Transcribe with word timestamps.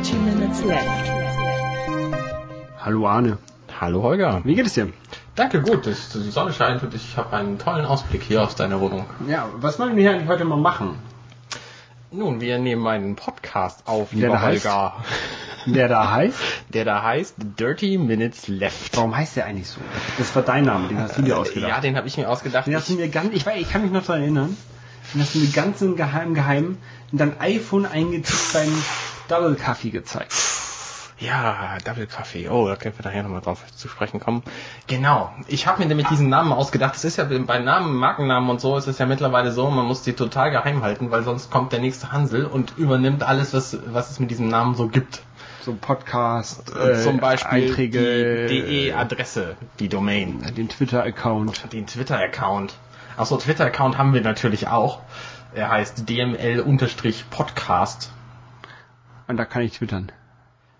30 0.00 0.14
minutes 0.20 0.64
left. 0.64 0.86
Hallo 2.80 3.06
Arne. 3.06 3.36
Hallo 3.78 4.02
Holger. 4.02 4.40
Wie 4.44 4.54
geht 4.54 4.64
es 4.64 4.72
dir? 4.72 4.90
Danke, 5.34 5.60
gut. 5.60 5.86
Es- 5.86 6.08
Die 6.08 6.30
Sonne 6.30 6.54
scheint 6.54 6.82
und 6.82 6.94
ich 6.94 7.18
habe 7.18 7.36
einen 7.36 7.58
tollen 7.58 7.84
Ausblick 7.84 8.22
hier 8.22 8.42
aus 8.42 8.54
deiner 8.56 8.80
Wohnung. 8.80 9.04
Ja, 9.28 9.50
was 9.56 9.78
wollen 9.78 9.96
wir 9.96 10.02
hier 10.02 10.12
eigentlich 10.12 10.28
heute 10.28 10.46
mal 10.46 10.56
machen? 10.56 10.98
Nun, 12.12 12.40
wir 12.40 12.58
nehmen 12.58 12.86
einen 12.86 13.14
Podcast 13.14 13.82
auf, 13.86 14.08
Der 14.12 14.18
lieber 14.20 14.32
da 14.32 14.40
heißt? 14.40 14.64
Holger. 14.64 14.94
Der 15.66 15.88
da 15.88 16.10
heißt? 16.14 16.38
Der 16.70 16.84
da 16.86 17.02
heißt 17.02 17.34
Dirty 17.58 17.98
Minutes 17.98 18.48
Left. 18.48 18.96
Warum 18.96 19.14
heißt 19.14 19.36
der 19.36 19.44
eigentlich 19.44 19.68
so? 19.68 19.82
Das 20.16 20.34
war 20.34 20.40
dein 20.42 20.64
Name, 20.64 20.88
den 20.88 20.98
hast 20.98 21.18
du 21.18 21.22
dir 21.22 21.36
ausgedacht. 21.36 21.68
Ja, 21.68 21.80
den 21.82 21.98
habe 21.98 22.08
ich 22.08 22.16
mir 22.16 22.26
ausgedacht. 22.26 22.66
den 22.66 22.74
hast 22.74 22.88
du 22.88 22.94
Ich, 22.94 22.98
mir 23.00 23.08
ganz, 23.10 23.34
ich, 23.34 23.44
weiß, 23.44 23.60
ich 23.60 23.68
kann 23.70 23.82
mich 23.82 23.90
noch 23.92 24.06
daran 24.06 24.22
erinnern, 24.22 24.56
den 25.12 25.20
hast 25.20 25.34
du 25.34 25.40
mir 25.40 25.48
ganz 25.50 25.82
im 25.82 25.94
Geheim, 25.96 26.32
Geheim 26.32 26.78
in 27.12 27.18
dein 27.18 27.38
iPhone 27.38 27.84
eingetippt 27.84 28.54
beim 28.54 28.72
Double 29.30 29.54
Kaffee 29.54 29.90
gezeigt. 29.90 30.32
ja, 31.20 31.76
Double 31.84 32.06
Kaffee. 32.06 32.48
Oh, 32.48 32.66
da 32.68 32.76
können 32.76 32.94
wir 32.98 33.04
nachher 33.04 33.22
nochmal 33.22 33.40
drauf 33.42 33.62
zu 33.76 33.88
sprechen 33.88 34.20
kommen. 34.20 34.42
Genau. 34.86 35.32
Ich 35.48 35.66
habe 35.66 35.80
mir 35.80 35.86
nämlich 35.86 36.08
diesen 36.08 36.28
Namen 36.28 36.52
ausgedacht. 36.52 36.94
Es 36.96 37.04
ist 37.04 37.16
ja 37.18 37.24
bei 37.24 37.58
Namen, 37.58 37.94
Markennamen 37.94 38.48
und 38.50 38.60
so 38.60 38.76
ist 38.76 38.86
es 38.86 38.98
ja 38.98 39.06
mittlerweile 39.06 39.50
so, 39.52 39.70
man 39.70 39.86
muss 39.86 40.02
die 40.02 40.12
total 40.14 40.50
geheim 40.50 40.82
halten, 40.82 41.10
weil 41.10 41.22
sonst 41.22 41.50
kommt 41.50 41.72
der 41.72 41.80
nächste 41.80 42.12
Hansel 42.12 42.44
und 42.46 42.76
übernimmt 42.78 43.22
alles, 43.22 43.52
was, 43.54 43.78
was 43.86 44.10
es 44.10 44.18
mit 44.18 44.30
diesem 44.30 44.48
Namen 44.48 44.74
so 44.74 44.88
gibt. 44.88 45.22
So 45.62 45.74
Podcast, 45.74 46.72
Äh, 46.74 46.92
äh, 46.92 47.02
Zum 47.02 47.18
Beispiel 47.18 47.64
Einträge, 47.66 48.46
die 48.46 48.88
DE-Adresse, 48.88 49.56
die 49.78 49.90
Domain, 49.90 50.40
den 50.56 50.70
Twitter-Account. 50.70 51.70
den 51.72 51.86
Twitter-Account. 51.86 52.72
Achso, 53.18 53.36
Twitter-Account 53.36 53.98
haben 53.98 54.14
wir 54.14 54.22
natürlich 54.22 54.68
auch. 54.68 55.00
Er 55.54 55.68
heißt 55.70 56.08
DML-Podcast. 56.08 58.10
Und 59.30 59.36
da 59.36 59.44
kann 59.44 59.62
ich 59.62 59.72
twittern. 59.78 60.10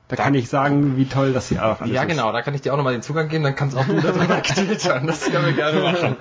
Da, 0.09 0.17
Da- 0.17 0.25
kann 0.25 0.35
ich 0.35 0.49
sagen, 0.49 0.97
wie 0.97 1.05
toll 1.07 1.33
das 1.33 1.49
hier 1.49 1.65
auch 1.65 1.81
alles 1.81 1.95
Ja, 1.95 2.03
ist. 2.03 2.09
genau, 2.09 2.33
da 2.33 2.43
kann 2.43 2.53
ich 2.55 2.63
dir 2.63 2.73
auch 2.73 2.77
nochmal 2.77 2.93
den 2.95 3.03
Zugang 3.03 3.29
geben, 3.29 3.45
dann 3.45 3.55
kannst 3.55 3.77
auch 3.77 3.85
du 3.87 4.01
darüber 4.01 4.43
twittern. 4.43 5.07
Das 5.07 5.31
können 5.31 5.47
wir 5.47 5.53
gerne 5.53 5.81
machen. 5.81 6.17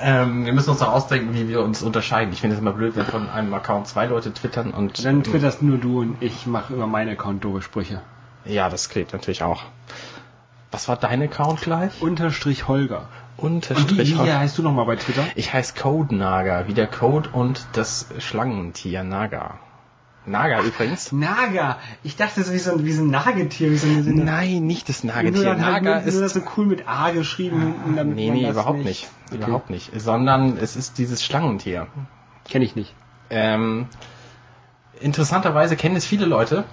ähm, 0.00 0.44
wir 0.44 0.52
müssen 0.52 0.70
uns 0.70 0.80
noch 0.80 0.92
ausdenken, 0.92 1.34
wie 1.34 1.48
wir 1.48 1.62
uns 1.62 1.82
unterscheiden. 1.82 2.32
Ich 2.32 2.40
finde 2.40 2.56
es 2.56 2.60
immer 2.60 2.72
blöd, 2.72 2.96
wenn 2.96 3.06
von 3.06 3.28
einem 3.30 3.54
Account 3.54 3.86
zwei 3.86 4.06
Leute 4.06 4.32
twittern 4.34 4.72
und. 4.72 5.04
Dann 5.04 5.22
twitterst 5.22 5.62
nur 5.62 5.78
du 5.78 6.00
und 6.00 6.16
ich 6.20 6.46
mache 6.46 6.74
über 6.74 6.88
meinen 6.88 7.10
Account 7.10 7.44
doofe 7.44 7.62
Sprüche. 7.62 8.02
Ja, 8.44 8.68
das 8.68 8.88
geht 8.88 9.12
natürlich 9.12 9.44
auch. 9.44 9.62
Was 10.72 10.88
war 10.88 10.96
dein 10.96 11.22
Account 11.22 11.60
gleich? 11.60 12.02
Unterstrich 12.02 12.66
Holger. 12.66 13.02
Unterstrich. 13.36 14.18
wie 14.18 14.32
heißt 14.32 14.58
du 14.58 14.62
nochmal 14.62 14.86
bei 14.86 14.96
Twitter? 14.96 15.22
Ich 15.36 15.52
heiße 15.52 15.74
Code 15.80 16.14
Naga, 16.16 16.64
wie 16.66 16.74
der 16.74 16.88
Code 16.88 17.30
und 17.32 17.64
das 17.74 18.08
Schlangentier 18.18 19.04
Naga. 19.04 19.58
Naga 20.26 20.62
übrigens. 20.62 21.12
Naga. 21.12 21.78
Ich 22.02 22.16
dachte, 22.16 22.40
das 22.40 22.48
ist 22.48 22.54
wie 22.54 22.58
so 22.58 22.72
ein, 22.72 22.84
wie 22.84 22.92
so 22.92 23.02
ein 23.02 23.10
Nagetier, 23.10 23.70
wie 23.70 23.76
so 23.76 23.86
eine, 23.86 24.02
so 24.02 24.10
eine 24.10 24.24
Nein, 24.24 24.66
nicht 24.66 24.88
das 24.88 25.04
nur 25.04 25.14
Nagetier. 25.14 25.50
halt 25.50 25.58
Naga 25.58 25.80
nur, 25.80 26.12
nur 26.12 26.20
das 26.22 26.34
ist. 26.34 26.34
so 26.34 26.40
cool 26.56 26.66
mit 26.66 26.88
A 26.88 27.10
geschrieben 27.10 27.60
hinten, 27.60 27.96
damit 27.96 28.16
Nee, 28.16 28.30
nee, 28.30 28.48
überhaupt 28.48 28.84
nicht. 28.84 29.08
Okay. 29.26 29.36
Überhaupt 29.36 29.70
nicht. 29.70 29.90
Sondern 30.00 30.56
es 30.56 30.76
ist 30.76 30.98
dieses 30.98 31.22
Schlangentier. 31.22 31.88
Kenne 32.48 32.64
ich 32.64 32.74
nicht. 32.74 32.94
Ähm, 33.30 33.86
interessanterweise 35.00 35.76
kennen 35.76 35.96
es 35.96 36.06
viele 36.06 36.26
Leute. 36.26 36.64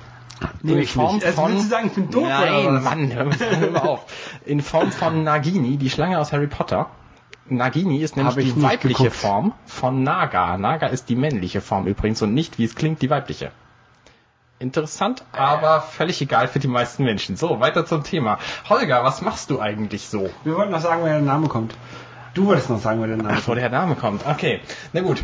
Nee, 0.64 0.74
in 0.74 0.80
ich 0.80 0.92
Form 0.94 1.16
nicht. 1.16 1.26
Also 1.26 1.42
von. 1.42 1.54
du 1.54 1.60
sagen, 1.62 1.88
ich 1.88 1.94
bin 1.94 2.10
doof, 2.10 2.28
Nein? 2.28 2.84
Mann, 2.84 3.14
hör, 3.14 3.26
hör 3.26 3.72
mal 3.72 3.80
auf. 3.80 4.06
In 4.46 4.62
Form 4.62 4.92
von 4.92 5.24
Nagini, 5.24 5.78
die 5.78 5.90
Schlange 5.90 6.20
aus 6.20 6.32
Harry 6.32 6.48
Potter. 6.48 6.90
Nagini 7.50 8.02
ist 8.02 8.16
nämlich 8.18 8.54
die 8.54 8.62
weibliche 8.62 9.04
geguckt. 9.04 9.16
Form 9.16 9.54
von 9.66 10.04
Naga. 10.04 10.58
Naga 10.58 10.88
ist 10.88 11.10
die 11.10 11.16
männliche 11.16 11.60
Form 11.62 11.88
übrigens 11.88 12.22
und 12.22 12.34
nicht, 12.34 12.58
wie 12.60 12.64
es 12.66 12.76
klingt, 12.76 13.02
die 13.02 13.10
weibliche. 13.10 13.52
Interessant, 14.60 15.24
aber 15.32 15.82
völlig 15.82 16.22
egal 16.22 16.48
für 16.48 16.60
die 16.60 16.68
meisten 16.68 17.04
Menschen. 17.04 17.36
So, 17.36 17.60
weiter 17.60 17.84
zum 17.86 18.04
Thema. 18.04 18.38
Holger, 18.70 19.04
was 19.04 19.24
machst 19.24 19.50
du 19.50 19.60
eigentlich 19.60 20.08
so? 20.08 20.30
Wir 20.44 20.56
wollten 20.56 20.72
noch 20.72 20.82
sagen, 20.82 21.02
woher 21.02 21.16
der 21.16 21.24
Name 21.24 21.48
kommt. 21.48 21.74
Du 22.36 22.46
wolltest 22.46 22.70
noch 22.70 22.80
sagen, 22.80 23.00
woher 23.00 23.16
der 23.16 23.26
Name 23.26 23.38
Ach, 23.42 23.48
wo 23.48 23.56
der 23.56 23.70
Name 23.70 23.96
kommt. 23.96 24.26
Okay, 24.28 24.60
na 24.94 25.02
gut. 25.02 25.24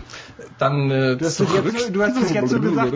Dann 0.58 0.90
äh, 0.90 1.16
Du 1.18 1.26
hast, 1.26 1.40
doch 1.40 1.54
jetzt, 1.54 1.80
so- 1.80 1.92
du 1.94 2.02
hast 2.02 2.18
doch 2.20 2.28
jetzt 2.30 2.50
so 2.50 2.60
gesagt, 2.60 2.94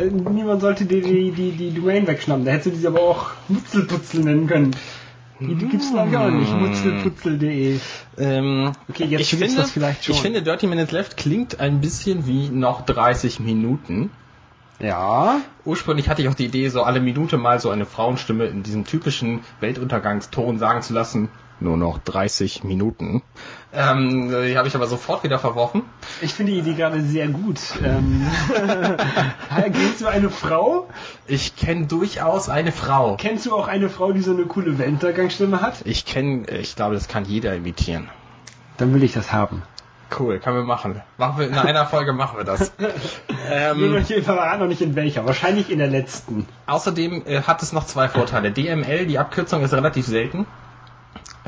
äh, 0.00 0.04
niemand 0.06 0.60
sollte 0.62 0.84
dir 0.84 1.00
die, 1.00 1.30
die, 1.30 1.52
die 1.52 1.72
Domain 1.72 2.08
wegschnappen. 2.08 2.44
Da 2.44 2.50
hättest 2.50 2.66
du 2.66 2.70
diese 2.72 2.88
aber 2.88 3.00
auch 3.00 3.30
Mutzelputzel 3.46 4.24
nennen 4.24 4.48
können. 4.48 4.72
Die, 5.40 5.54
gibt's 5.54 5.90
glaube 5.90 6.10
ich 6.10 6.16
auch 6.16 6.30
nicht. 6.30 6.52
Mutzelputzel.de. 6.52 7.78
Ähm, 8.18 8.72
Okay, 8.88 9.04
jetzt 9.04 9.20
ich 9.20 9.30
finde, 9.38 9.56
das 9.56 9.70
vielleicht 9.70 10.04
schon. 10.04 10.14
Ich 10.14 10.20
finde, 10.20 10.42
Dirty 10.42 10.66
Minutes 10.66 10.90
Left 10.92 11.16
klingt 11.16 11.60
ein 11.60 11.80
bisschen 11.80 12.26
wie 12.26 12.48
noch 12.48 12.82
30 12.82 13.40
Minuten. 13.40 14.10
Ja. 14.80 15.40
Ursprünglich 15.64 16.08
hatte 16.08 16.22
ich 16.22 16.28
auch 16.28 16.34
die 16.34 16.46
Idee, 16.46 16.68
so 16.68 16.82
alle 16.82 17.00
Minute 17.00 17.36
mal 17.36 17.60
so 17.60 17.70
eine 17.70 17.86
Frauenstimme 17.86 18.46
in 18.46 18.62
diesem 18.62 18.84
typischen 18.84 19.40
Weltuntergangston 19.60 20.58
sagen 20.58 20.82
zu 20.82 20.92
lassen. 20.94 21.28
Nur 21.60 21.76
noch 21.76 21.98
30 21.98 22.62
Minuten. 22.62 23.22
Ähm, 23.72 24.30
die 24.30 24.56
habe 24.56 24.66
ich 24.66 24.74
aber 24.74 24.86
sofort 24.86 25.24
wieder 25.24 25.38
verworfen. 25.38 25.82
Ich 26.22 26.32
finde 26.32 26.52
die 26.52 26.58
Idee 26.58 26.72
gerade 26.72 27.02
sehr 27.02 27.28
gut. 27.28 27.60
Ähm, 27.84 28.26
kennst 29.72 30.00
du 30.00 30.06
eine 30.06 30.30
Frau? 30.30 30.88
Ich 31.26 31.54
kenne 31.56 31.86
durchaus 31.86 32.48
eine 32.48 32.72
Frau. 32.72 33.16
Kennst 33.18 33.44
du 33.44 33.54
auch 33.54 33.68
eine 33.68 33.90
Frau, 33.90 34.12
die 34.12 34.22
so 34.22 34.32
eine 34.32 34.44
coole 34.44 34.78
Weltuntergangsstimme 34.78 35.60
hat? 35.60 35.82
Ich 35.84 36.06
kenne, 36.06 36.48
ich 36.48 36.76
glaube, 36.76 36.94
das 36.94 37.08
kann 37.08 37.26
jeder 37.26 37.54
imitieren. 37.54 38.08
Dann 38.78 38.94
will 38.94 39.02
ich 39.02 39.12
das 39.12 39.32
haben. 39.32 39.62
Cool, 40.18 40.38
können 40.38 40.56
wir 40.56 40.64
machen. 40.64 41.02
Machen 41.18 41.38
wir 41.38 41.48
in 41.48 41.54
einer 41.54 41.84
Folge 41.84 42.14
machen 42.14 42.38
wir 42.38 42.44
das. 42.44 42.72
Nur 42.78 42.88
ähm, 43.50 44.04
hier 44.04 44.22
verraten 44.22 44.60
noch 44.60 44.68
nicht 44.68 44.80
in 44.80 44.96
welcher. 44.96 45.26
Wahrscheinlich 45.26 45.70
in 45.70 45.78
der 45.78 45.88
letzten. 45.88 46.46
Außerdem 46.66 47.24
äh, 47.26 47.42
hat 47.42 47.62
es 47.62 47.72
noch 47.72 47.84
zwei 47.84 48.08
Vorteile. 48.08 48.50
DML, 48.50 49.04
die 49.06 49.18
Abkürzung 49.18 49.62
ist 49.62 49.74
relativ 49.74 50.06
selten. 50.06 50.46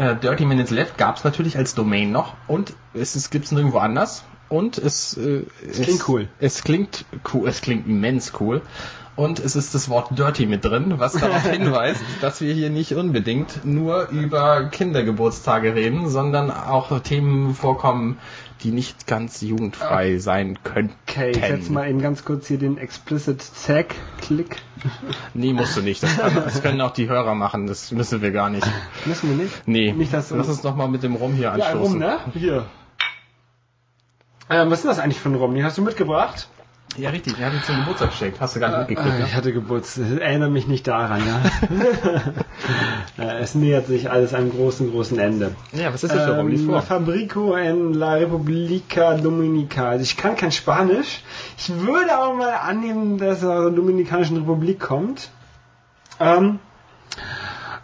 Äh, 0.01 0.17
Dirty 0.17 0.47
Minutes 0.47 0.71
Left 0.71 0.97
gab 0.97 1.19
es 1.19 1.25
natürlich 1.25 1.59
als 1.59 1.75
Domain 1.75 2.11
noch 2.11 2.35
und 2.47 2.73
es 2.95 3.29
gibt 3.29 3.45
es 3.45 3.53
nirgendwo 3.53 3.79
anders. 3.79 4.25
Und 4.49 4.79
es, 4.79 5.15
äh, 5.17 5.45
es 5.69 5.83
klingt 5.83 6.09
cool. 6.09 6.29
Es 6.41 6.65
klingt 6.65 7.05
cool, 7.35 7.47
es 7.47 7.61
klingt 7.61 7.87
immens 7.87 8.33
cool. 8.41 8.63
Und 9.21 9.39
es 9.39 9.55
ist 9.55 9.75
das 9.75 9.91
Wort 9.91 10.19
Dirty 10.19 10.47
mit 10.47 10.65
drin, 10.65 10.95
was 10.97 11.13
darauf 11.13 11.43
hinweist, 11.51 12.01
dass 12.23 12.41
wir 12.41 12.55
hier 12.55 12.71
nicht 12.71 12.95
unbedingt 12.95 13.67
nur 13.67 14.09
über 14.09 14.65
Kindergeburtstage 14.65 15.75
reden, 15.75 16.09
sondern 16.09 16.51
auch 16.51 16.99
Themen 17.01 17.55
vorkommen, 17.55 18.17
die 18.63 18.71
nicht 18.71 19.07
ganz 19.07 19.43
jugendfrei 19.43 20.17
sein 20.17 20.59
könnten. 20.65 20.95
Okay, 21.07 21.33
ich 21.33 21.37
setze 21.37 21.71
mal 21.71 21.87
eben 21.91 22.01
ganz 22.01 22.25
kurz 22.25 22.47
hier 22.47 22.57
den 22.57 22.79
Explicit 22.79 23.45
Tag 23.67 23.95
Klick. 24.23 24.57
Nee, 25.35 25.53
musst 25.53 25.77
du 25.77 25.83
nicht. 25.83 26.03
Das, 26.03 26.17
kann, 26.17 26.35
das 26.37 26.63
können 26.63 26.81
auch 26.81 26.93
die 26.93 27.11
Hörer 27.11 27.35
machen. 27.35 27.67
Das 27.67 27.93
müssen 27.93 28.23
wir 28.23 28.31
gar 28.31 28.49
nicht. 28.49 28.67
Müssen 29.05 29.29
wir 29.29 29.45
nicht? 29.45 29.69
Nee. 29.69 29.93
Nicht, 29.93 30.15
dass 30.15 30.31
Lass 30.31 30.49
uns 30.49 30.63
noch 30.63 30.77
mal 30.77 30.89
mit 30.89 31.03
dem 31.03 31.15
Rum 31.15 31.35
hier 31.35 31.55
Ja, 31.59 31.67
anstoßen. 31.67 31.79
rum, 31.79 31.99
ne? 31.99 32.21
Hier. 32.33 32.65
Ähm, 34.49 34.71
was 34.71 34.79
ist 34.79 34.87
das 34.89 34.99
eigentlich 34.99 35.21
für 35.21 35.29
ein 35.29 35.35
Rum? 35.35 35.55
Den 35.55 35.63
hast 35.63 35.77
du 35.77 35.83
mitgebracht? 35.83 36.49
Ja, 36.97 37.11
richtig. 37.11 37.39
Wir 37.39 37.47
haben 37.47 37.55
ihn 37.57 37.63
zum 37.63 37.77
Geburtstag 37.77 38.11
geschenkt. 38.11 38.41
Hast 38.41 38.57
du 38.57 38.61
gar 38.61 38.69
nicht 38.71 38.89
mitgekriegt, 38.91 39.15
Ah, 39.21 39.25
ich 39.25 39.35
hatte 39.35 39.53
Geburtstag. 39.53 40.19
Erinnere 40.21 40.51
mich 40.51 40.67
nicht 40.67 40.87
daran, 40.89 41.23
ja. 43.19 43.27
Es 43.41 43.55
nähert 43.55 43.87
sich 43.87 44.11
alles 44.11 44.35
einem 44.35 44.51
großen, 44.51 44.91
großen 44.91 45.19
Ende. 45.19 45.53
Ja, 45.73 45.93
was 45.95 46.03
ist 46.03 46.15
das 46.15 46.25
für? 46.25 46.43
Lies 46.43 46.61
Ähm, 46.63 46.67
vor. 46.69 46.83
Fabrico 46.83 47.55
en 47.55 47.95
la 47.95 48.15
Repubblica 48.15 49.15
Dominicana. 49.15 49.91
Also 49.91 50.03
ich 50.03 50.17
kann 50.17 50.35
kein 50.37 50.53
Spanisch. 50.53 51.23
Ich 51.57 51.71
würde 51.79 52.13
aber 52.13 52.35
mal 52.35 52.53
annehmen, 52.55 53.19
dass 53.19 53.43
er 53.43 53.51
aus 53.51 53.65
der 53.67 53.71
Dominikanischen 53.73 54.39
Republik 54.39 54.81
kommt. 54.81 55.31
Ähm, 56.19 56.59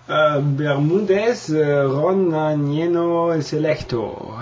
äh, 0.09 0.41
Bermudez 0.41 1.49
äh, 1.49 1.79
Ronanieno 1.81 3.41
Selecto. 3.41 4.35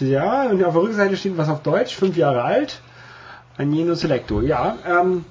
Ja, 0.00 0.44
und 0.50 0.64
auf 0.64 0.72
der 0.74 0.82
Rückseite 0.82 1.16
steht 1.16 1.36
was 1.36 1.48
auf 1.48 1.62
Deutsch, 1.62 1.94
fünf 1.94 2.16
Jahre 2.16 2.42
alt. 2.42 2.80
Agnino 3.60 3.94
Selecto, 3.94 4.40
ja. 4.40 4.76
Ähm, 4.86 5.24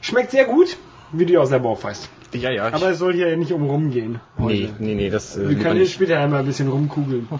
schmeckt 0.00 0.30
sehr 0.30 0.46
gut, 0.46 0.76
wie 1.12 1.26
du 1.26 1.40
auch 1.40 1.46
selber 1.46 1.68
aufweist. 1.68 2.08
Ja, 2.32 2.50
ja. 2.50 2.68
Ich, 2.68 2.74
Aber 2.74 2.90
es 2.90 2.98
soll 2.98 3.12
hier 3.14 3.28
ja 3.28 3.36
nicht 3.36 3.52
um 3.52 3.62
rumgehen. 3.62 4.18
nee, 4.38 4.44
heute. 4.68 4.82
nee, 4.82 4.94
nee, 4.96 5.10
das 5.10 5.36
äh, 5.36 5.48
Wir 5.50 5.58
können 5.58 5.76
hier 5.76 5.86
später 5.86 6.18
einmal 6.18 6.40
ein 6.40 6.46
bisschen 6.46 6.68
rumkugeln. 6.68 7.28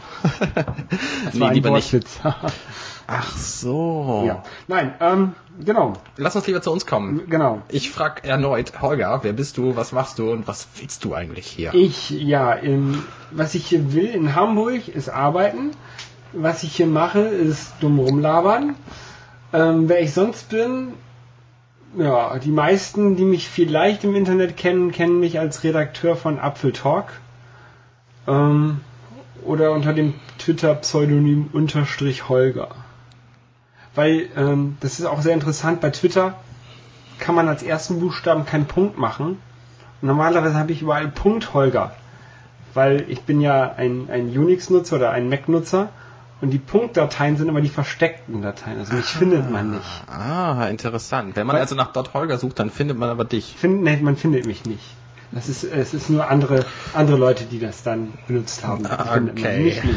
Das 1.25 1.35
Nee, 1.35 1.41
war 1.41 1.49
ein 1.49 1.55
lieber 1.55 1.71
nicht. 1.71 1.93
Wortwitz. 1.93 2.21
Ach 3.07 3.37
so. 3.37 4.25
ja. 4.27 4.43
Nein, 4.69 4.95
ähm, 5.01 5.33
genau, 5.65 5.95
Lass 6.17 6.37
uns 6.37 6.47
lieber 6.47 6.63
zu 6.63 6.71
uns 6.71 6.87
kommen. 6.87 7.23
genau. 7.29 7.61
Ich 7.69 7.91
frag 7.91 8.25
erneut, 8.27 8.81
Holger, 8.81 9.19
wer 9.23 9.33
bist 9.33 9.57
du, 9.59 9.75
was 9.77 9.93
machst 9.93 10.19
du 10.19 10.31
und 10.31 10.47
was 10.47 10.69
willst 10.77 11.05
du 11.05 11.13
eigentlich 11.15 11.47
hier? 11.47 11.75
Ich, 11.75 12.11
ja, 12.11 12.53
in, 12.53 13.03
was 13.31 13.55
ich 13.55 13.67
hier 13.67 13.93
will 13.93 14.07
in 14.07 14.35
Hamburg 14.35 14.89
ist 14.89 15.09
arbeiten. 15.09 15.73
Was 16.33 16.63
ich 16.63 16.77
hier 16.77 16.87
mache, 16.87 17.21
ist 17.21 17.73
dumm 17.81 17.99
rumlabern. 17.99 18.75
Ähm, 19.55 19.89
wer 19.89 20.03
ich 20.03 20.13
sonst 20.13 20.49
bin, 20.49 20.95
ja, 21.97 22.41
die 22.41 22.51
meisten, 22.51 23.15
die 23.15 23.25
mich 23.25 23.49
vielleicht 23.49 24.03
im 24.03 24.17
Internet 24.17 24.57
kennen, 24.57 24.91
kennen 24.91 25.21
mich 25.21 25.39
als 25.39 25.63
Redakteur 25.63 26.17
von 26.17 26.41
Apfeltalk. 26.41 27.07
Ähm, 28.27 28.81
oder 29.45 29.71
unter 29.71 29.93
dem 29.93 30.15
Twitter-Pseudonym 30.39 31.51
unterstrich 31.53 32.29
Holger. 32.29 32.71
Weil, 33.95 34.29
ähm, 34.37 34.77
das 34.81 34.99
ist 34.99 35.07
auch 35.07 35.23
sehr 35.23 35.35
interessant 35.35 35.81
bei 35.81 35.91
Twitter. 35.91 36.35
kann 37.21 37.37
man 37.37 37.47
als 37.47 37.63
ersten 37.63 38.01
Buchstaben 38.01 38.45
keinen 38.45 38.67
Punkt 38.67 38.99
machen. 38.99 39.39
Und 40.03 40.09
normalerweise 40.09 40.57
habe 40.57 40.73
ich 40.73 40.83
überall 40.83 41.07
Punkt 41.07 41.55
Holger. 41.55 41.95
Weil 42.73 43.05
ich 43.09 43.23
bin 43.23 43.41
ja 43.41 43.73
ein, 43.77 44.09
ein 44.11 44.37
Unix-Nutzer 44.37 44.97
oder 44.97 45.13
ein 45.13 45.29
Mac-Nutzer 45.29 45.91
und 46.45 46.51
die 46.51 46.59
Punktdateien 46.59 47.37
sind 47.37 47.49
immer 47.49 47.61
die 47.61 47.69
versteckten 47.69 48.43
Dateien. 48.43 48.79
Also 48.79 48.95
mich 48.95 49.07
findet 49.07 49.51
man 49.51 49.73
nicht. 49.73 50.05
Ah, 50.09 50.67
interessant. 50.69 51.35
Wenn 51.37 51.47
man 51.47 51.55
Weil- 51.55 51.63
also 51.63 51.75
nach 51.75 51.93
Dot 51.93 52.15
Holger 52.15 52.39
sucht, 52.39 52.59
dann 52.61 52.71
findet 52.71 52.99
man 52.99 53.09
aber 53.09 53.25
dich. 53.25 53.55
Find, 53.59 53.83
nee, 53.83 53.97
man 53.97 54.17
findet 54.17 54.47
mich 54.47 54.65
nicht. 54.65 54.85
Das 55.33 55.49
ist, 55.49 55.65
es 55.65 55.95
ist 55.95 56.11
nur 56.11 56.29
andere, 56.31 56.65
andere 56.95 57.17
Leute, 57.17 57.45
die 57.45 57.59
das 57.59 57.83
dann 57.83 58.13
benutzt 58.29 58.65
haben. 58.65 58.87
Ah, 58.87 59.17
okay. 59.17 59.65
nicht 59.65 59.83
mich. 59.85 59.97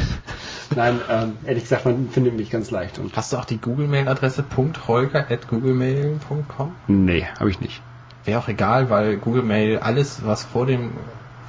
Nein, 0.76 1.00
ähm, 1.10 1.34
ehrlich 1.46 1.64
gesagt, 1.64 1.86
man 1.86 2.10
findet 2.10 2.36
mich 2.36 2.50
ganz 2.50 2.72
leicht. 2.72 2.98
Und 2.98 3.16
Hast 3.16 3.34
du 3.34 3.38
auch 3.38 3.46
die 3.46 3.58
Google-Mail-Adresse 3.58 4.44
.holger.googlemail.com? 4.88 6.76
nee, 6.88 7.26
habe 7.40 7.50
ich 7.52 7.60
nicht. 7.60 7.82
Wäre 8.26 8.40
auch 8.40 8.48
egal, 8.48 8.90
weil 8.90 9.18
Google 9.18 9.44
Mail 9.44 9.78
alles, 9.80 10.26
was 10.26 10.44
vor 10.44 10.66
dem, 10.66 10.92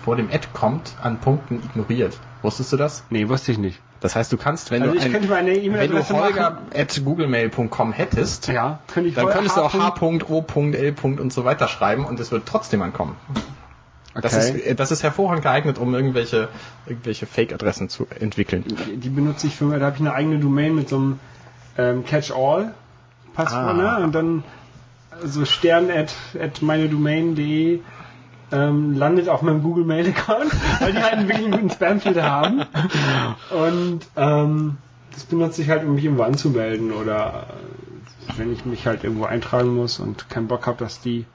vor 0.05 0.17
dem 0.17 0.29
Ad 0.31 0.49
kommt, 0.53 0.93
an 1.03 1.19
Punkten 1.19 1.56
ignoriert. 1.65 2.19
Wusstest 2.43 2.73
du 2.73 2.77
das? 2.77 3.05
Nee, 3.11 3.29
wusste 3.29 3.53
ich 3.53 3.59
nicht. 3.59 3.81
Das 4.00 4.15
heißt, 4.15 4.33
du 4.33 4.37
kannst, 4.37 4.71
wenn 4.71 4.83
Also 4.83 4.95
du 4.95 4.99
ich 5.00 5.05
ein, 5.06 5.17
eine 5.17 5.31
wenn 5.31 5.47
du 5.55 5.61
E-Mail-Adresse 5.61 6.15
Holger 6.15 6.50
machen. 6.50 6.67
at 6.75 7.03
googlemail.com 7.05 7.93
hättest, 7.93 8.47
Ja, 8.49 8.79
könnte 8.93 9.09
ich 9.09 9.15
dann 9.17 9.27
könntest 9.29 9.56
du 9.56 9.61
auch 9.62 9.75
H. 9.75 9.95
h.o.l. 10.00 10.95
und 11.03 11.33
so 11.33 11.45
weiter 11.45 11.67
schreiben 11.69 12.05
und 12.05 12.21
es 12.21 12.31
wird 12.31 12.47
trotzdem 12.47 12.83
ankommen. 12.83 13.17
Das, 14.15 14.35
Okay. 14.35 14.59
ist, 14.59 14.67
äh, 14.67 14.75
das 14.75 14.91
ist 14.93 15.03
hervorragend 15.03 15.43
geeignet, 15.43 15.79
um 15.79 15.95
irgendwelche, 15.95 16.49
irgendwelche 16.87 17.27
Fake-Adressen 17.27 17.89
zu 17.89 18.06
entwickeln. 18.21 18.65
Die 18.97 19.09
benutze 19.11 19.47
ich 19.49 19.56
für, 19.56 19.77
da 19.79 19.87
habe 19.87 19.97
ich 19.97 20.00
eine 20.00 20.12
eigene 20.15 20.39
Domain 20.39 20.75
mit 20.75 20.89
so 20.89 20.97
einem 20.97 21.21
ähm, 21.77 22.05
Catch-all-Passwort, 22.05 23.65
Ah. 23.69 23.73
ne? 23.99 24.05
Und 24.05 24.15
dann 24.15 24.45
so 25.25 25.45
stern 25.45 25.91
at, 25.91 26.15
at 26.41 26.62
meinedomain.de 26.62 27.81
ähm, 28.53 28.97
landet 28.97 29.29
auf 29.29 29.43
meinem 29.43 29.62
Google 29.62 29.85
Mail 29.85 30.09
Account, 30.09 30.50
weil 30.81 30.93
die 30.93 31.03
halt 31.03 31.15
einen 31.15 31.29
wirklich 31.29 31.50
guten 31.50 31.71
Spamfilter 31.71 32.23
haben. 32.23 32.62
Und 33.50 34.00
ähm, 34.17 34.77
das 35.12 35.25
benutze 35.25 35.62
ich 35.62 35.71
halt, 35.71 35.85
um 35.85 35.95
mich 35.95 36.05
irgendwo 36.05 36.23
anzumelden 36.23 36.93
oder 36.93 37.49
äh, 37.49 38.39
wenn 38.39 38.53
ich 38.53 38.65
mich 38.65 38.87
halt 38.87 39.05
irgendwo 39.05 39.25
eintragen 39.25 39.75
muss 39.75 39.99
und 39.99 40.29
keinen 40.31 40.49
Bock 40.49 40.67
habe, 40.67 40.79
dass 40.79 41.00
die 41.00 41.27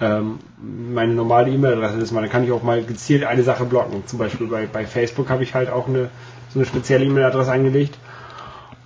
ähm, 0.00 0.38
meine 0.60 1.14
normale 1.14 1.50
E-Mail-Adresse 1.50 1.98
ist, 1.98 2.14
dann 2.14 2.28
kann 2.28 2.44
ich 2.44 2.52
auch 2.52 2.62
mal 2.62 2.82
gezielt 2.82 3.24
eine 3.24 3.42
Sache 3.42 3.64
blocken. 3.64 4.06
Zum 4.06 4.18
Beispiel 4.18 4.46
bei, 4.46 4.66
bei 4.66 4.84
Facebook 4.86 5.30
habe 5.30 5.42
ich 5.42 5.54
halt 5.54 5.70
auch 5.70 5.88
eine 5.88 6.10
so 6.56 6.58
eine 6.58 6.66
spezielle 6.66 7.04
E-Mail-Adresse 7.04 7.52
angelegt 7.52 7.98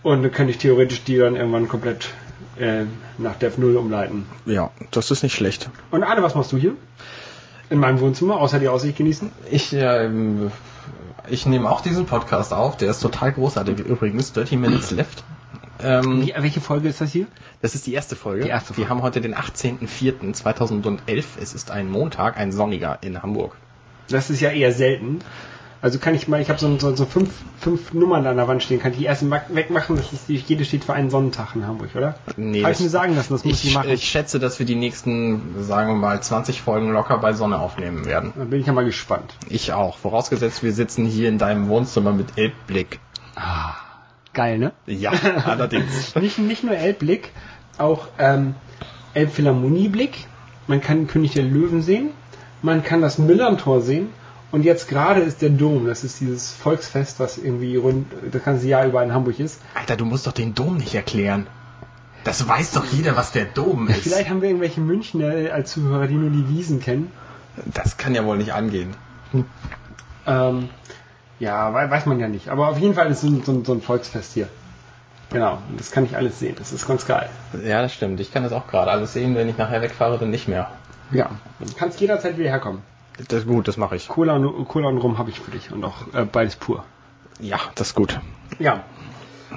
und 0.03 0.23
dann 0.23 0.33
könnte 0.33 0.53
ich 0.53 0.59
theoretisch 0.59 1.05
die 1.05 1.17
dann 1.17 1.37
irgendwann 1.37 1.69
komplett 1.69 2.11
äh, 2.59 2.85
nach 3.19 3.37
Dev 3.37 3.59
0 3.59 3.77
umleiten. 3.77 4.27
Ja, 4.47 4.71
das 4.91 5.11
ist 5.11 5.23
nicht 5.23 5.35
schlecht. 5.35 5.71
Und 5.91 6.03
Anne, 6.03 6.23
was 6.23 6.35
machst 6.35 6.53
du 6.53 6.57
hier? 6.57 6.75
In 7.71 7.79
meinem 7.79 8.01
Wohnzimmer, 8.01 8.39
außer 8.39 8.59
die 8.59 8.69
Aussicht 8.69 8.99
genießen? 8.99 9.31
Ich, 9.51 9.73
ähm, 9.73 10.51
ich 11.29 11.47
nehme 11.47 11.71
auch 11.71 11.81
diesen 11.81 12.05
Podcast 12.07 12.53
auf, 12.53 12.77
der 12.77 12.91
ist 12.91 13.01
total 13.01 13.33
großartig. 13.33 13.79
Übrigens, 13.79 14.33
30 14.33 14.59
Minutes 14.59 14.91
Left. 14.97 15.23
Ähm, 15.83 16.27
Wie, 16.27 16.35
welche 16.37 16.61
Folge 16.61 16.89
ist 16.89 17.01
das 17.01 17.13
hier? 17.13 17.27
Das 17.63 17.75
ist 17.75 17.87
die 17.87 17.95
erste 17.95 18.17
Folge. 18.17 18.43
Die 18.43 18.51
erste 18.51 18.75
Folge. 18.75 18.83
Wir 18.83 18.91
haben 18.91 19.03
heute 19.03 19.21
den 19.21 19.35
18.04.2011. 19.35 21.25
Es 21.41 21.55
ist 21.55 21.71
ein 21.71 21.89
Montag, 21.89 22.37
ein 22.37 22.53
sonniger 22.53 22.99
in 23.03 23.23
Hamburg. 23.23 23.57
Das 24.09 24.31
ist 24.31 24.41
ja 24.41 24.51
eher 24.51 24.73
selten. 24.73 25.21
Also 25.83 25.99
kann 25.99 26.15
ich 26.15 26.29
mal, 26.29 26.43
ich 26.43 26.51
habe 26.51 26.59
so, 26.59 26.79
so, 26.79 26.95
so 26.95 27.07
fünf, 27.07 27.31
fünf 27.59 27.95
Nummern 27.95 28.27
an 28.27 28.37
der 28.37 28.47
Wand 28.47 28.63
stehen, 28.63 28.81
kann 28.81 28.93
ich 28.93 28.99
die 28.99 29.05
erste 29.07 29.25
ma- 29.25 29.41
wegmachen, 29.49 29.97
das 29.97 30.13
ist, 30.13 30.29
die- 30.29 30.37
jede 30.37 30.67
steht 30.67 30.85
für 30.85 30.93
einen 30.93 31.09
Sonnentag 31.09 31.55
in 31.57 31.67
Hamburg, 31.67 31.89
oder? 31.97 32.17
Nee, 32.37 32.63
Habe 32.63 32.73
ich 32.73 32.81
mir 32.81 32.91
sagen 32.91 33.15
lassen, 33.17 33.33
das 33.33 33.45
muss 33.47 33.55
ich 33.65 33.69
Ich, 33.69 33.75
machen. 33.75 33.89
ich 33.91 34.05
schätze, 34.05 34.39
dass 34.39 34.59
wir 34.59 34.67
die 34.67 34.75
nächsten, 34.75 35.63
sagen 35.65 35.89
wir 35.89 35.95
mal, 35.97 36.21
20 36.23 36.61
Folgen 36.61 36.93
locker 36.93 37.17
bei 37.17 37.33
Sonne 37.33 37.59
aufnehmen 37.59 38.05
werden. 38.05 38.35
Dann 38.37 38.51
bin 38.51 38.61
ich 38.61 38.67
ja 38.67 38.75
mal 38.75 38.85
gespannt. 38.85 39.35
Ich 39.49 39.73
auch. 39.73 39.97
Vorausgesetzt, 39.97 40.63
wir 40.63 40.73
sitzen 40.75 41.07
hier 41.07 41.31
in 41.31 41.39
deinem 41.39 41.69
Wohnzimmer 41.69 42.13
mit 42.13 42.37
Elbblick. 42.37 43.01
Geil, 44.35 44.59
ne? 44.59 44.73
Ja, 44.87 45.13
allerdings. 45.47 46.15
Nicht, 46.15 46.39
nicht 46.39 46.63
nur 46.63 46.77
Elbblick, 46.77 47.31
auch 47.79 48.09
ähm, 48.19 48.55
Elbphilharmonieblick. 49.15 50.27
Man 50.67 50.81
kann 50.81 51.07
König 51.07 51.33
der 51.33 51.45
Löwen 51.45 51.83
sehen. 51.83 52.11
Man 52.63 52.83
kann 52.85 53.01
das 53.01 53.19
Millerntor 53.19 53.81
sehen. 53.81 54.09
Und 54.53 54.63
jetzt 54.65 54.89
gerade 54.89 55.21
ist 55.21 55.43
der 55.43 55.51
Dom. 55.51 55.87
Das 55.87 56.03
ist 56.03 56.21
dieses 56.21 56.53
Volksfest, 56.53 57.21
was 57.21 57.39
irgendwie 57.39 57.77
rund 57.77 58.07
das 58.33 58.43
ganze 58.43 58.67
Jahr 58.67 58.85
über 58.85 59.03
in 59.03 59.13
Hamburg 59.15 59.39
ist. 59.39 59.61
Alter, 59.75 59.97
du 59.97 60.05
musst 60.05 60.27
doch 60.27 60.33
den 60.33 60.55
Dom 60.55 60.77
nicht 60.79 60.95
erklären. 60.95 61.47
Das 62.25 62.47
weiß 62.47 62.73
doch 62.73 62.85
jeder, 62.85 63.17
was 63.17 63.33
der 63.33 63.45
Dom 63.47 63.89
ist. 63.89 64.01
Vielleicht 64.03 64.29
haben 64.29 64.43
wir 64.43 64.49
irgendwelche 64.49 64.81
Münchner 64.81 65.53
als 65.53 65.71
Zuhörer, 65.73 66.07
die 66.07 66.15
nur 66.15 66.31
die 66.31 66.49
Wiesen 66.49 66.81
kennen. 66.81 67.11
Das 67.73 67.97
kann 67.97 68.15
ja 68.15 68.25
wohl 68.25 68.37
nicht 68.39 68.53
angehen. 68.53 68.95
Ähm, 70.27 70.69
ja, 71.39 71.73
wei- 71.73 71.91
weiß 71.91 72.07
man 72.07 72.21
ja 72.21 72.29
nicht. 72.29 72.49
Aber 72.49 72.69
auf 72.69 72.79
jeden 72.79 72.95
Fall 72.95 73.07
ist 73.11 73.23
es 73.23 73.45
so, 73.45 73.53
ein- 73.53 73.65
so, 73.65 73.73
ein- 73.73 73.81
Volksfest 73.83 74.35
hier. 74.35 74.49
Genau, 75.31 75.59
das 75.79 75.93
kann 75.93 76.05
ich 76.05 76.17
alles 76.17 76.41
sehen. 76.41 76.57
Das 76.59 76.73
ist 76.73 76.87
ganz 76.89 77.07
geil. 77.07 77.29
Ja, 77.65 77.83
das 77.83 77.95
stimmt. 77.95 78.19
Ich 78.21 78.33
kann 78.33 78.43
das 78.43 78.53
auch 78.53 78.67
gerade 78.67 78.91
alles 78.91 79.13
sehen. 79.13 79.35
Wenn 79.37 79.49
ich 79.49 79.57
nachher 79.57 79.81
wegfahre, 79.81 80.19
dann 80.19 80.31
nicht 80.31 80.49
mehr. 80.49 80.71
Ja, 81.13 81.31
du 81.61 81.73
kannst 81.77 82.01
jederzeit 82.01 82.37
wieder 82.37 82.51
herkommen. 82.51 82.83
Das 83.29 83.47
gut, 83.47 83.69
das 83.69 83.77
mache 83.77 83.97
ich. 83.97 84.09
Cola 84.09 84.37
und, 84.37 84.69
Cola 84.69 84.89
und 84.89 84.99
Rum 84.99 85.19
habe 85.19 85.31
ich 85.31 85.41
für 85.41 85.51
dich 85.51 85.73
und 85.73 85.85
auch 85.85 86.13
äh, 86.15 86.25
beides 86.25 86.57
pur. 86.57 86.85
Ja, 87.41 87.59
das 87.75 87.89
ist 87.89 87.95
gut. 87.95 88.21
Ja. 88.59 88.85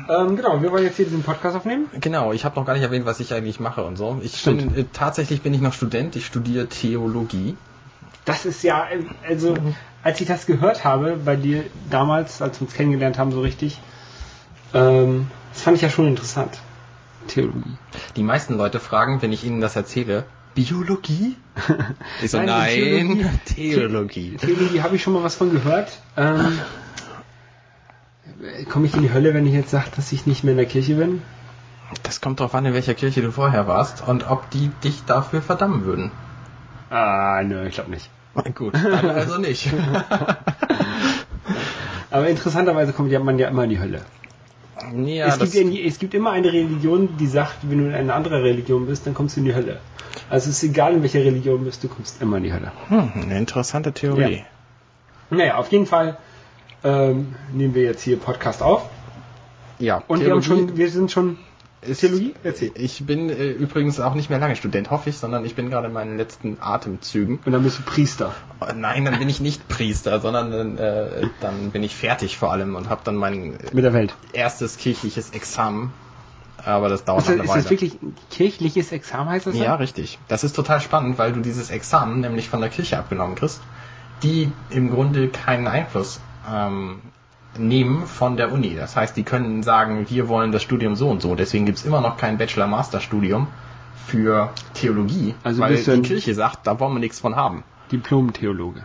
Ähm, 0.10 0.36
genau, 0.36 0.62
wir 0.62 0.72
wollen 0.72 0.84
jetzt 0.84 0.96
hier 0.96 1.06
diesen 1.06 1.24
Podcast 1.24 1.56
aufnehmen. 1.56 1.86
Genau, 2.00 2.34
ich 2.34 2.46
habe 2.46 2.56
noch 2.56 2.66
gar 2.66 2.74
nicht 2.74 2.84
erwähnt, 2.84 3.06
was 3.06 3.20
ich 3.20 3.34
eigentlich 3.34 3.60
mache 3.60 3.84
und 3.84 3.96
so. 3.96 4.20
Ich 4.24 4.40
Stimmt. 4.40 4.74
bin, 4.74 4.86
äh, 4.86 4.88
tatsächlich 4.92 5.42
bin 5.42 5.54
ich 5.54 5.62
noch 5.62 5.74
Student, 5.74 6.16
ich 6.16 6.26
studiere 6.26 6.68
Theologie. 6.68 7.56
Das 8.26 8.46
ist 8.46 8.64
ja, 8.64 8.88
äh, 8.90 9.04
also, 9.28 9.56
als 10.02 10.20
ich 10.20 10.28
das 10.28 10.46
gehört 10.46 10.84
habe 10.84 11.18
bei 11.24 11.36
dir 11.36 11.66
damals, 11.90 12.42
als 12.42 12.60
wir 12.60 12.68
uns 12.68 12.76
kennengelernt 12.76 13.20
haben, 13.20 13.32
so 13.32 13.42
richtig, 13.42 13.80
ähm, 14.74 15.28
das 15.54 15.62
fand 15.62 15.78
ich 15.78 15.84
ja 15.84 15.90
schon 15.90 16.08
interessant. 16.08 16.60
Theologie. 17.28 17.78
Die 18.16 18.24
meisten 18.24 18.58
Leute 18.58 18.80
fragen, 18.80 19.22
wenn 19.22 19.32
ich 19.32 19.44
ihnen 19.44 19.62
das 19.62 19.76
erzähle, 19.76 20.26
Biologie? 20.56 21.36
Ich 22.22 22.32
so, 22.32 22.38
Nein, 22.38 22.48
nein, 22.48 23.40
Theologie. 23.46 24.36
Theologie. 24.36 24.38
Theologie 24.38 24.82
habe 24.82 24.96
ich 24.96 25.04
schon 25.04 25.14
mal 25.14 25.24
was 25.24 25.36
von 25.36 25.52
gehört. 25.52 26.00
Ähm, 26.18 26.60
Komme 28.70 28.88
ich 28.88 28.96
in 28.96 29.02
die 29.02 29.14
Hölle, 29.14 29.34
wenn 29.34 29.46
ich 29.46 29.54
jetzt 29.54 29.70
sage, 29.72 29.88
dass 29.96 30.12
ich 30.12 30.26
nicht 30.26 30.44
mehr 30.44 30.52
in 30.52 30.58
der 30.58 30.66
Kirche 30.66 30.96
bin? 30.96 31.22
Das 32.02 32.20
kommt 32.22 32.40
drauf 32.40 32.56
an, 32.56 32.66
in 32.66 32.74
welcher 32.74 32.94
Kirche 32.96 33.22
du 33.22 33.32
vorher 33.32 33.68
warst 33.68 34.08
und 34.08 34.30
ob 34.30 34.50
die 34.50 34.72
dich 34.84 35.04
dafür 35.06 35.42
verdammen 35.42 35.86
würden. 35.86 36.12
Ah, 36.90 37.42
nö, 37.44 37.68
ich 37.68 37.76
glaube 37.76 37.92
nicht. 37.92 38.10
Gut, 38.56 38.74
dann 38.74 39.10
also 39.10 39.38
nicht. 39.38 39.72
Aber 42.10 42.28
interessanterweise 42.28 42.94
kommt 42.94 43.12
ja 43.12 43.20
man 43.20 43.38
ja 43.40 43.48
immer 43.48 43.64
in 43.64 43.70
die 43.72 43.80
Hölle. 43.80 44.02
ja, 45.06 45.28
es, 45.28 45.52
gibt, 45.52 45.76
es 45.76 46.00
gibt 46.00 46.14
immer 46.14 46.32
eine 46.32 46.52
Religion, 46.52 47.18
die 47.18 47.28
sagt, 47.28 47.58
wenn 47.70 47.80
du 47.80 47.86
in 47.86 47.94
eine 47.94 48.14
andere 48.14 48.44
Religion 48.44 48.88
bist, 48.88 49.08
dann 49.08 49.14
kommst 49.14 49.36
du 49.36 49.42
in 49.42 49.46
die 49.46 49.56
Hölle. 49.56 49.80
Also 50.30 50.50
es 50.50 50.58
ist 50.58 50.64
egal, 50.64 50.94
in 50.94 51.02
welcher 51.02 51.20
Religion 51.20 51.64
bist, 51.64 51.84
du 51.84 51.88
kommst 51.88 52.22
immer 52.22 52.38
in 52.38 52.44
die 52.44 52.54
Hölle. 52.54 52.72
hm, 52.90 53.12
eine 53.16 53.38
interessante 53.38 53.94
Theorie. 53.94 54.44
Naja, 55.30 55.56
auf 55.58 55.72
jeden 55.72 55.86
Fall 55.86 56.18
ähm, 56.84 57.36
nehmen 57.52 57.74
wir 57.76 57.84
jetzt 57.84 58.02
hier 58.04 58.18
Podcast 58.18 58.62
auf. 58.62 58.90
Ja, 59.80 60.04
Und 60.08 60.22
wir, 60.24 60.32
haben 60.32 60.44
schon, 60.44 60.78
wir 60.78 60.90
sind 60.92 61.12
schon... 61.12 61.38
ist, 61.82 62.02
Theologie? 62.02 62.36
Erzähl. 62.44 62.72
Ich 62.76 63.06
bin 63.06 63.30
äh, 63.30 63.48
übrigens 63.50 64.00
auch 64.00 64.14
nicht 64.14 64.30
mehr 64.30 64.38
lange 64.40 64.56
Student, 64.56 64.92
hoffe 64.92 65.10
ich, 65.10 65.18
sondern 65.18 65.44
ich 65.46 65.56
bin 65.56 65.70
gerade 65.70 65.88
in 65.88 65.94
meinen 65.94 66.18
letzten 66.18 66.58
Atemzügen. 66.62 67.40
Und 67.44 67.52
dann 67.52 67.64
bist 67.64 67.80
du 67.80 67.84
Priester. 67.84 68.34
Oh, 68.62 68.68
Nein, 68.76 69.06
dann 69.06 69.18
bin 69.18 69.28
ich 69.30 69.40
nicht 69.42 69.68
Priester, 69.68 70.20
sondern 70.20 70.78
äh, 70.78 71.28
dann 71.42 71.72
bin 71.72 71.84
ich 71.84 71.96
fertig 71.96 72.38
vor 72.38 72.52
allem 72.52 72.76
und 72.76 72.90
habe 72.90 73.02
dann 73.04 73.16
mein 73.16 73.58
Mit 73.74 73.84
der 73.84 73.94
Welt. 73.94 74.14
erstes 74.34 74.78
kirchliches 74.78 75.32
Examen. 75.32 75.92
Aber 76.66 76.90
das 76.90 77.04
dauert 77.04 77.22
Ist 77.22 77.30
das, 77.30 77.36
noch 77.38 77.44
eine 77.44 77.50
ist 77.50 77.56
das 77.56 77.66
Weile. 77.66 77.70
wirklich 77.72 78.02
ein 78.02 78.16
kirchliches 78.32 78.92
Examen, 78.92 79.30
heißt 79.30 79.48
das? 79.48 79.56
Ja, 79.58 79.66
dann? 79.66 79.78
richtig. 79.78 80.18
Das 80.28 80.44
ist 80.44 80.56
total 80.56 80.80
spannend, 80.82 81.18
weil 81.18 81.34
du 81.34 81.42
dieses 81.42 81.70
Examen 81.70 82.22
nämlich 82.22 82.50
von 82.50 82.62
der 82.62 82.70
Kirche 82.70 82.98
abgenommen 82.98 83.36
kriegst, 83.36 83.62
die 84.24 84.52
im 84.70 84.90
Grunde 84.90 85.28
keinen 85.28 85.68
Einfluss 85.68 86.22
ähm, 86.52 87.02
nehmen 87.58 88.06
von 88.08 88.38
der 88.38 88.52
Uni. 88.52 88.76
Das 88.76 88.96
heißt, 88.96 89.16
die 89.18 89.24
können 89.24 89.64
sagen, 89.64 90.06
wir 90.10 90.28
wollen 90.30 90.52
das 90.52 90.64
Studium 90.64 90.96
so 90.96 91.10
und 91.10 91.22
so. 91.22 91.36
Deswegen 91.36 91.66
gibt's 91.66 91.84
immer 91.84 92.02
noch 92.02 92.18
kein 92.18 92.38
Bachelor-Master-Studium 92.38 93.48
für 94.08 94.52
Theologie, 94.74 95.36
Also 95.44 95.62
weil 95.62 95.76
die 95.76 96.02
Kirche 96.02 96.34
sagt, 96.34 96.66
da 96.68 96.80
wollen 96.80 96.94
wir 96.94 97.00
nichts 97.00 97.20
von 97.20 97.36
haben. 97.36 97.64
Diplom-Theologe. 97.92 98.82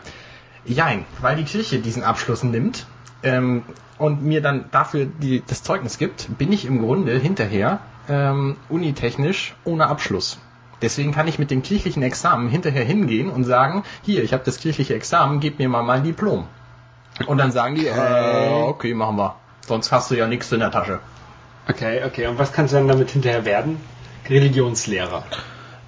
Jein, 0.69 1.07
weil 1.21 1.37
die 1.37 1.45
Kirche 1.45 1.79
diesen 1.79 2.03
Abschluss 2.03 2.43
nimmt 2.43 2.87
ähm, 3.23 3.65
und 3.97 4.23
mir 4.23 4.43
dann 4.43 4.67
dafür 4.71 5.07
die, 5.07 5.43
das 5.47 5.63
Zeugnis 5.63 5.99
gibt, 5.99 6.29
bin 6.37 6.53
ich 6.53 6.67
im 6.67 6.81
Grunde 6.81 7.19
hinterher 7.19 7.81
ähm, 8.09 8.57
unitechnisch 8.69 9.55
ohne 9.65 9.87
Abschluss. 9.87 10.39
Deswegen 10.81 11.13
kann 11.13 11.27
ich 11.27 11.39
mit 11.39 11.51
dem 11.51 11.63
kirchlichen 11.63 12.03
Examen 12.03 12.49
hinterher 12.49 12.85
hingehen 12.85 13.31
und 13.31 13.45
sagen, 13.45 13.83
hier, 14.03 14.23
ich 14.23 14.33
habe 14.33 14.45
das 14.45 14.59
kirchliche 14.59 14.95
Examen, 14.95 15.41
gib 15.41 15.59
mir 15.59 15.69
mal 15.69 15.83
mein 15.83 16.05
Diplom. 16.05 16.47
Und 17.27 17.39
dann 17.39 17.51
sagen 17.51 17.75
die, 17.75 17.87
äh, 17.87 18.51
okay, 18.51 18.95
machen 18.95 19.17
wir. 19.17 19.35
Sonst 19.67 19.91
hast 19.91 20.11
du 20.11 20.15
ja 20.17 20.29
nichts 20.29 20.53
in 20.53 20.61
der 20.61 20.71
Tasche. 20.71 21.01
Okay, 21.69 22.05
okay. 22.05 22.27
Und 22.29 22.39
was 22.39 22.53
kannst 22.53 22.73
du 22.73 22.77
dann 22.77 22.89
damit 22.89 23.11
hinterher 23.11 23.45
werden? 23.45 23.81
Religionslehrer. 24.29 25.25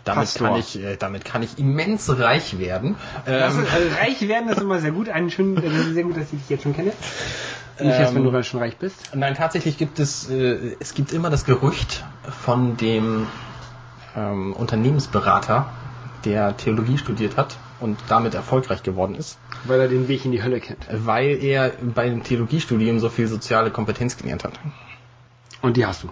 Damit 0.05 0.25
Pastor. 0.25 0.49
kann, 0.49 0.59
ich, 0.59 0.83
äh, 0.83 0.97
damit 0.97 1.25
kann 1.25 1.43
ich 1.43 1.59
immens 1.59 2.09
reich 2.19 2.59
werden. 2.59 2.97
Das 3.27 3.55
Ähm, 3.55 3.67
also 3.73 3.89
reich 4.01 4.27
werden 4.29 4.49
ist 4.49 4.61
immer 4.61 4.79
sehr 4.81 4.93
gut. 4.93 5.09
Einen 5.09 5.31
schönen, 5.31 5.57
äh, 5.59 5.93
sehr 5.93 6.05
gut, 6.05 6.17
dass 6.17 6.25
ich 6.33 6.41
dich 6.41 6.49
jetzt 6.49 6.63
schon 6.63 6.75
kenne. 6.75 6.93
Nicht 7.79 7.99
erst, 7.99 8.15
wenn 8.15 8.25
du 8.25 8.43
schon 8.43 8.61
reich 8.61 8.77
bist. 8.77 9.15
Nein, 9.15 9.35
tatsächlich 9.35 9.79
gibt 9.79 9.99
es, 9.99 10.29
äh, 10.29 10.77
es 10.81 10.95
gibt 10.95 11.13
immer 11.13 11.31
das 11.31 11.45
Gerücht 11.45 12.05
von 12.45 12.77
dem 12.77 13.27
ähm, 14.17 14.53
Unternehmensberater, 14.53 15.71
der 16.25 16.57
Theologie 16.57 16.99
studiert 16.99 17.37
hat 17.37 17.57
und 17.81 17.99
damit 18.09 18.35
erfolgreich 18.35 18.83
geworden 18.83 19.15
ist, 19.15 19.39
Weil 19.65 19.81
er 19.81 19.89
den 19.89 20.09
Weg 20.09 20.25
in 20.25 20.33
die 20.33 20.43
Hölle 20.43 20.61
kennt. 20.61 20.87
weil 20.91 21.43
er 21.43 21.73
beim 21.81 22.23
Theologiestudium 22.23 23.01
so 23.01 23.09
viel 23.09 23.27
soziale 23.29 23.71
Kompetenz 23.71 24.17
gelernt 24.17 24.45
hat. 24.45 24.53
Und 25.63 25.77
die 25.77 25.87
hast 25.87 26.03
du. 26.03 26.11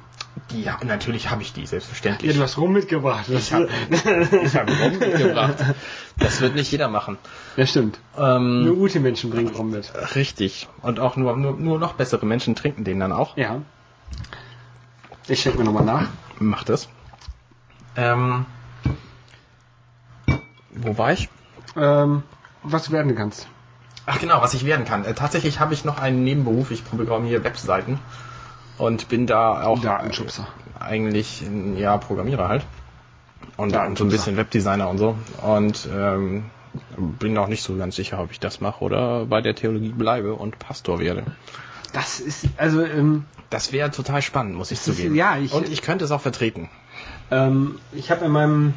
Die, 0.51 0.63
ja, 0.63 0.79
natürlich 0.85 1.31
habe 1.31 1.43
ich 1.43 1.53
die, 1.53 1.67
selbstverständlich. 1.67 2.31
Ja, 2.31 2.37
du 2.37 2.43
hast 2.43 2.59
Rum 2.59 2.73
mitgebracht. 2.73 3.27
Das, 3.29 3.45
ich 3.47 3.53
habe 3.53 3.69
hab 4.55 4.69
Rum 4.69 4.99
mitgebracht. 4.99 5.57
Das 6.19 6.41
wird 6.41 6.55
nicht 6.55 6.71
jeder 6.71 6.89
machen. 6.89 7.19
ja, 7.57 7.67
stimmt. 7.67 7.99
Nur 8.17 8.37
Ähm, 8.37 8.75
gute 8.77 9.01
Menschen 9.01 9.31
bringen 9.31 9.55
Rum 9.55 9.71
mit. 9.71 9.93
richtig. 10.15 10.69
Und 10.83 11.01
auch 11.01 11.17
nur, 11.17 11.37
nur, 11.37 11.55
nur 11.55 11.79
noch 11.79 11.95
bessere 11.95 12.27
Menschen 12.27 12.55
trinken 12.55 12.85
den 12.85 13.01
dann 13.01 13.13
auch. 13.13 13.37
Ja. 13.37 13.63
Ich 15.29 15.41
schenke 15.43 15.59
mir 15.59 15.65
nochmal 15.65 15.85
nach. 15.85 16.09
Macht 16.39 16.69
das. 16.69 16.89
Ähm, 17.97 18.47
wo 20.71 20.97
war 20.99 21.13
ich? 21.13 21.29
Ähm, 21.77 22.23
was 22.63 22.85
du 22.85 22.93
werden 22.93 23.15
kannst. 23.15 23.49
Ach 24.07 24.19
genau, 24.19 24.41
was 24.41 24.55
ich 24.55 24.65
werden 24.65 24.85
kann. 24.85 25.05
Äh, 25.05 25.15
tatsächlich 25.15 25.61
habe 25.61 25.75
ich 25.75 25.85
noch 25.85 25.99
einen 25.99 26.25
Nebenberuf. 26.25 26.71
Ich 26.71 26.85
programmiere 26.85 27.45
Webseiten 27.45 27.99
und 28.79 29.09
bin 29.09 29.27
da 29.27 29.63
auch 29.65 29.81
Datenschubser. 29.81 30.47
eigentlich 30.81 31.43
ein 31.43 31.77
ja, 31.77 31.97
Programmierer 31.99 32.49
halt. 32.49 32.65
Und 33.57 33.73
dann 33.75 33.97
so 33.97 34.05
ein 34.05 34.11
bisschen 34.11 34.37
Webdesigner 34.37 34.89
und 34.89 34.99
so. 34.99 35.17
Und 35.43 35.89
ähm, 35.93 36.45
bin 37.19 37.37
auch 37.39 37.49
nicht 37.49 37.63
so 37.63 37.77
ganz 37.77 37.97
sicher, 37.97 38.21
ob 38.21 38.31
ich 38.31 38.39
das 38.41 38.61
mache 38.61 38.85
oder 38.85 39.27
bei 39.27 39.41
der 39.41 39.55
Theologie 39.55 39.89
bleibe 39.91 40.35
und 40.35 40.59
Pastor 40.59 41.01
werde. 41.01 41.25
Das 41.93 42.21
ist, 42.21 42.47
also, 42.57 42.83
ähm, 42.85 43.25
Das 43.51 43.73
wäre 43.73 43.91
total 43.91 44.21
spannend, 44.23 44.55
muss 44.55 44.71
ich 44.71 44.79
Das 44.79 44.89
ist- 44.89 44.97
zugeben. 44.97 45.15
ja, 45.15 45.39
ich- 45.39 45.53
und 45.53 45.69
ich 45.69 45.83
könnte 45.83 46.05
es 46.05 46.11
auch 46.11 46.21
vertreten. 46.21 46.69
ähm, 47.31 47.79
ich 47.93 48.11
habe 48.11 48.27
in 48.27 48.31
meinem, 48.31 48.75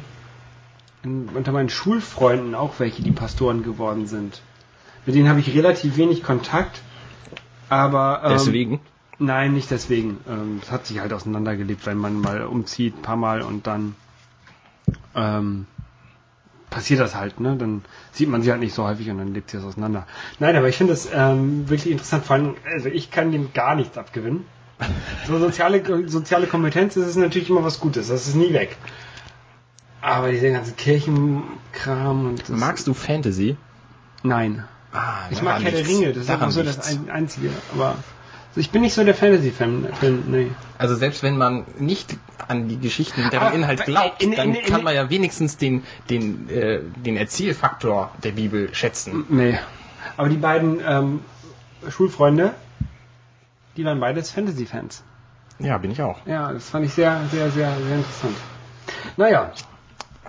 in, 1.04 1.28
unter 1.34 1.52
meinen 1.52 1.68
Schulfreunden 1.68 2.54
auch 2.54 2.74
welche, 2.78 3.02
die 3.02 3.10
Pastoren 3.12 3.62
geworden 3.62 4.06
sind. 4.06 4.40
Mit 5.06 5.14
denen 5.14 5.28
habe 5.28 5.40
ich 5.40 5.54
relativ 5.54 5.96
wenig 5.96 6.22
Kontakt. 6.22 6.80
Aber, 7.68 8.22
ähm, 8.24 8.30
Deswegen. 8.32 8.80
Nein, 9.22 9.52
nicht 9.54 9.70
deswegen. 9.70 10.18
Ähm, 10.28 10.60
Es 10.62 10.70
hat 10.70 10.86
sich 10.86 11.00
halt 11.00 11.12
auseinandergelebt, 11.12 11.86
wenn 11.86 11.98
man 11.98 12.20
mal 12.20 12.42
umzieht, 12.44 12.96
ein 12.98 13.02
paar 13.02 13.16
Mal 13.16 13.42
und 13.42 13.66
dann 13.66 13.94
ähm, 15.14 15.66
passiert 16.70 17.00
das 17.00 17.14
halt, 17.14 17.38
ne? 17.38 17.56
Dann 17.56 17.84
sieht 18.12 18.28
man 18.28 18.42
sie 18.42 18.50
halt 18.50 18.60
nicht 18.60 18.74
so 18.74 18.84
häufig 18.84 19.08
und 19.10 19.18
dann 19.18 19.32
lebt 19.34 19.50
sie 19.50 19.58
das 19.58 19.66
auseinander. 19.66 20.06
Nein, 20.38 20.56
aber 20.56 20.68
ich 20.68 20.76
finde 20.76 20.92
das 20.92 21.08
ähm, 21.12 21.68
wirklich 21.68 21.92
interessant. 21.92 22.24
Vor 22.24 22.36
allem, 22.36 22.54
also 22.64 22.88
ich 22.88 23.10
kann 23.10 23.30
dem 23.30 23.52
gar 23.52 23.74
nichts 23.74 23.96
abgewinnen. 23.98 24.44
So 25.28 25.38
soziale, 25.38 26.08
soziale 26.08 26.46
Kompetenz 26.48 26.96
ist 26.96 27.14
natürlich 27.16 27.48
immer 27.50 27.62
was 27.62 27.78
Gutes, 27.78 28.08
das 28.08 28.26
ist 28.26 28.34
nie 28.34 28.52
weg. 28.52 28.76
Aber 30.00 30.32
diese 30.32 30.50
ganzen 30.50 30.74
Kirchenkram 30.76 32.26
und 32.26 32.40
das, 32.40 32.48
Magst 32.48 32.86
du 32.88 32.94
Fantasy? 32.94 33.56
Nein. 34.24 34.64
Ah, 34.92 35.28
Ich 35.30 35.40
mag 35.42 35.62
Herr 35.62 35.70
der. 35.70 35.86
Ringe, 35.86 36.08
das 36.12 36.24
ist 36.24 36.30
einfach 36.30 36.50
so 36.50 36.62
das 36.64 36.74
liegt's. 36.76 36.90
ein, 36.90 37.10
Einzige. 37.10 37.50
Aber 37.72 37.94
also 38.52 38.60
ich 38.60 38.70
bin 38.70 38.82
nicht 38.82 38.94
so 38.94 39.02
der 39.04 39.14
Fantasy-Fan. 39.14 39.88
Fan, 39.98 40.24
nee. 40.28 40.50
Also 40.78 40.94
selbst 40.94 41.22
wenn 41.22 41.38
man 41.38 41.64
nicht 41.78 42.16
an 42.48 42.68
die 42.68 42.78
Geschichten, 42.78 43.22
deren 43.30 43.46
Aber 43.46 43.54
Inhalt 43.54 43.80
in- 43.80 43.86
glaubt, 43.86 44.22
in- 44.22 44.32
dann 44.36 44.50
in- 44.50 44.54
in- 44.56 44.64
kann 44.66 44.84
man 44.84 44.94
ja 44.94 45.08
wenigstens 45.10 45.56
den, 45.56 45.84
den, 46.10 46.48
äh, 46.50 46.80
den 47.04 47.16
Erzählfaktor 47.16 48.10
der 48.22 48.32
Bibel 48.32 48.74
schätzen. 48.74 49.24
Nee. 49.30 49.58
Aber 50.16 50.28
die 50.28 50.36
beiden 50.36 50.80
ähm, 50.86 51.20
Schulfreunde, 51.88 52.52
die 53.76 53.84
waren 53.84 54.00
beides 54.00 54.30
Fantasy-Fans. 54.30 55.02
Ja, 55.58 55.78
bin 55.78 55.90
ich 55.92 56.02
auch. 56.02 56.18
Ja, 56.26 56.52
das 56.52 56.68
fand 56.68 56.84
ich 56.84 56.92
sehr, 56.92 57.20
sehr, 57.30 57.50
sehr, 57.50 57.72
sehr 57.74 57.96
interessant. 57.96 58.36
Naja, 59.16 59.52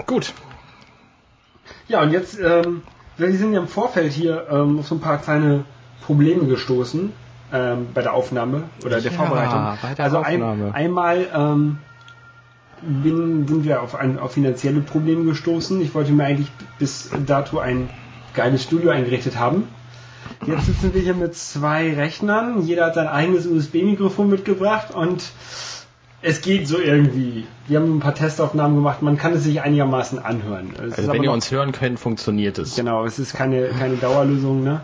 Gut. 0.05 0.33
ja, 1.87 2.01
und 2.01 2.11
jetzt, 2.11 2.39
ähm, 2.39 2.83
wir 3.17 3.31
sind 3.37 3.53
ja 3.53 3.59
im 3.59 3.67
Vorfeld 3.67 4.11
hier 4.13 4.47
ähm, 4.49 4.79
auf 4.79 4.87
so 4.87 4.95
ein 4.95 5.01
paar 5.01 5.17
kleine 5.19 5.65
Probleme 6.05 6.45
gestoßen 6.45 7.11
ähm, 7.53 7.87
bei 7.93 8.01
der 8.01 8.13
Aufnahme 8.13 8.63
oder 8.83 8.99
der 8.99 9.11
Ja, 9.11 9.17
Vorbereitung. 9.17 9.77
bei 9.81 9.93
der 9.93 10.05
also. 10.05 10.17
Ein, 10.21 10.73
einmal 10.73 11.27
ähm, 11.33 11.77
bin, 12.81 13.47
sind 13.47 13.63
wir 13.63 13.81
auf, 13.81 13.95
ein, 13.95 14.19
auf 14.19 14.33
finanzielle 14.33 14.81
Probleme 14.81 15.23
gestoßen. 15.23 15.79
Ich 15.81 15.93
wollte 15.95 16.11
mir 16.11 16.25
eigentlich 16.25 16.51
bis 16.79 17.11
dato 17.25 17.59
ein 17.59 17.89
geiles 18.33 18.63
Studio 18.63 18.89
eingerichtet 18.89 19.37
haben. 19.37 19.67
Jetzt 20.45 20.65
sitzen 20.65 20.93
wir 20.93 21.01
hier 21.01 21.13
mit 21.13 21.35
zwei 21.35 21.93
Rechnern. 21.93 22.65
Jeder 22.65 22.87
hat 22.87 22.95
sein 22.95 23.07
eigenes 23.07 23.45
USB-Mikrofon 23.45 24.29
mitgebracht 24.29 24.93
und 24.93 25.23
es 26.21 26.41
geht 26.41 26.67
so 26.67 26.79
irgendwie. 26.79 27.45
Wir 27.67 27.79
haben 27.79 27.97
ein 27.97 27.99
paar 27.99 28.15
Testaufnahmen 28.15 28.75
gemacht. 28.75 29.01
Man 29.01 29.17
kann 29.17 29.33
es 29.33 29.43
sich 29.43 29.61
einigermaßen 29.61 30.19
anhören. 30.19 30.73
Es 30.75 30.97
Also 30.97 31.11
wenn 31.13 31.23
ihr 31.23 31.31
uns 31.31 31.51
hören 31.51 31.71
könnt, 31.71 31.99
funktioniert 31.99 32.57
es. 32.57 32.75
Genau, 32.75 33.05
es 33.05 33.19
ist 33.19 33.33
keine, 33.33 33.69
keine 33.69 33.95
Dauerlösung. 33.95 34.63
Ne? 34.63 34.81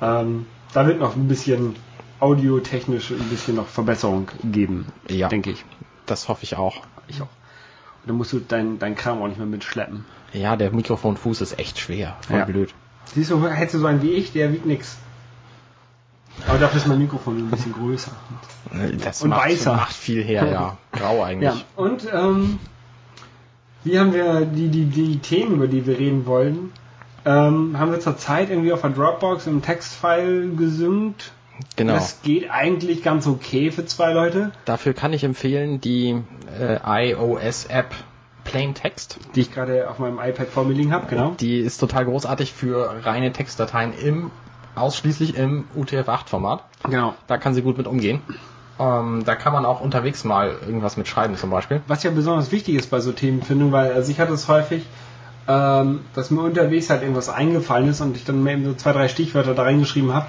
Ähm, 0.00 0.46
da 0.72 0.86
wird 0.86 1.00
noch 1.00 1.16
ein 1.16 1.28
bisschen 1.28 1.74
audiotechnisch 2.22 3.10
ein 3.10 3.28
bisschen 3.30 3.56
noch 3.56 3.66
Verbesserung 3.66 4.28
geben, 4.44 4.86
Ja. 5.08 5.28
denke 5.28 5.50
ich. 5.50 5.64
Das 6.06 6.28
hoffe 6.28 6.44
ich 6.44 6.56
auch. 6.56 6.76
Ich 7.08 7.20
auch. 7.20 7.26
Und 7.26 8.08
dann 8.08 8.16
musst 8.16 8.32
du 8.32 8.38
dein, 8.40 8.78
dein 8.78 8.94
Kram 8.94 9.20
auch 9.22 9.28
nicht 9.28 9.38
mehr 9.38 9.46
mitschleppen. 9.46 10.04
Ja, 10.32 10.56
der 10.56 10.70
Mikrofonfuß 10.72 11.40
ist 11.40 11.58
echt 11.58 11.78
schwer. 11.78 12.16
Voll 12.26 12.38
Ja. 12.38 12.44
blöd. 12.44 12.72
Siehst 13.14 13.30
du, 13.30 13.46
hättest 13.46 13.74
du 13.74 13.78
so 13.80 13.86
einen 13.86 14.02
wie 14.02 14.12
ich, 14.12 14.32
der 14.32 14.52
wiegt 14.52 14.66
nix. 14.66 14.96
Aber 16.48 16.58
dafür 16.58 16.78
ist 16.80 16.86
mein 16.86 16.98
Mikrofon 16.98 17.36
ein 17.38 17.50
bisschen 17.50 17.74
größer. 17.74 18.10
Das 19.04 19.22
Und 19.22 19.30
macht, 19.30 19.44
weißer. 19.48 19.74
macht 19.74 19.92
viel 19.92 20.22
her, 20.24 20.46
ja. 20.50 20.78
Grau 20.92 21.18
Ja, 21.18 21.24
eigentlich. 21.26 21.64
und 21.76 22.06
ähm, 22.12 22.58
wie 23.84 23.98
haben 23.98 24.14
wir 24.14 24.46
die, 24.46 24.68
die, 24.68 24.86
die 24.86 25.18
Themen, 25.18 25.56
über 25.56 25.66
die 25.68 25.84
wir 25.86 25.98
reden 25.98 26.24
wollen, 26.24 26.72
ähm, 27.24 27.78
haben 27.78 27.90
wir 27.92 28.00
zurzeit 28.00 28.48
irgendwie 28.50 28.72
auf 28.72 28.80
der 28.80 28.90
Dropbox 28.90 29.46
im 29.46 29.60
Textfile 29.60 30.48
gesynkt. 30.56 31.32
Genau. 31.76 31.94
Das 31.94 32.22
geht 32.22 32.50
eigentlich 32.50 33.02
ganz 33.02 33.26
okay 33.26 33.70
für 33.70 33.84
zwei 33.86 34.12
Leute, 34.12 34.52
Dafür 34.64 34.94
kann 34.94 35.12
ich 35.12 35.24
empfehlen 35.24 35.80
die 35.80 36.22
äh, 36.58 37.10
iOS-App 37.10 37.94
Plain 38.44 38.74
Text. 38.74 39.18
die 39.34 39.42
ich 39.42 39.52
gerade 39.54 39.88
auf 39.88 39.98
meinem 39.98 40.18
iPad 40.18 40.48
vor 40.48 40.64
mir 40.64 40.74
liegen 40.74 40.92
habe, 40.92 41.06
genau. 41.06 41.34
Die 41.38 41.58
ist 41.58 41.78
total 41.78 42.04
großartig 42.04 42.52
für 42.52 43.04
reine 43.04 43.32
Textdateien 43.32 43.92
im 43.94 44.30
ausschließlich 44.74 45.36
im 45.36 45.64
UTF-8-Format. 45.76 46.64
Genau. 46.84 47.14
Da 47.26 47.36
kann 47.36 47.54
sie 47.54 47.62
gut 47.62 47.76
mit 47.76 47.86
umgehen. 47.86 48.20
Ähm, 48.80 49.22
da 49.24 49.36
kann 49.36 49.52
man 49.52 49.64
auch 49.64 49.80
unterwegs 49.80 50.24
mal 50.24 50.56
irgendwas 50.66 50.96
mit 50.96 51.06
schreiben 51.06 51.36
zum 51.36 51.50
Beispiel. 51.50 51.82
Was 51.86 52.02
ja 52.02 52.10
besonders 52.10 52.52
wichtig 52.52 52.74
ist 52.74 52.90
bei 52.90 53.00
so 53.00 53.12
Themenfindung, 53.12 53.70
weil 53.70 53.92
also 53.92 54.10
ich 54.10 54.18
hatte 54.18 54.32
es 54.32 54.48
häufig, 54.48 54.84
ähm, 55.46 56.00
dass 56.14 56.30
mir 56.30 56.42
unterwegs 56.42 56.88
halt 56.90 57.02
irgendwas 57.02 57.28
eingefallen 57.28 57.88
ist 57.88 58.00
und 58.00 58.16
ich 58.16 58.24
dann 58.24 58.46
eben 58.46 58.64
so 58.64 58.74
zwei, 58.74 58.92
drei 58.92 59.08
Stichwörter 59.08 59.54
da 59.54 59.62
reingeschrieben 59.62 60.14
habe 60.14 60.26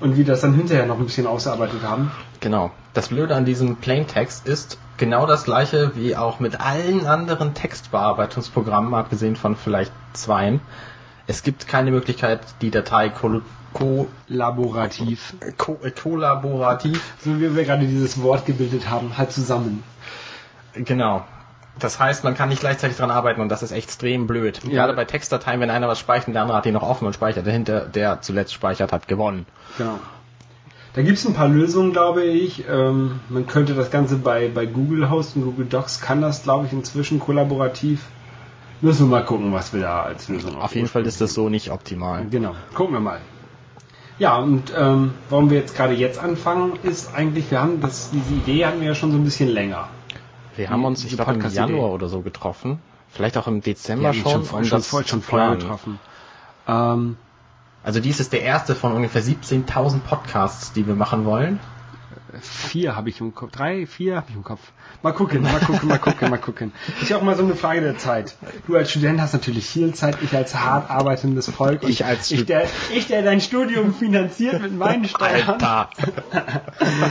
und 0.00 0.16
wir 0.16 0.24
das 0.24 0.40
dann 0.40 0.54
hinterher 0.54 0.86
noch 0.86 0.98
ein 0.98 1.06
bisschen 1.06 1.26
ausgearbeitet 1.26 1.82
haben. 1.82 2.10
Genau. 2.40 2.70
Das 2.94 3.08
Blöde 3.08 3.34
an 3.34 3.44
diesem 3.44 3.76
Plaintext 3.76 4.46
ist 4.46 4.78
genau 4.96 5.26
das 5.26 5.44
gleiche 5.44 5.92
wie 5.96 6.16
auch 6.16 6.40
mit 6.40 6.60
allen 6.60 7.06
anderen 7.06 7.54
Textbearbeitungsprogrammen, 7.54 8.94
abgesehen 8.94 9.36
von 9.36 9.56
vielleicht 9.56 9.92
zweien. 10.12 10.60
Es 11.26 11.42
gibt 11.42 11.66
keine 11.66 11.90
Möglichkeit, 11.90 12.40
die 12.62 12.70
Datei 12.70 13.08
kol 13.08 13.42
ko 13.72 14.06
Laborativ. 14.28 15.34
ko 15.58 15.78
äh, 15.82 15.90
kollaborativ. 15.90 17.02
So 17.22 17.38
wie 17.40 17.54
wir 17.54 17.64
gerade 17.64 17.86
dieses 17.86 18.22
Wort 18.22 18.46
gebildet 18.46 18.88
haben, 18.88 19.18
halt 19.18 19.32
zusammen. 19.32 19.82
Genau. 20.74 21.24
Das 21.78 22.00
heißt, 22.00 22.24
man 22.24 22.34
kann 22.34 22.48
nicht 22.48 22.60
gleichzeitig 22.60 22.96
dran 22.96 23.10
arbeiten 23.10 23.40
und 23.40 23.50
das 23.50 23.62
ist 23.62 23.72
extrem 23.72 24.26
blöd. 24.26 24.60
Ja. 24.64 24.70
Gerade 24.70 24.94
bei 24.94 25.04
Textdateien, 25.04 25.60
wenn 25.60 25.70
einer 25.70 25.88
was 25.88 25.98
speichert 25.98 26.28
und 26.28 26.32
der 26.32 26.42
andere 26.42 26.58
hat 26.58 26.66
ihn 26.66 26.72
noch 26.72 26.82
offen 26.82 27.06
und 27.06 27.12
speichert, 27.12 27.46
dahinter, 27.46 27.80
der 27.80 28.22
zuletzt 28.22 28.54
speichert, 28.54 28.92
hat 28.92 29.08
gewonnen. 29.08 29.46
Genau. 29.76 29.98
Da 30.94 31.02
gibt 31.02 31.18
es 31.18 31.26
ein 31.26 31.34
paar 31.34 31.48
Lösungen, 31.48 31.92
glaube 31.92 32.24
ich. 32.24 32.64
Ähm, 32.70 33.20
man 33.28 33.46
könnte 33.46 33.74
das 33.74 33.90
Ganze 33.90 34.16
bei, 34.16 34.48
bei 34.48 34.64
Google 34.64 35.10
hosten. 35.10 35.42
Google 35.42 35.66
Docs 35.66 36.00
kann 36.00 36.22
das, 36.22 36.44
glaube 36.44 36.64
ich, 36.64 36.72
inzwischen 36.72 37.20
kollaborativ. 37.20 38.06
Müssen 38.80 39.10
wir 39.10 39.18
mal 39.18 39.24
gucken, 39.24 39.52
was 39.52 39.74
wir 39.74 39.82
da 39.82 40.02
als 40.02 40.28
Lösung 40.28 40.56
Auf 40.56 40.74
jeden 40.74 40.88
Fall 40.88 41.04
ist 41.04 41.20
das 41.20 41.34
so 41.34 41.50
nicht 41.50 41.70
optimal. 41.70 42.26
Genau, 42.30 42.54
gucken 42.74 42.94
wir 42.94 43.00
mal. 43.00 43.20
Ja, 44.18 44.36
und 44.36 44.72
ähm, 44.74 45.12
warum 45.28 45.50
wir 45.50 45.58
jetzt 45.58 45.76
gerade 45.76 45.92
jetzt 45.92 46.18
anfangen, 46.18 46.78
ist 46.82 47.14
eigentlich, 47.14 47.50
wir 47.50 47.60
haben 47.60 47.82
das, 47.82 48.10
diese 48.10 48.32
Idee 48.32 48.64
hatten 48.64 48.80
wir 48.80 48.88
ja 48.88 48.94
schon 48.94 49.12
so 49.12 49.18
ein 49.18 49.24
bisschen 49.24 49.50
länger. 49.50 49.88
Wir 50.56 50.70
haben 50.70 50.84
uns, 50.84 51.04
ich 51.04 51.14
glaube, 51.16 51.34
im. 51.34 51.50
Januar 51.50 51.90
oder 51.90 52.08
so 52.08 52.20
getroffen. 52.22 52.80
Vielleicht 53.10 53.36
auch 53.36 53.46
im 53.46 53.60
Dezember 53.60 54.12
Wir 54.12 54.14
schon. 54.14 54.44
schon, 54.44 54.58
um 54.58 54.64
schon, 54.64 54.82
voll, 54.82 55.06
schon 55.06 55.20
planen. 55.20 55.58
getroffen. 55.60 55.98
Ähm, 56.66 57.16
Also 57.82 58.00
dies 58.00 58.18
ist 58.20 58.32
der 58.32 58.42
erste 58.42 58.74
von 58.74 58.92
ungefähr 58.92 59.22
17.000 59.22 60.00
Podcasts, 60.00 60.72
die 60.72 60.86
wir 60.86 60.94
machen 60.94 61.24
wollen. 61.24 61.60
Vier 62.40 62.96
habe 62.96 63.08
ich 63.08 63.20
im 63.20 63.34
Kopf. 63.34 63.52
Drei, 63.52 63.86
vier 63.86 64.16
habe 64.16 64.26
ich 64.28 64.36
im 64.36 64.44
Kopf. 64.44 64.60
Mal 65.02 65.12
gucken, 65.12 65.42
mal 65.42 65.60
gucken, 65.60 65.88
mal 65.88 65.98
gucken, 65.98 66.30
mal 66.30 66.38
gucken. 66.38 66.72
Ist 67.00 67.10
ja 67.10 67.16
auch 67.16 67.22
mal 67.22 67.36
so 67.36 67.44
eine 67.44 67.54
Frage 67.54 67.80
der 67.80 67.98
Zeit. 67.98 68.36
Du 68.66 68.76
als 68.76 68.90
Student 68.90 69.20
hast 69.20 69.32
natürlich 69.32 69.66
viel 69.66 69.94
Zeit, 69.94 70.18
ich 70.22 70.34
als 70.34 70.54
hart 70.54 70.90
arbeitendes 70.90 71.48
Volk. 71.50 71.82
Ich 71.88 72.04
als 72.04 72.30
ich 72.30 72.46
der, 72.46 72.66
ich, 72.94 73.06
der 73.06 73.22
dein 73.22 73.40
Studium 73.40 73.94
finanziert 73.94 74.62
mit 74.62 74.76
meinen 74.76 75.04
Steuern. 75.06 75.48
Alter. 75.48 75.90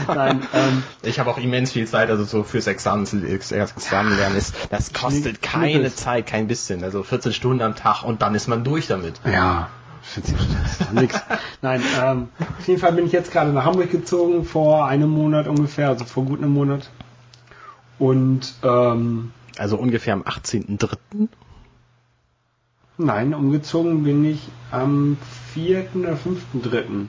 Nein, 0.08 0.42
ähm, 0.52 0.82
Ich 1.02 1.18
habe 1.18 1.30
auch 1.30 1.38
immens 1.38 1.72
viel 1.72 1.86
Zeit, 1.86 2.10
also 2.10 2.24
so 2.24 2.42
fürs 2.42 2.66
Examen, 2.66 3.06
Examen 3.30 4.16
lernen 4.16 4.36
ist, 4.36 4.54
das 4.70 4.92
kostet 4.92 5.42
keine. 5.42 5.94
Zeit, 5.94 6.26
kein 6.26 6.46
bisschen. 6.46 6.84
Also 6.84 7.02
14 7.02 7.32
Stunden 7.32 7.62
am 7.62 7.74
Tag 7.74 8.02
und 8.02 8.22
dann 8.22 8.34
ist 8.34 8.48
man 8.48 8.64
durch 8.64 8.86
damit. 8.86 9.20
Ja, 9.24 9.68
40 10.06 10.36
Stunden 10.38 10.64
ist 10.64 10.80
doch 10.80 10.92
nix. 10.92 11.20
Nein, 11.62 11.82
ähm, 12.02 12.28
auf 12.58 12.66
jeden 12.66 12.80
Fall 12.80 12.92
bin 12.92 13.06
ich 13.06 13.12
jetzt 13.12 13.32
gerade 13.32 13.52
nach 13.52 13.64
Hamburg 13.64 13.90
gezogen, 13.90 14.44
vor 14.44 14.86
einem 14.86 15.10
Monat 15.10 15.48
ungefähr, 15.48 15.88
also 15.88 16.04
vor 16.04 16.24
gut 16.24 16.38
einem 16.40 16.52
Monat. 16.52 16.90
Und 17.98 18.54
ähm, 18.62 19.32
Also 19.58 19.76
ungefähr 19.76 20.14
am 20.14 20.22
18.03. 20.22 21.28
nein, 22.98 23.34
umgezogen 23.34 24.04
bin 24.04 24.24
ich 24.24 24.40
am 24.70 25.16
4. 25.54 25.86
oder 25.94 26.12
5.3. 26.12 26.84
Am 26.86 27.08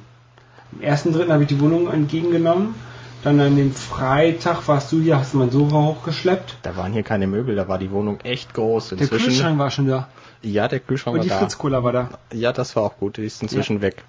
1.3. 0.81 1.29
habe 1.31 1.43
ich 1.43 1.49
die 1.49 1.59
Wohnung 1.59 1.91
entgegengenommen. 1.91 2.75
Dann 3.23 3.39
an 3.39 3.55
dem 3.57 3.73
Freitag 3.73 4.67
warst 4.67 4.91
du 4.91 5.01
hier, 5.01 5.17
hast 5.17 5.33
du 5.33 5.37
mein 5.39 5.49
Sofa 5.49 5.75
hochgeschleppt. 5.75 6.57
Da 6.61 6.77
waren 6.77 6.93
hier 6.93 7.03
keine 7.03 7.27
Möbel, 7.27 7.55
da 7.55 7.67
war 7.67 7.79
die 7.79 7.91
Wohnung 7.91 8.19
echt 8.21 8.53
groß. 8.53 8.89
Der 8.89 8.99
Inzwischen, 8.99 9.25
Kühlschrank 9.25 9.57
war 9.57 9.71
schon 9.71 9.87
da. 9.87 10.07
Ja, 10.41 10.67
der 10.67 10.79
Kühlschrank 10.79 11.15
Und 11.15 11.19
war 11.19 11.23
die 11.23 11.29
da. 11.29 11.39
Fritz-Cola 11.39 11.83
war 11.83 11.91
da. 11.91 12.09
Ja, 12.33 12.53
das 12.53 12.75
war 12.75 12.83
auch 12.83 12.97
gut, 12.97 13.17
die 13.17 13.25
ist 13.25 13.41
inzwischen 13.41 13.81
weg. 13.81 14.03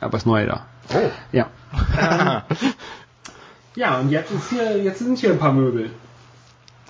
Aber 0.00 0.12
das 0.12 0.26
Neue 0.26 0.46
da. 0.46 0.66
Oh. 0.92 1.10
Ja. 1.32 1.48
Ähm, 1.98 2.42
ja, 3.74 3.98
und 3.98 4.10
jetzt, 4.10 4.30
ist 4.30 4.50
hier, 4.50 4.82
jetzt 4.82 4.98
sind 4.98 5.18
hier 5.18 5.30
ein 5.30 5.38
paar 5.38 5.52
Möbel. 5.52 5.90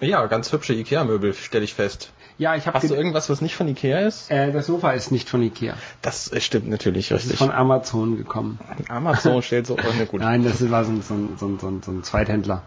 Ja, 0.01 0.27
ganz 0.27 0.53
hübsche 0.53 0.75
Ikea-Möbel, 0.75 1.35
stelle 1.35 1.65
ich 1.65 1.75
fest. 1.75 2.11
Ja, 2.37 2.57
ich 2.57 2.67
habe 2.67 2.77
Hast 2.77 2.91
du 2.91 2.95
irgendwas, 2.95 3.31
was 3.31 3.41
nicht 3.41 3.55
von 3.55 3.69
Ikea 3.69 4.01
ist? 4.01 4.29
äh, 4.29 4.51
das 4.51 4.67
Sofa 4.67 4.91
ist 4.91 5.13
nicht 5.13 5.29
von 5.29 5.41
Ikea. 5.41 5.75
Das 6.03 6.33
äh, 6.33 6.41
stimmt 6.41 6.69
natürlich 6.69 7.11
Das 7.11 7.25
ist 7.27 7.39
von 7.39 7.53
Amazon 7.53 8.17
gekommen. 8.17 8.59
Amazon 8.89 9.41
stellt 9.45 9.69
so, 9.69 9.77
oh, 9.77 9.97
ne, 9.97 10.07
gut. 10.07 10.21
Nein, 10.21 10.43
das 10.43 10.69
war 10.69 10.85
so 10.85 10.91
ein, 10.91 11.03
so, 11.03 11.15
ein, 11.15 11.37
so, 11.39 11.47
ein, 11.47 11.59
so, 11.61 11.69
ein, 11.69 11.83
so 11.83 11.93
ein 11.93 12.03
Zweithändler. 12.03 12.63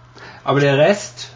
Aber 0.45 0.61
der 0.61 0.77
Rest, 0.77 1.31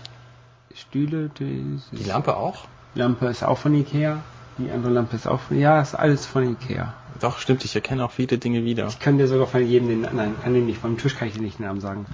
Stühle, 0.73 1.29
die, 1.37 1.81
Die 1.91 2.03
Lampe 2.05 2.37
auch? 2.37 2.63
Lampe 2.95 3.27
ist 3.27 3.43
auch 3.43 3.57
von 3.57 3.75
Ikea. 3.75 4.23
Die 4.57 4.69
andere 4.71 4.91
Lampe 4.91 5.15
ist 5.15 5.27
auch 5.27 5.39
von, 5.39 5.59
ja, 5.59 5.81
ist 5.81 5.95
alles 5.95 6.25
von 6.25 6.51
Ikea. 6.53 6.93
Doch, 7.19 7.39
stimmt, 7.39 7.63
ich 7.65 7.75
erkenne 7.75 8.03
auch 8.03 8.11
viele 8.11 8.37
Dinge 8.37 8.63
wieder. 8.63 8.87
Ich 8.87 8.99
kann 8.99 9.17
dir 9.17 9.27
sogar 9.27 9.47
von 9.47 9.65
jedem 9.65 9.87
den, 9.87 10.01
nein, 10.01 10.35
kann 10.43 10.53
den 10.53 10.65
nicht, 10.65 10.79
vom 10.79 10.97
Tisch 10.97 11.15
kann 11.15 11.27
ich 11.27 11.35
dir 11.35 11.41
nicht 11.41 11.59
den 11.59 11.65
Namen 11.67 11.81
sagen. 11.81 12.05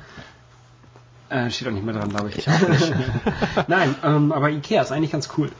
Äh, 1.29 1.49
steht 1.49 1.67
auch 1.67 1.71
nicht 1.71 1.85
mehr 1.85 1.93
dran, 1.93 2.09
glaube 2.09 2.29
ich. 2.29 2.37
Ich 2.37 2.47
nein, 3.67 3.95
ähm, 4.03 4.31
aber 4.31 4.49
Ikea 4.49 4.81
ist 4.81 4.91
eigentlich 4.91 5.11
ganz 5.11 5.29
cool. 5.37 5.51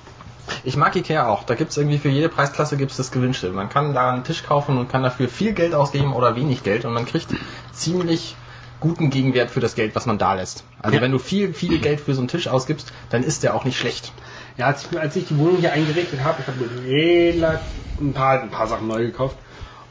Ich 0.63 0.77
mag 0.77 0.95
Ikea 0.95 1.27
auch. 1.27 1.43
Da 1.43 1.55
gibt's 1.55 1.75
irgendwie 1.75 1.97
für 1.97 2.07
jede 2.09 2.29
Preisklasse 2.29 2.77
gibt's 2.77 2.95
das 2.95 3.11
Gewünschte. 3.11 3.51
Man 3.51 3.67
kann 3.67 3.93
da 3.93 4.11
einen 4.11 4.23
Tisch 4.23 4.43
kaufen 4.43 4.77
und 4.77 4.89
kann 4.89 5.03
dafür 5.03 5.27
viel 5.27 5.51
Geld 5.53 5.73
ausgeben 5.75 6.13
oder 6.13 6.35
wenig 6.37 6.63
Geld 6.63 6.85
und 6.85 6.93
man 6.93 7.05
kriegt 7.05 7.27
ziemlich 7.73 8.37
guten 8.79 9.09
Gegenwert 9.09 9.49
für 9.51 9.59
das 9.59 9.75
Geld, 9.75 9.95
was 9.95 10.05
man 10.05 10.17
da 10.17 10.35
lässt. 10.35 10.63
Also 10.81 10.95
Ja. 10.97 11.01
wenn 11.01 11.11
du 11.11 11.19
viel, 11.19 11.53
viel 11.53 11.79
Geld 11.79 11.99
für 11.99 12.13
so 12.13 12.21
einen 12.21 12.27
Tisch 12.29 12.47
ausgibst, 12.47 12.93
dann 13.09 13.23
ist 13.23 13.43
der 13.43 13.55
auch 13.55 13.65
nicht 13.65 13.77
schlecht. 13.77 14.13
Ja, 14.57 14.67
als 14.67 14.87
ich, 14.89 14.99
als 14.99 15.15
ich 15.15 15.27
die 15.27 15.37
Wohnung 15.37 15.57
hier 15.57 15.71
eingerichtet 15.71 16.23
habe, 16.23 16.41
ich 16.41 16.47
habe 16.47 16.57
mir 16.59 16.91
relativ 16.91 17.67
ein 17.99 18.13
paar, 18.13 18.41
ein 18.41 18.49
paar 18.49 18.67
Sachen 18.67 18.87
neu 18.87 19.05
gekauft. 19.05 19.37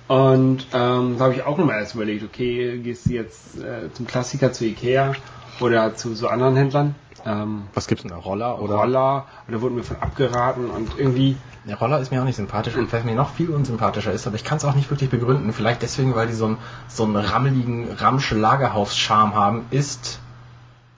Und 0.09 0.67
ähm, 0.73 1.17
da 1.19 1.25
habe 1.25 1.35
ich 1.35 1.43
auch 1.43 1.59
nochmal 1.59 1.81
erst 1.81 1.95
überlegt, 1.95 2.25
okay, 2.25 2.79
gehst 2.79 3.07
du 3.07 3.13
jetzt 3.13 3.59
äh, 3.59 3.93
zum 3.93 4.07
Klassiker 4.07 4.53
zu 4.53 4.65
Ikea 4.65 5.13
oder 5.61 5.95
zu 5.97 6.15
so 6.15 6.29
anderen 6.29 6.57
Händlern? 6.57 6.95
Ähm, 7.25 7.65
Was 7.75 7.89
gibt's 7.89 8.03
denn 8.03 8.13
da? 8.13 8.19
Roller 8.19 8.61
oder? 8.63 8.77
Roller, 8.77 9.27
oder 9.49 9.61
wurden 9.61 9.75
mir 9.75 9.83
von 9.83 9.97
abgeraten 9.97 10.71
und 10.71 10.97
irgendwie, 10.97 11.37
Der 11.67 11.77
Roller 11.77 11.99
ist 11.99 12.13
mir 12.13 12.21
auch 12.21 12.25
nicht 12.25 12.37
sympathisch 12.37 12.77
und 12.77 12.93
was 12.93 13.03
mir 13.03 13.17
noch 13.17 13.31
viel 13.35 13.51
unsympathischer 13.51 14.13
ist, 14.13 14.29
aber 14.29 14.37
ich 14.37 14.45
kann 14.45 14.59
es 14.59 14.65
auch 14.65 14.77
nicht 14.77 14.91
wirklich 14.91 15.11
begründen. 15.11 15.53
Vielleicht 15.53 15.83
deswegen, 15.83 16.15
weil 16.15 16.29
die 16.29 16.35
so 16.35 16.47
einen, 16.47 16.59
so 16.87 17.03
einen 17.03 17.17
rammeligen 17.17 17.91
Ramsch-Lagerhaus-Charme 17.91 19.35
haben, 19.35 19.65
ist. 19.73 20.21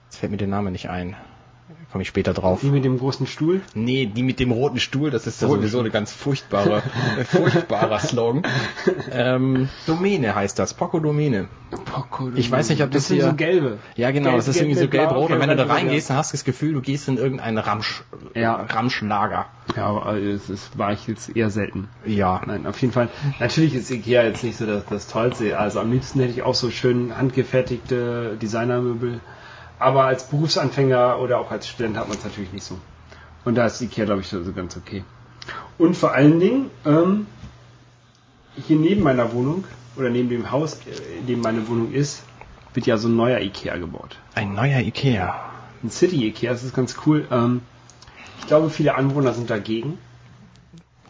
Jetzt 0.09 0.19
fällt 0.19 0.31
mir 0.31 0.37
der 0.37 0.47
Name 0.47 0.69
nicht 0.69 0.89
ein. 0.89 1.15
Komme 1.91 2.03
ich 2.03 2.07
später 2.07 2.33
drauf. 2.35 2.59
die 2.61 2.69
mit 2.69 2.85
dem 2.85 2.99
großen 2.99 3.25
Stuhl. 3.25 3.61
Nee, 3.73 4.05
die 4.05 4.21
mit 4.21 4.39
dem 4.39 4.51
roten 4.51 4.79
Stuhl, 4.79 5.09
das 5.09 5.25
ist 5.25 5.41
ja 5.41 5.47
Roten 5.47 5.61
sowieso 5.61 5.79
eine 5.79 5.89
ganz 5.89 6.11
furchtbare, 6.13 6.83
furchtbarer 7.25 7.97
Slogan. 7.99 8.43
Ähm, 9.11 9.69
Domäne 9.87 10.35
heißt 10.35 10.59
das, 10.59 10.75
Poco 10.75 10.99
Domäne. 10.99 11.47
Poco, 11.85 12.29
Ich 12.35 12.51
weiß 12.51 12.69
nicht, 12.69 12.83
ob 12.83 12.91
das 12.91 13.07
sind 13.07 13.17
hier- 13.17 13.25
so 13.29 13.33
gelbe. 13.35 13.79
Ja, 13.95 14.11
genau, 14.11 14.29
Gelb, 14.29 14.37
das 14.37 14.47
ist 14.49 14.55
gelb, 14.55 14.65
irgendwie 14.67 14.79
so 14.81 14.87
gelb, 14.87 15.09
gelb-rot 15.09 15.31
und 15.31 15.39
wenn 15.39 15.49
du 15.49 15.55
da 15.55 15.63
gelb, 15.63 15.75
reingehst, 15.77 16.09
dann 16.11 16.17
hast 16.17 16.31
du 16.31 16.37
das 16.37 16.43
Gefühl, 16.43 16.73
du 16.73 16.81
gehst 16.81 17.07
in 17.07 17.17
irgendein 17.17 17.57
Ramsch, 17.57 18.03
Ja. 18.35 18.53
Ramschlager. 18.69 19.47
Ja, 19.75 20.13
ist, 20.13 20.77
war 20.77 20.93
ich 20.93 21.07
jetzt 21.07 21.35
eher 21.35 21.49
selten. 21.49 21.87
Ja. 22.05 22.41
Nein, 22.45 22.67
auf 22.67 22.79
jeden 22.81 22.93
Fall. 22.93 23.09
Natürlich 23.39 23.73
ist 23.73 23.89
Ikea 23.89 24.23
jetzt 24.23 24.43
nicht 24.43 24.57
so 24.57 24.65
das, 24.67 24.85
das 24.85 25.07
Tollste. 25.07 25.57
Also 25.57 25.79
am 25.79 25.91
liebsten 25.91 26.19
hätte 26.19 26.31
ich 26.33 26.43
auch 26.43 26.55
so 26.55 26.69
schön 26.69 27.17
handgefertigte 27.17 28.37
Designermöbel. 28.41 29.19
Aber 29.79 30.03
als 30.05 30.27
Berufsanfänger 30.27 31.19
oder 31.19 31.39
auch 31.39 31.51
als 31.51 31.67
Student 31.67 31.97
hat 31.97 32.09
man 32.09 32.17
es 32.17 32.23
natürlich 32.23 32.51
nicht 32.51 32.65
so. 32.65 32.77
Und 33.45 33.55
da 33.55 33.65
ist 33.65 33.81
Ikea, 33.81 34.05
glaube 34.05 34.21
ich, 34.21 34.27
so 34.27 34.43
so 34.43 34.51
ganz 34.51 34.75
okay. 34.75 35.03
Und 35.77 35.95
vor 35.95 36.11
allen 36.11 36.39
Dingen, 36.39 36.69
ähm, 36.85 37.27
hier 38.67 38.77
neben 38.77 39.01
meiner 39.01 39.31
Wohnung 39.33 39.63
oder 39.95 40.09
neben 40.09 40.29
dem 40.29 40.51
Haus, 40.51 40.79
in 41.19 41.27
dem 41.27 41.41
meine 41.41 41.67
Wohnung 41.67 41.93
ist, 41.93 42.23
wird 42.73 42.85
ja 42.85 42.97
so 42.97 43.07
ein 43.07 43.15
neuer 43.15 43.39
Ikea 43.39 43.77
gebaut. 43.77 44.17
Ein 44.35 44.53
neuer 44.53 44.79
Ikea. 44.79 45.35
Ein 45.81 45.89
City 45.89 46.27
Ikea, 46.27 46.51
das 46.51 46.63
ist 46.63 46.75
ganz 46.75 46.97
cool. 47.05 47.25
Ähm, 47.31 47.61
ich 48.41 48.47
glaube, 48.47 48.69
viele 48.69 48.95
Anwohner 48.95 49.33
sind 49.33 49.49
dagegen. 49.49 49.97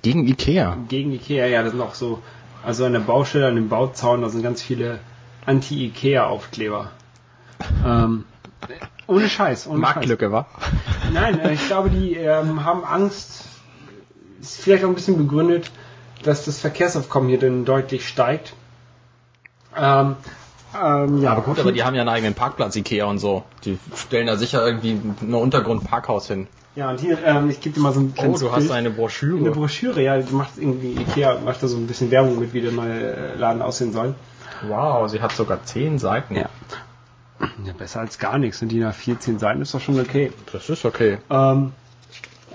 Gegen 0.01 0.27
Ikea. 0.27 0.77
gegen 0.87 1.11
Ikea, 1.11 1.47
ja, 1.47 1.61
das 1.63 1.71
sind 1.71 1.81
auch 1.81 1.95
so, 1.95 2.21
also 2.63 2.85
an 2.85 2.93
der 2.93 3.01
Baustelle, 3.01 3.47
an 3.47 3.55
dem 3.55 3.67
Bauzaun, 3.67 4.21
da 4.21 4.29
sind 4.29 4.43
ganz 4.43 4.61
viele 4.61 4.99
Anti-Ikea-Aufkleber. 5.45 6.91
Ähm, 7.85 8.25
ohne 9.07 9.29
Scheiß, 9.29 9.67
ohne 9.67 9.81
Scheiß. 9.81 9.95
Marktlücke, 9.95 10.31
wa? 10.31 10.45
Nein, 11.13 11.39
äh, 11.39 11.53
ich 11.53 11.65
glaube, 11.67 11.89
die 11.89 12.15
ähm, 12.15 12.63
haben 12.65 12.83
Angst, 12.83 13.45
ist 14.41 14.61
vielleicht 14.61 14.83
auch 14.83 14.89
ein 14.89 14.95
bisschen 14.95 15.17
begründet, 15.17 15.71
dass 16.23 16.45
das 16.45 16.59
Verkehrsaufkommen 16.59 17.29
hier 17.29 17.39
dann 17.39 17.65
deutlich 17.65 18.07
steigt. 18.07 18.53
Ähm, 19.77 20.15
ähm, 20.79 21.21
ja, 21.21 21.31
Aber 21.31 21.41
gut, 21.41 21.59
aber 21.59 21.71
die 21.71 21.83
haben 21.83 21.95
ja 21.95 22.01
einen 22.01 22.09
eigenen 22.09 22.33
Parkplatz, 22.35 22.75
Ikea 22.75 23.05
und 23.05 23.17
so. 23.19 23.43
Die 23.65 23.79
stellen 23.95 24.27
da 24.27 24.35
sicher 24.35 24.65
irgendwie 24.65 24.99
ein 25.21 25.33
Untergrundparkhaus 25.33 26.27
hin. 26.27 26.47
Ja, 26.75 26.91
und 26.91 26.99
hier, 26.99 27.17
ähm, 27.25 27.49
ich 27.49 27.59
gebe 27.61 27.75
dir 27.75 27.81
mal 27.81 27.93
so 27.93 27.99
ein 28.01 28.13
Oh, 28.15 28.19
kleines 28.19 28.39
du 28.41 28.51
hast 28.51 28.59
Bild. 28.59 28.71
eine 28.71 28.89
Eine 28.89 28.95
Broschüre. 28.95 29.51
Broschüre, 29.51 30.01
ja, 30.03 30.17
die 30.19 30.33
macht 30.33 30.51
irgendwie, 30.57 30.91
Ikea 31.01 31.39
macht 31.43 31.63
da 31.63 31.67
so 31.67 31.77
ein 31.77 31.87
bisschen 31.87 32.11
Werbung 32.11 32.39
mit, 32.39 32.53
wie 32.53 32.61
der 32.61 32.71
neue 32.71 33.15
äh, 33.15 33.35
Laden 33.35 33.61
aussehen 33.63 33.91
soll. 33.91 34.13
Wow, 34.67 35.09
sie 35.09 35.21
hat 35.21 35.31
sogar 35.31 35.63
zehn 35.63 35.97
Seiten. 35.97 36.35
Ja. 36.35 36.49
Ja, 37.65 37.73
besser 37.73 37.99
als 37.99 38.19
gar 38.19 38.37
nichts. 38.37 38.61
Und 38.61 38.69
die 38.69 38.79
nach 38.79 38.93
14 38.93 39.39
Seiten 39.39 39.61
ist 39.61 39.73
doch 39.73 39.81
schon 39.81 39.99
okay. 39.99 40.31
Das 40.51 40.69
ist 40.69 40.85
okay. 40.85 41.17
Ähm, 41.29 41.73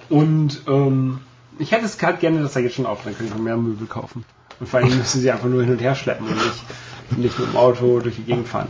und 0.09 0.63
ähm, 0.67 1.21
ich 1.59 1.73
hätte 1.73 1.85
es 1.85 2.01
halt 2.03 2.21
gerne, 2.21 2.43
dass 2.43 2.57
er 2.57 2.63
jetzt 2.63 2.77
schon 2.77 2.87
auf, 2.87 3.05
dann 3.05 3.15
ich 3.19 3.31
noch 3.31 3.39
mehr 3.39 3.57
Möbel 3.57 3.87
kaufen. 3.87 4.25
Und 4.61 4.69
vor 4.69 4.81
allem 4.81 4.89
müssen 4.97 5.21
sie 5.21 5.31
einfach 5.31 5.49
nur 5.49 5.63
hin 5.63 5.73
und 5.73 5.81
her 5.81 5.95
schleppen 5.95 6.27
und 6.27 6.37
nicht, 6.37 7.19
nicht 7.19 7.39
mit 7.39 7.49
dem 7.49 7.57
Auto 7.57 8.01
durch 8.01 8.17
die 8.17 8.23
Gegend 8.23 8.49
fahren. 8.49 8.69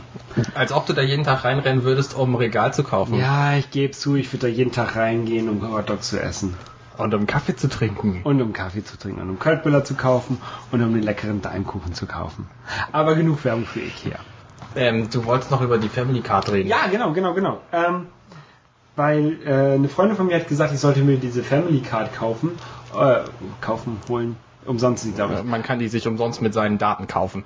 Als 0.54 0.72
ob 0.72 0.86
du 0.86 0.92
da 0.92 1.02
jeden 1.02 1.24
Tag 1.24 1.44
reinrennen 1.44 1.84
würdest, 1.84 2.14
um 2.14 2.32
ein 2.32 2.36
Regal 2.36 2.74
zu 2.74 2.82
kaufen. 2.82 3.14
Ja, 3.14 3.56
ich 3.56 3.70
gebe 3.70 3.92
zu, 3.92 4.16
ich 4.16 4.32
würde 4.32 4.48
da 4.48 4.52
jeden 4.52 4.72
Tag 4.72 4.96
reingehen, 4.96 5.48
um 5.48 5.62
Hotdog 5.72 6.02
zu 6.02 6.20
essen. 6.20 6.54
Und 6.96 7.12
um 7.12 7.26
Kaffee 7.26 7.56
zu 7.56 7.68
trinken. 7.68 8.20
Und 8.22 8.40
um 8.40 8.52
Kaffee 8.52 8.84
zu 8.84 8.96
trinken 8.96 9.20
und 9.20 9.30
um 9.30 9.38
Kaltbüller 9.40 9.84
zu 9.84 9.94
kaufen 9.94 10.38
und 10.70 10.80
um 10.80 10.94
den 10.94 11.02
leckeren 11.02 11.42
Daimkuchen 11.42 11.92
zu 11.92 12.06
kaufen. 12.06 12.46
Aber 12.92 13.16
genug 13.16 13.44
Werbung 13.44 13.66
für 13.66 13.80
Ikea. 13.80 14.20
Ähm, 14.76 15.08
du 15.10 15.24
wolltest 15.24 15.50
noch 15.50 15.60
über 15.60 15.78
die 15.78 15.88
Family 15.88 16.20
Card 16.20 16.50
reden. 16.50 16.68
Ja, 16.68 16.86
genau, 16.90 17.12
genau, 17.12 17.34
genau. 17.34 17.60
Ähm, 17.72 18.06
weil 18.96 19.38
äh, 19.44 19.74
eine 19.74 19.88
Freundin 19.88 20.16
von 20.16 20.26
mir 20.26 20.36
hat 20.36 20.48
gesagt, 20.48 20.72
ich 20.72 20.80
sollte 20.80 21.00
mir 21.00 21.16
diese 21.16 21.42
Family 21.42 21.80
Card 21.80 22.14
kaufen. 22.14 22.52
Äh, 22.96 23.24
kaufen, 23.60 23.98
holen. 24.08 24.36
Umsonst 24.66 25.04
die, 25.04 25.12
glaube 25.12 25.34
ich. 25.34 25.44
Man 25.44 25.62
kann 25.62 25.78
die 25.78 25.88
sich 25.88 26.06
umsonst 26.06 26.40
mit 26.40 26.54
seinen 26.54 26.78
Daten 26.78 27.06
kaufen. 27.06 27.44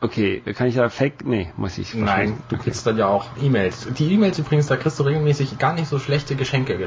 Okay, 0.00 0.40
kann 0.54 0.68
ich 0.68 0.76
da 0.76 0.88
Fake? 0.90 1.26
Nee, 1.26 1.52
muss 1.56 1.76
ich. 1.76 1.94
Nein, 1.94 2.38
du 2.48 2.56
kriegst 2.56 2.86
dann 2.86 2.96
ja 2.96 3.08
auch 3.08 3.26
E-Mails. 3.42 3.88
Die 3.98 4.12
E-Mails 4.12 4.38
übrigens, 4.38 4.68
da 4.68 4.76
kriegst 4.76 4.98
du 4.98 5.02
regelmäßig 5.02 5.58
gar 5.58 5.72
nicht 5.74 5.88
so 5.88 5.98
schlechte 5.98 6.36
Geschenke 6.36 6.78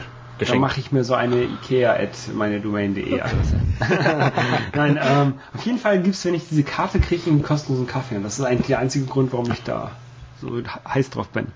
ge- 0.41 0.47
Dann 0.47 0.59
geschenkt. 0.59 0.61
mache 0.61 0.79
ich 0.79 0.91
mir 0.91 1.03
so 1.03 1.13
eine 1.13 1.43
Ikea 1.43 1.93
at 1.93 2.09
meine 2.35 2.59
Domain.de 2.59 3.21
Adresse. 3.21 3.59
Nein, 4.75 4.99
ähm, 5.01 5.33
auf 5.53 5.65
jeden 5.65 5.77
Fall 5.79 6.01
gibt's, 6.01 6.25
wenn 6.25 6.33
ich 6.33 6.47
diese 6.49 6.63
Karte 6.63 6.99
kriege, 6.99 7.29
einen 7.29 7.43
kostenlosen 7.43 7.87
Kaffee. 7.87 8.15
Und 8.17 8.23
das 8.23 8.39
ist 8.39 8.45
eigentlich 8.45 8.67
der 8.67 8.79
einzige 8.79 9.05
Grund, 9.05 9.31
warum 9.33 9.51
ich 9.51 9.63
da 9.63 9.91
so 10.39 10.61
heiß 10.87 11.09
drauf 11.11 11.29
bin. 11.29 11.47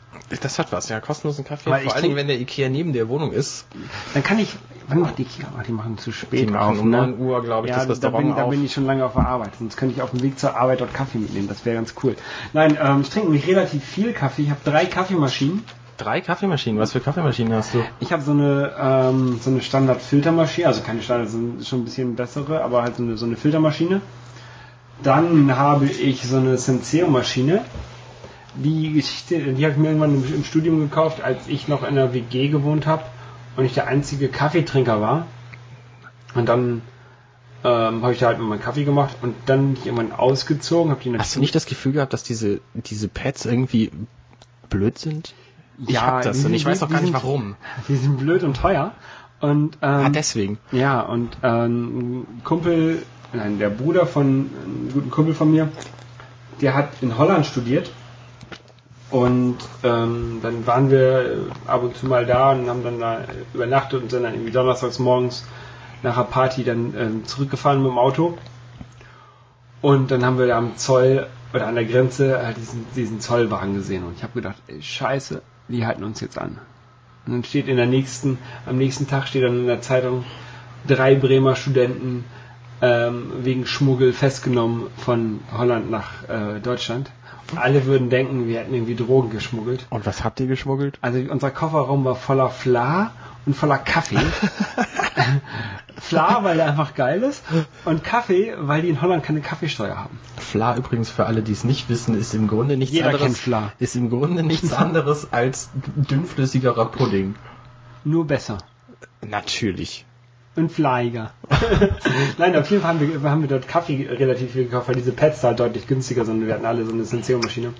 Das 0.42 0.58
hat 0.58 0.72
was, 0.72 0.90
ja, 0.90 1.00
kostenlosen 1.00 1.44
Kaffee. 1.46 1.70
Weil 1.70 1.80
ich 1.82 1.86
Vor 1.86 1.96
allen 1.96 2.04
Dingen, 2.04 2.16
wenn 2.16 2.28
der 2.28 2.40
Ikea 2.40 2.70
neben 2.70 2.94
der 2.94 3.10
Wohnung 3.10 3.32
ist. 3.32 3.66
Dann 4.14 4.24
kann 4.24 4.40
ich, 4.40 4.56
wann 4.88 5.00
macht 5.00 5.18
die 5.20 5.24
Kika? 5.24 5.48
Die 5.68 5.72
machen 5.72 5.98
zu 6.00 6.12
spät 6.12 6.48
Die 6.48 6.52
machen 6.52 6.76
auf, 6.78 6.80
um 6.82 6.90
ne? 6.90 6.98
9 6.98 7.20
Uhr, 7.20 7.44
glaube 7.44 7.68
ich, 7.68 7.72
Ja, 7.72 7.78
das 7.86 8.00
da 8.00 8.08
Restaurant 8.10 8.26
bin, 8.28 8.36
da 8.36 8.44
auf. 8.44 8.50
bin 8.50 8.66
ich 8.66 8.74
schon 8.74 8.86
lange 8.86 9.06
auf 9.06 9.14
der 9.14 9.28
Arbeit. 9.28 9.52
Sonst 9.60 9.78
könnte 9.78 9.96
ich 9.96 10.02
auf 10.02 10.12
dem 10.12 10.24
Weg 10.24 10.40
zur 10.40 10.56
Arbeit 10.58 10.82
dort 10.82 10.94
Kaffee 10.94 11.20
mitnehmen. 11.20 11.48
Das 11.48 11.64
wäre 11.66 11.76
ganz 11.76 11.94
cool. 12.04 12.16
Nein, 12.54 12.78
ähm, 12.82 13.02
ich 13.02 13.10
trinke 13.10 13.28
nämlich 13.30 13.48
relativ 13.48 13.84
viel 13.84 14.14
Kaffee. 14.14 14.44
Ich 14.44 14.50
habe 14.50 14.60
drei 14.64 14.86
Kaffeemaschinen. 14.86 15.64
Drei 15.98 16.20
Kaffeemaschinen. 16.22 16.80
Was 16.80 16.92
für 16.92 17.00
Kaffeemaschinen 17.00 17.54
hast 17.54 17.74
du? 17.74 17.84
Ich 18.02 18.12
habe 18.12 18.22
so 18.22 18.32
eine 18.32 18.74
ähm, 18.78 19.40
so 19.42 19.50
eine 19.50 19.62
Standard-Filtermaschine, 19.62 20.68
also 20.68 20.82
keine 20.82 21.02
Standard, 21.02 21.30
so 21.30 21.38
ein- 21.38 21.64
schon 21.64 21.82
ein 21.82 21.86
bisschen 21.86 22.16
bessere, 22.16 22.62
aber 22.64 22.82
halt 22.84 22.98
so 22.98 23.04
eine, 23.04 23.18
so 23.18 23.26
eine 23.26 23.38
Filtermaschine. 23.38 24.02
Dann 25.04 25.56
habe 25.56 25.86
ich 25.86 26.24
so 26.24 26.38
eine 26.38 26.58
Senseo-Maschine. 26.58 27.64
Die 28.56 28.94
Geschichte, 28.94 29.54
die 29.54 29.64
habe 29.64 29.74
ich 29.74 29.78
mir 29.78 29.88
irgendwann 29.88 30.16
im, 30.16 30.36
im 30.36 30.44
Studium 30.44 30.80
gekauft, 30.80 31.22
als 31.22 31.48
ich 31.48 31.68
noch 31.68 31.82
in 31.84 31.90
einer 31.90 32.14
WG 32.14 32.48
gewohnt 32.50 32.88
habe 32.88 33.04
und 33.58 33.66
ich 33.66 33.74
der 33.74 33.88
einzige 33.88 34.30
Kaffeetrinker 34.30 35.02
war. 35.02 35.28
Und 36.36 36.48
dann 36.48 36.82
ähm, 37.64 38.02
habe 38.04 38.14
ich 38.14 38.20
da 38.20 38.28
halt 38.28 38.40
mal 38.40 38.46
meinen 38.48 38.62
Kaffee 38.62 38.84
gemacht 38.86 39.16
und 39.22 39.36
dann 39.46 39.74
bin 39.74 39.82
ich 39.82 39.86
irgendwann 39.88 40.12
ausgezogen, 40.14 40.92
habe 40.92 41.02
die 41.04 41.18
Hast 41.18 41.36
du 41.36 41.40
nicht 41.42 41.56
das 41.56 41.66
Gefühl 41.66 41.94
gehabt, 41.94 42.14
dass 42.14 42.24
diese, 42.24 42.60
diese 42.74 43.08
Pads 43.10 43.46
irgendwie 43.46 43.92
blöd 44.70 44.98
sind? 44.98 45.34
Ich 45.86 45.90
Ja, 45.90 46.02
hab 46.04 46.22
das 46.24 46.44
und 46.46 46.54
ich 46.54 46.62
sind- 46.64 46.72
weiß 46.72 46.84
auch 46.84 46.90
gar 46.90 47.02
nicht 47.02 47.12
sind- 47.14 47.24
warum. 47.24 47.56
Die 47.88 47.96
sind 47.96 48.18
blöd 48.18 48.44
und 48.44 48.56
teuer. 48.58 48.92
Und 49.42 49.76
ähm, 49.82 50.06
Ah, 50.06 50.10
deswegen. 50.10 50.58
Ja, 50.72 51.02
und 51.02 51.38
ähm, 51.44 52.22
ein 52.22 52.42
Kumpel, 52.44 53.04
nein, 53.34 53.60
der 53.60 53.70
Bruder 53.70 54.06
von 54.08 54.26
einem 54.64 54.90
guten 54.94 55.12
Kumpel 55.12 55.34
von 55.34 55.52
mir, 55.52 55.70
der 56.62 56.74
hat 56.74 56.90
in 57.02 57.18
Holland 57.18 57.46
studiert. 57.46 57.92
Und 59.12 59.58
ähm, 59.84 60.40
dann 60.42 60.66
waren 60.66 60.90
wir 60.90 61.38
ab 61.68 61.84
und 61.84 61.96
zu 61.96 62.06
mal 62.08 62.26
da 62.26 62.54
und 62.54 62.68
haben 62.70 62.84
dann 62.84 63.00
da 63.00 63.20
übernachtet 63.54 64.02
und 64.04 64.10
sind 64.12 64.24
dann 64.24 64.34
irgendwie 64.34 64.52
donnerstags 64.52 65.00
morgens 65.00 65.46
nach 66.02 66.16
einer 66.18 66.26
Party 66.26 66.64
dann 66.64 66.94
ähm, 66.98 67.26
zurückgefahren 67.26 67.82
mit 67.84 67.92
dem 67.92 67.98
Auto. 67.98 68.38
Und 69.82 70.10
dann 70.12 70.26
haben 70.26 70.38
wir 70.40 70.48
da 70.48 70.58
am 70.58 70.76
Zoll 70.78 71.28
oder 71.54 71.68
an 71.68 71.76
der 71.76 71.86
Grenze 71.86 72.44
halt 72.44 72.58
diesen, 72.58 72.86
diesen 72.96 73.20
Zollwagen 73.20 73.76
gesehen. 73.76 74.04
Und 74.04 74.16
ich 74.18 74.24
habe 74.24 74.34
gedacht, 74.34 74.56
ey, 74.68 74.82
scheiße, 74.82 75.42
die 75.68 75.86
halten 75.86 76.04
uns 76.04 76.22
jetzt 76.22 76.38
an. 76.38 76.60
Und 77.26 77.34
dann 77.34 77.44
steht 77.44 77.68
in 77.68 77.78
der 77.78 77.88
nächsten, 77.88 78.38
am 78.66 78.78
nächsten 78.78 79.08
Tag 79.08 79.28
steht 79.28 79.44
dann 79.44 79.60
in 79.60 79.68
der 79.68 79.82
Zeitung, 79.82 80.24
drei 80.88 81.16
Bremer 81.16 81.56
Studenten 81.56 82.24
ähm, 82.82 83.32
wegen 83.40 83.66
Schmuggel 83.66 84.14
festgenommen 84.14 84.88
von 84.98 85.40
Holland 85.52 85.90
nach 85.90 86.28
äh, 86.30 86.60
Deutschland. 86.60 87.12
Alle 87.56 87.86
würden 87.86 88.10
denken, 88.10 88.48
wir 88.48 88.60
hätten 88.60 88.74
irgendwie 88.74 88.96
Drogen 88.96 89.30
geschmuggelt. 89.30 89.86
Und 89.90 90.06
was 90.06 90.24
habt 90.24 90.40
ihr 90.40 90.48
geschmuggelt? 90.48 90.98
Also 91.02 91.20
unser 91.32 91.52
Kofferraum 91.52 92.04
war 92.04 92.16
voller 92.16 92.50
Fla 92.50 93.12
und 93.46 93.56
voller 93.56 93.78
Kaffee. 93.78 94.18
Fla, 95.98 96.44
weil 96.44 96.58
der 96.58 96.68
einfach 96.68 96.96
geil 96.96 97.24
ist. 97.24 97.44
Und 97.86 98.04
Kaffee, 98.04 98.54
weil 98.58 98.82
die 98.82 98.90
in 98.90 99.02
Holland 99.02 99.24
keine 99.24 99.42
Kaffeesteuer 99.42 99.98
haben. 99.98 100.20
Fla 100.38 100.76
übrigens 100.76 101.10
für 101.10 101.26
alle, 101.26 101.42
die 101.42 101.52
es 101.52 101.64
nicht 101.64 101.90
wissen, 101.90 102.18
ist 102.18 102.34
im 102.34 102.48
Grunde 102.48 102.78
nichts 102.78 102.94
Jeder 102.94 103.08
anderes. 103.10 103.44
Ist 103.80 103.96
im 103.96 104.10
Grunde 104.10 104.44
nichts 104.44 104.74
anderes 104.74 105.32
als 105.32 105.70
dünnflüssigerer 105.96 106.86
Pudding. 106.86 107.36
Nur 108.04 108.26
besser. 108.28 108.58
Natürlich. 109.28 110.06
Und 110.56 110.72
flyiger. 110.72 111.32
Nein, 112.38 112.56
auf 112.56 112.70
jeden 112.70 112.82
Fall 112.82 112.94
haben 112.94 113.24
wir, 113.24 113.30
haben 113.30 113.42
wir 113.42 113.50
dort 113.50 113.68
Kaffee 113.68 114.08
relativ 114.10 114.54
viel 114.54 114.66
gekauft, 114.66 114.88
weil 114.88 114.96
diese 114.96 115.12
Pads 115.12 115.42
da 115.42 115.50
halt 115.50 115.60
deutlich 115.60 115.86
günstiger 115.88 116.24
sind. 116.24 116.46
Wir 116.46 116.54
hatten 116.54 116.66
alle 116.66 116.86
so 116.86 116.94
eine 116.94 117.04
Senseo-Maschine. 117.04 117.74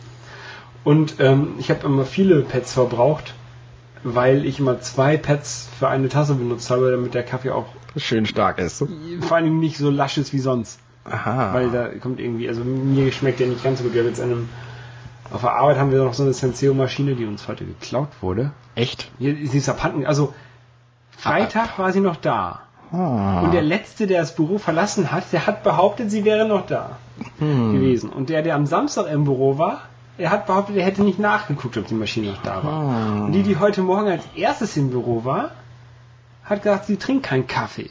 Und 0.84 1.16
ähm, 1.20 1.56
ich 1.58 1.70
habe 1.70 1.86
immer 1.86 2.06
viele 2.06 2.42
Pads 2.42 2.74
verbraucht, 2.74 3.34
weil 4.04 4.46
ich 4.46 4.60
immer 4.60 4.82
zwei 4.82 5.18
Pads 5.18 5.70
für 5.80 5.88
eine 5.88 6.10
Tasse 6.10 6.36
benutzt 6.36 6.70
habe, 6.70 6.92
damit 6.92 7.14
der 7.14 7.24
Kaffee 7.24 7.52
auch 7.52 7.68
Schön 7.98 8.26
stark 8.26 8.60
ist. 8.60 8.86
vor 9.22 9.38
allem 9.38 9.60
nicht 9.60 9.78
so 9.78 9.90
lasch 9.90 10.18
ist 10.18 10.34
wie 10.34 10.40
sonst. 10.40 10.80
Aha. 11.06 11.54
Weil 11.54 11.70
da 11.72 11.88
kommt 11.88 12.20
irgendwie, 12.20 12.48
also 12.50 12.64
mir 12.64 13.12
schmeckt 13.12 13.40
der 13.40 13.48
nicht 13.48 13.64
ganz 13.64 13.80
so 13.80 13.86
gut. 13.86 13.94
Wir 13.94 14.02
haben 14.02 14.10
jetzt 14.10 14.20
in 14.20 14.32
einem, 14.32 14.50
auf 15.32 15.42
der 15.42 15.54
Arbeit 15.54 15.78
haben 15.78 15.92
wir 15.92 16.04
noch 16.04 16.14
so 16.14 16.24
eine 16.24 16.34
Senseo-Maschine, 16.34 17.16
die 17.16 17.26
uns 17.26 17.48
heute 17.48 17.64
geklaut 17.66 18.10
wurde. 18.22 18.52
Echt? 18.76 19.10
Hier 19.18 19.38
ist 19.38 19.54
dieser 19.54 19.74
Panten, 19.74 20.06
also 20.06 20.34
Freitag 21.18 21.80
war 21.80 21.92
sie 21.92 22.02
noch 22.02 22.18
da. 22.18 22.62
Ah. 22.92 23.42
Und 23.42 23.54
der 23.54 23.62
letzte, 23.62 24.08
der 24.08 24.22
das 24.22 24.36
Büro 24.36 24.58
verlassen 24.58 25.12
hat, 25.12 25.26
der 25.32 25.48
hat 25.48 25.64
behauptet, 25.64 26.12
sie 26.12 26.26
wäre 26.26 26.48
noch 26.48 26.66
da 26.66 26.98
Hm. 27.40 27.74
gewesen. 27.74 28.10
Und 28.10 28.30
der, 28.30 28.42
der 28.42 28.56
am 28.56 28.66
Samstag 28.66 29.08
im 29.12 29.24
Büro 29.24 29.58
war, 29.58 29.82
er 30.18 30.30
hat 30.32 30.46
behauptet, 30.48 30.76
er 30.78 30.86
hätte 30.86 31.04
nicht 31.04 31.20
nachgeguckt, 31.20 31.78
ob 31.78 31.88
die 31.88 31.94
Maschine 31.94 32.32
noch 32.32 32.42
da 32.44 32.64
war. 32.64 32.74
Ah. 32.74 33.24
Und 33.26 33.32
die, 33.32 33.44
die 33.44 33.58
heute 33.58 33.82
Morgen 33.82 34.08
als 34.10 34.24
erstes 34.36 34.76
im 34.78 34.90
Büro 34.90 35.24
war, 35.26 35.52
hat 36.44 36.62
gesagt, 36.64 36.86
sie 36.86 36.98
trinkt 36.98 37.26
keinen 37.26 37.48
Kaffee. 37.48 37.90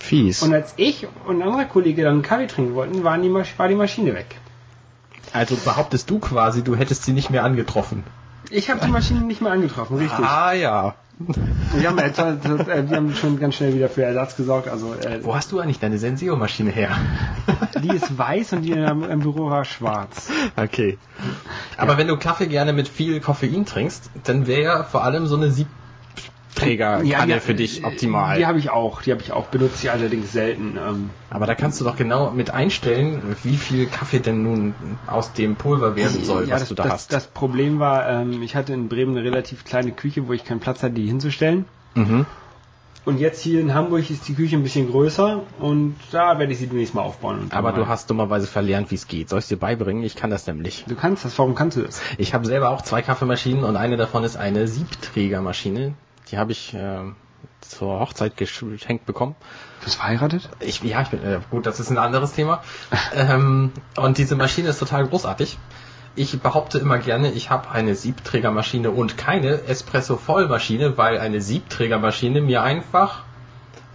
Fies. 0.00 0.42
Und 0.42 0.52
als 0.52 0.74
ich 0.76 1.06
und 1.26 1.40
ein 1.40 1.42
anderer 1.48 1.64
Kollege 1.66 2.02
dann 2.02 2.14
einen 2.14 2.22
Kaffee 2.22 2.46
trinken 2.48 2.74
wollten, 2.74 3.04
waren 3.04 3.22
die, 3.22 3.32
war 3.32 3.68
die 3.68 3.74
Maschine 3.76 4.14
weg. 4.14 4.36
also 5.32 5.56
behauptest 5.56 6.10
du 6.10 6.18
quasi, 6.18 6.62
du 6.62 6.74
hättest 6.76 7.04
sie 7.04 7.12
nicht 7.12 7.30
mehr 7.30 7.44
angetroffen. 7.44 8.04
Ich 8.50 8.70
habe 8.70 8.80
die 8.84 8.90
Maschine 8.90 9.20
nicht 9.20 9.40
mehr 9.40 9.52
angetroffen, 9.52 9.96
richtig. 9.96 10.24
Ah 10.24 10.52
ja. 10.52 10.94
Wir 11.76 11.88
haben, 11.88 11.98
jetzt, 11.98 12.18
äh, 12.18 12.88
wir 12.88 12.96
haben 12.96 13.14
schon 13.14 13.38
ganz 13.38 13.56
schnell 13.56 13.74
wieder 13.74 13.88
für 13.88 14.02
Ersatz 14.02 14.36
gesorgt. 14.36 14.68
Also 14.68 14.94
äh, 14.94 15.20
Wo 15.22 15.34
hast 15.34 15.52
du 15.52 15.58
eigentlich 15.58 15.80
deine 15.80 15.98
Senseo-Maschine 15.98 16.70
her? 16.70 16.90
die 17.82 17.88
ist 17.94 18.16
weiß 18.16 18.54
und 18.54 18.62
die 18.62 18.72
im, 18.72 19.20
Büro 19.20 19.50
war 19.50 19.64
schwarz. 19.64 20.30
Okay. 20.56 20.98
Aber 21.76 21.98
wenn 21.98 22.08
du 22.08 22.16
Kaffee 22.16 22.46
gerne 22.46 22.72
mit 22.72 22.88
viel 22.88 23.20
Koffein 23.20 23.64
trinkst, 23.66 24.10
dann 24.24 24.46
wäre 24.46 24.62
ja 24.62 24.84
vor 24.84 25.04
allem 25.04 25.26
so 25.26 25.36
eine 25.36 25.50
Siebträgerkanne 26.64 27.34
die- 27.34 27.40
für 27.40 27.54
dich 27.54 27.84
optimal. 27.84 28.38
Die 28.38 28.46
habe 28.46 28.58
ich 28.58 28.70
auch, 28.70 29.02
die 29.02 29.12
habe 29.12 29.22
ich 29.22 29.32
auch, 29.32 29.46
benutze 29.46 29.84
ich 29.84 29.90
allerdings 29.90 30.32
selten. 30.32 30.76
Ähm, 30.76 31.10
Aber 31.30 31.46
da 31.46 31.54
kannst 31.54 31.80
du 31.80 31.84
doch 31.84 31.96
genau 31.96 32.30
mit 32.30 32.50
einstellen, 32.50 33.36
wie 33.42 33.56
viel 33.56 33.86
Kaffee 33.86 34.20
denn 34.20 34.42
nun 34.42 34.74
aus 35.06 35.32
dem 35.32 35.56
Pulver 35.56 35.96
werden 35.96 36.24
soll, 36.24 36.48
ja, 36.48 36.54
was 36.54 36.60
das, 36.62 36.68
du 36.70 36.74
da 36.74 36.82
das, 36.84 36.92
hast. 36.92 37.12
Das 37.12 37.26
Problem 37.26 37.78
war, 37.78 38.08
ähm, 38.08 38.42
ich 38.42 38.56
hatte 38.56 38.72
in 38.72 38.88
Bremen 38.88 39.16
eine 39.16 39.24
relativ 39.24 39.64
kleine 39.64 39.92
Küche, 39.92 40.26
wo 40.28 40.32
ich 40.32 40.44
keinen 40.44 40.60
Platz 40.60 40.82
hatte, 40.82 40.94
die 40.94 41.06
hinzustellen. 41.06 41.64
mhm. 41.94 42.26
Und 43.06 43.18
jetzt 43.20 43.42
hier 43.42 43.60
in 43.60 43.74
Hamburg 43.74 44.08
ist 44.08 44.26
die 44.28 44.34
Küche 44.34 44.56
ein 44.56 44.62
bisschen 44.62 44.90
größer 44.90 45.42
und 45.60 45.94
da 46.10 46.38
werde 46.38 46.54
ich 46.54 46.58
sie 46.58 46.68
demnächst 46.68 46.94
mal 46.94 47.02
aufbauen. 47.02 47.48
Aber 47.50 47.72
mal- 47.72 47.76
du 47.78 47.86
hast 47.86 48.08
dummerweise 48.08 48.46
verlernt, 48.46 48.90
wie 48.90 48.94
es 48.94 49.06
geht. 49.06 49.28
Soll 49.28 49.40
ich 49.40 49.46
dir 49.46 49.58
beibringen? 49.58 50.02
Ich 50.04 50.16
kann 50.16 50.30
das 50.30 50.46
nämlich. 50.46 50.86
Du 50.88 50.94
kannst 50.94 51.22
das, 51.22 51.38
warum 51.38 51.54
kannst 51.54 51.76
du 51.76 51.82
das? 51.82 52.00
Ich 52.16 52.32
habe 52.32 52.46
selber 52.46 52.70
auch 52.70 52.80
zwei 52.80 53.02
Kaffeemaschinen 53.02 53.62
und 53.62 53.76
eine 53.76 53.98
davon 53.98 54.24
ist 54.24 54.38
eine 54.38 54.66
Siebträgermaschine. 54.68 55.92
Die 56.30 56.38
habe 56.38 56.52
ich 56.52 56.74
ähm, 56.74 57.16
zur 57.60 58.00
Hochzeit 58.00 58.36
geschenkt 58.36 59.06
bekommen. 59.06 59.34
Du 59.80 59.84
bist 59.86 59.96
verheiratet? 59.96 60.48
Ich, 60.60 60.82
ja, 60.82 61.02
ich 61.02 61.08
bin, 61.08 61.22
äh, 61.22 61.40
gut, 61.50 61.66
das 61.66 61.80
ist 61.80 61.90
ein 61.90 61.98
anderes 61.98 62.32
Thema. 62.32 62.62
ähm, 63.14 63.72
und 63.96 64.18
diese 64.18 64.36
Maschine 64.36 64.68
ist 64.68 64.78
total 64.78 65.06
großartig. 65.06 65.58
Ich 66.16 66.38
behaupte 66.40 66.78
immer 66.78 66.98
gerne, 66.98 67.32
ich 67.32 67.50
habe 67.50 67.70
eine 67.70 67.96
Siebträgermaschine 67.96 68.90
und 68.90 69.18
keine 69.18 69.62
Espresso-Vollmaschine, 69.66 70.96
weil 70.96 71.18
eine 71.18 71.40
Siebträgermaschine 71.40 72.40
mir 72.40 72.62
einfach, 72.62 73.24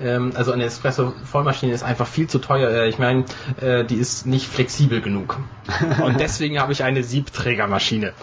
ähm, 0.01 0.33
also 0.35 0.51
eine 0.51 0.65
Espresso-Vollmaschine 0.65 1.71
ist 1.71 1.83
einfach 1.83 2.07
viel 2.07 2.27
zu 2.27 2.39
teuer. 2.39 2.69
Äh, 2.69 2.89
Ich 2.89 2.99
meine, 2.99 3.23
äh, 3.61 3.85
die 3.85 3.95
ist 3.95 4.25
nicht 4.25 4.47
flexibel 4.47 5.01
genug. 5.01 5.37
Und 6.03 6.19
deswegen 6.19 6.59
habe 6.59 6.73
ich 6.73 6.83
eine 6.83 7.03
Siebträgermaschine. 7.03 8.13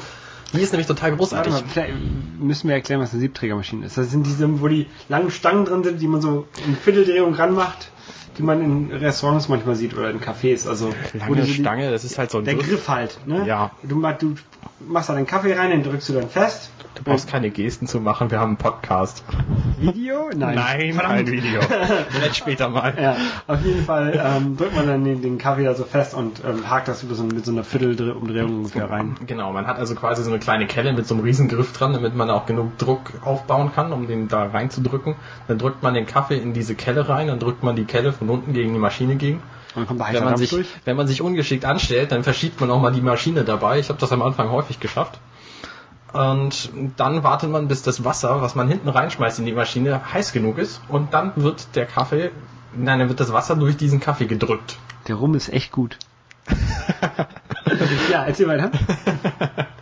Die 0.52 0.60
ist 0.60 0.72
nämlich 0.72 0.86
total 0.86 1.16
großartig. 1.16 1.52
mal, 1.52 1.62
vielleicht 1.68 1.94
müssen 2.38 2.68
wir 2.68 2.76
erklären, 2.76 3.00
was 3.00 3.12
eine 3.12 3.20
Siebträgermaschine 3.20 3.86
ist. 3.86 3.98
Das 3.98 4.10
sind 4.10 4.26
diese, 4.26 4.60
wo 4.60 4.68
die 4.68 4.86
langen 5.08 5.30
Stangen 5.30 5.64
drin 5.64 5.82
sind, 5.84 6.00
die 6.00 6.06
man 6.08 6.20
so 6.20 6.46
in 6.66 6.76
Vierteldrehung 6.76 7.34
ranmacht, 7.34 7.90
die 8.38 8.42
man 8.42 8.62
in 8.62 8.92
Restaurants 8.92 9.48
manchmal 9.48 9.74
sieht 9.76 9.94
oder 9.96 10.10
in 10.10 10.20
Cafés. 10.20 10.66
Also 10.68 10.92
Lange 11.14 11.42
so 11.42 11.46
die- 11.52 11.54
Stange, 11.60 11.90
das 11.90 12.04
ist 12.04 12.16
halt 12.18 12.30
so 12.30 12.38
ein 12.38 12.44
Der 12.44 12.54
Griff. 12.54 12.68
Griff 12.68 12.88
halt, 12.88 13.18
ne? 13.26 13.46
Ja. 13.46 13.72
Du, 13.82 14.00
du 14.18 14.34
machst 14.80 15.08
da 15.08 15.14
den 15.14 15.26
Kaffee 15.26 15.54
rein, 15.54 15.70
den 15.70 15.82
drückst 15.82 16.08
du 16.08 16.12
dann 16.14 16.28
fest. 16.28 16.70
Du 16.94 17.02
brauchst 17.02 17.28
keine 17.28 17.50
Gesten 17.50 17.86
zu 17.86 18.00
machen, 18.00 18.30
wir 18.30 18.40
haben 18.40 18.50
einen 18.50 18.56
Podcast. 18.56 19.22
Video? 19.78 20.30
Nein. 20.34 20.56
kein 20.56 20.92
Verdammt. 20.94 21.30
Video. 21.30 21.60
Vielleicht 22.08 22.36
später 22.36 22.70
mal. 22.70 22.94
Ja, 22.98 23.16
auf 23.46 23.62
jeden 23.62 23.84
Fall 23.84 24.18
ähm, 24.22 24.56
drückt 24.56 24.74
man 24.74 24.86
dann 24.86 25.04
den, 25.04 25.20
den 25.20 25.36
Kaffee 25.36 25.64
da 25.64 25.74
so 25.74 25.84
fest 25.84 26.14
und 26.14 26.42
ähm, 26.44 26.70
hakt 26.70 26.88
das 26.88 27.02
über 27.02 27.14
so, 27.14 27.24
mit 27.24 27.44
so 27.44 27.52
einer 27.52 27.64
Viertelumdrehung 27.64 28.56
ungefähr 28.58 28.88
rein. 28.88 29.16
Genau, 29.26 29.52
man 29.52 29.66
hat 29.66 29.78
also 29.78 29.94
quasi 29.94 30.22
so 30.22 30.30
eine 30.30 30.38
kleine 30.38 30.66
Kelle 30.66 30.94
mit 30.94 31.06
so 31.06 31.14
einem 31.14 31.24
riesen 31.24 31.48
Griff 31.48 31.72
dran, 31.74 31.92
damit 31.92 32.14
man 32.14 32.30
auch 32.30 32.46
genug 32.46 32.78
Druck 32.78 33.12
aufbauen 33.22 33.72
kann, 33.74 33.92
um 33.92 34.06
den 34.06 34.28
da 34.28 34.46
reinzudrücken. 34.46 35.16
Dann 35.48 35.58
drückt 35.58 35.82
man 35.82 35.92
den 35.92 36.06
Kaffee 36.06 36.38
in 36.38 36.54
diese 36.54 36.74
Kelle 36.74 37.10
rein, 37.10 37.26
dann 37.26 37.38
drückt 37.38 37.62
man 37.62 37.76
die 37.76 37.84
Kelle 37.84 38.12
von 38.12 38.30
unten 38.30 38.54
gegen 38.54 38.72
die 38.72 38.78
Maschine 38.78 39.16
gegen. 39.16 39.42
Dann 39.76 39.86
kommt 39.86 40.00
Wenn 40.00 40.14
man, 40.14 40.24
Dampf 40.24 40.38
sich, 40.38 40.50
durch. 40.50 40.66
wenn 40.86 40.96
man 40.96 41.06
sich 41.06 41.20
ungeschickt 41.20 41.66
anstellt, 41.66 42.10
dann 42.10 42.24
verschiebt 42.24 42.58
man 42.60 42.70
auch 42.70 42.80
mal 42.80 42.92
die 42.92 43.02
Maschine 43.02 43.44
dabei. 43.44 43.78
Ich 43.78 43.90
habe 43.90 44.00
das 44.00 44.10
am 44.10 44.22
Anfang 44.22 44.50
häufig 44.50 44.80
geschafft. 44.80 45.20
Und 46.14 46.70
dann 46.96 47.22
wartet 47.22 47.50
man, 47.50 47.68
bis 47.68 47.82
das 47.82 48.02
Wasser, 48.02 48.40
was 48.40 48.54
man 48.54 48.68
hinten 48.68 48.88
reinschmeißt 48.88 49.38
in 49.38 49.44
die 49.44 49.52
Maschine, 49.52 50.14
heiß 50.14 50.32
genug 50.32 50.56
ist. 50.56 50.80
Und 50.88 51.12
dann 51.12 51.32
wird 51.36 51.76
der 51.76 51.84
Kaffee, 51.84 52.30
nein, 52.74 53.00
dann 53.00 53.08
wird 53.10 53.20
das 53.20 53.34
Wasser 53.34 53.54
durch 53.54 53.76
diesen 53.76 54.00
Kaffee 54.00 54.26
gedrückt. 54.26 54.78
Der 55.08 55.16
Rum 55.16 55.34
ist 55.34 55.52
echt 55.52 55.72
gut. 55.72 55.98
ja, 58.10 58.24
erzähl 58.24 58.48
weiter. 58.48 58.70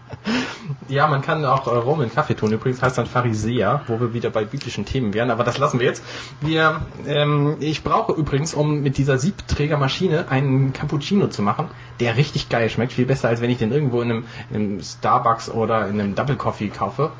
Ja, 0.88 1.06
man 1.06 1.22
kann 1.22 1.44
auch 1.44 1.66
äh, 1.66 1.76
Rum 1.76 2.00
in 2.02 2.12
Kaffee 2.12 2.34
tun. 2.34 2.52
Übrigens 2.52 2.82
heißt 2.82 2.96
dann 2.98 3.06
Pharisäer, 3.06 3.82
wo 3.86 4.00
wir 4.00 4.14
wieder 4.14 4.30
bei 4.30 4.44
biblischen 4.44 4.84
Themen 4.84 5.14
wären. 5.14 5.30
Aber 5.30 5.44
das 5.44 5.58
lassen 5.58 5.80
wir 5.80 5.86
jetzt. 5.86 6.02
Wir, 6.40 6.82
ähm, 7.06 7.56
ich 7.60 7.82
brauche 7.82 8.12
übrigens, 8.12 8.54
um 8.54 8.80
mit 8.80 8.96
dieser 8.96 9.18
Siebträgermaschine 9.18 10.28
einen 10.30 10.72
Cappuccino 10.72 11.28
zu 11.28 11.42
machen, 11.42 11.68
der 12.00 12.16
richtig 12.16 12.48
geil 12.48 12.70
schmeckt. 12.70 12.92
Viel 12.92 13.06
besser, 13.06 13.28
als 13.28 13.40
wenn 13.40 13.50
ich 13.50 13.58
den 13.58 13.72
irgendwo 13.72 14.00
in 14.00 14.10
einem, 14.10 14.24
in 14.50 14.56
einem 14.56 14.82
Starbucks 14.82 15.50
oder 15.50 15.88
in 15.88 16.00
einem 16.00 16.14
Double 16.14 16.36
Coffee 16.36 16.68
kaufe. 16.68 17.12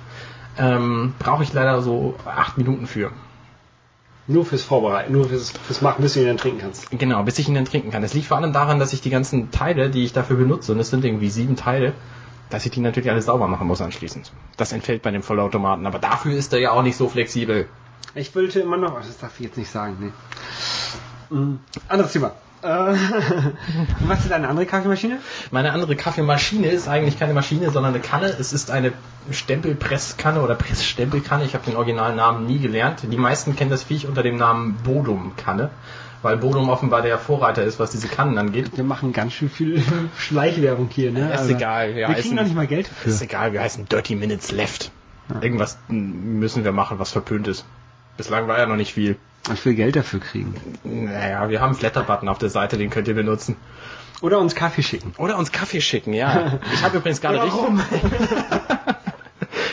Ähm, 0.56 1.14
brauche 1.18 1.42
ich 1.42 1.52
leider 1.52 1.82
so 1.82 2.14
acht 2.24 2.58
Minuten 2.58 2.86
für. 2.86 3.10
Nur 4.26 4.46
fürs 4.46 4.62
Vorbereiten, 4.62 5.12
nur 5.12 5.28
fürs, 5.28 5.50
fürs 5.50 5.82
Machen, 5.82 6.00
bis 6.00 6.14
du 6.14 6.20
ihn 6.20 6.26
dann 6.26 6.38
trinken 6.38 6.60
kannst. 6.60 6.90
Genau, 6.90 7.22
bis 7.24 7.38
ich 7.38 7.48
ihn 7.48 7.54
dann 7.54 7.66
trinken 7.66 7.90
kann. 7.90 8.02
Es 8.02 8.14
liegt 8.14 8.26
vor 8.26 8.38
allem 8.38 8.54
daran, 8.54 8.78
dass 8.78 8.94
ich 8.94 9.02
die 9.02 9.10
ganzen 9.10 9.50
Teile, 9.50 9.90
die 9.90 10.04
ich 10.04 10.14
dafür 10.14 10.36
benutze, 10.36 10.72
und 10.72 10.78
es 10.78 10.88
sind 10.88 11.04
irgendwie 11.04 11.28
sieben 11.28 11.56
Teile, 11.56 11.92
dass 12.50 12.64
ich 12.64 12.72
die 12.72 12.80
natürlich 12.80 13.11
alles 13.11 13.26
sauber 13.26 13.48
machen 13.48 13.66
muss 13.66 13.80
anschließend. 13.80 14.33
Das 14.57 14.72
entfällt 14.72 15.02
bei 15.02 15.11
dem 15.11 15.22
Vollautomaten, 15.22 15.87
aber 15.87 15.98
dafür 15.98 16.33
ist 16.35 16.52
er 16.52 16.61
ja 16.61 16.70
auch 16.72 16.83
nicht 16.83 16.96
so 16.96 17.09
flexibel. 17.09 17.68
Ich 18.14 18.35
wollte 18.35 18.61
immer 18.61 18.76
noch, 18.76 18.96
das 18.96 19.18
darf 19.18 19.33
ich 19.38 19.46
jetzt 19.46 19.59
nicht 19.59 19.70
sagen, 19.70 19.96
nee. 20.00 21.37
Mhm. 21.37 21.61
Anderes 21.88 22.12
Thema. 22.12 22.33
Äh, 22.62 22.68
was 24.07 24.24
ist 24.24 24.33
eine 24.33 24.48
andere 24.48 24.66
Kaffeemaschine? 24.66 25.18
Meine 25.50 25.72
andere 25.72 25.96
Kaffeemaschine 25.96 26.68
ist 26.68 26.88
eigentlich 26.88 27.18
keine 27.18 27.35
Maschine, 27.35 27.70
sondern 27.70 27.94
eine 27.94 28.02
Kanne. 28.02 28.26
Es 28.26 28.52
ist 28.52 28.70
eine 28.70 28.92
Stempelpresskanne 29.30 30.40
oder 30.40 30.54
Pressstempelkanne. 30.54 31.44
Ich 31.44 31.54
habe 31.54 31.64
den 31.64 31.76
originalen 31.76 32.16
Namen 32.16 32.46
nie 32.46 32.59
gelernt. 32.59 33.00
Die 33.02 33.16
meisten 33.16 33.54
kennen 33.54 33.70
das 33.70 33.85
Viech 33.85 34.07
unter 34.07 34.22
dem 34.22 34.37
Namen 34.37 34.76
Bodum-Kanne, 34.83 35.70
weil 36.24 36.38
Bodum 36.38 36.68
offenbar 36.70 37.02
der 37.02 37.18
Vorreiter 37.18 37.62
ist, 37.62 37.78
was 37.78 37.90
diese 37.92 38.08
Kannen 38.08 38.37
angeht. 38.38 38.76
Wir 38.76 38.82
machen 38.84 39.12
ganz 39.12 39.34
schön 39.34 39.50
viel 39.50 39.80
Schleichwerbung 40.18 40.88
hier, 40.90 41.12
ne? 41.12 41.32
Ist 41.32 41.38
Also, 41.40 41.54
egal. 41.54 41.94
Wir 41.94 42.08
wir 42.08 42.14
kriegen 42.14 42.30
heißen- 42.30 42.34
noch 42.34 42.42
nicht 42.44 42.54
mal 42.56 42.66
Geld 42.66 42.88
dafür. 42.90 43.12
Ist 43.12 43.22
egal, 43.22 43.52
wir 43.52 43.60
heißen 43.60 43.87
Dirty 43.88 44.16
Minutes 44.16 44.50
Left. 44.50 44.90
Irgendwas 45.40 45.78
müssen 45.88 46.64
wir 46.64 46.72
machen, 46.72 46.98
was 46.98 47.12
verpönt 47.12 47.46
ist. 47.48 47.64
Bislang 48.16 48.46
war 48.48 48.58
ja 48.58 48.66
noch 48.66 48.76
nicht 48.76 48.94
viel. 48.94 49.16
Ich 49.52 49.64
will 49.66 49.74
Geld 49.74 49.96
dafür 49.96 50.20
kriegen. 50.20 50.54
Naja, 50.84 51.48
wir 51.50 51.60
haben 51.60 51.70
einen 51.70 51.78
Flatter-Button 51.78 52.28
auf 52.28 52.38
der 52.38 52.48
Seite, 52.50 52.78
den 52.78 52.88
könnt 52.90 53.08
ihr 53.08 53.14
benutzen. 53.14 53.56
Oder 54.22 54.38
uns 54.38 54.54
Kaffee 54.54 54.82
schicken. 54.82 55.12
Oder 55.18 55.37
uns 55.37 55.52
Kaffee 55.52 55.80
schicken, 55.82 56.14
ja. 56.14 56.58
Ich 56.72 56.82
habe 56.82 56.96
übrigens 56.98 57.20
gerade 57.20 57.42
richtig, 57.42 57.60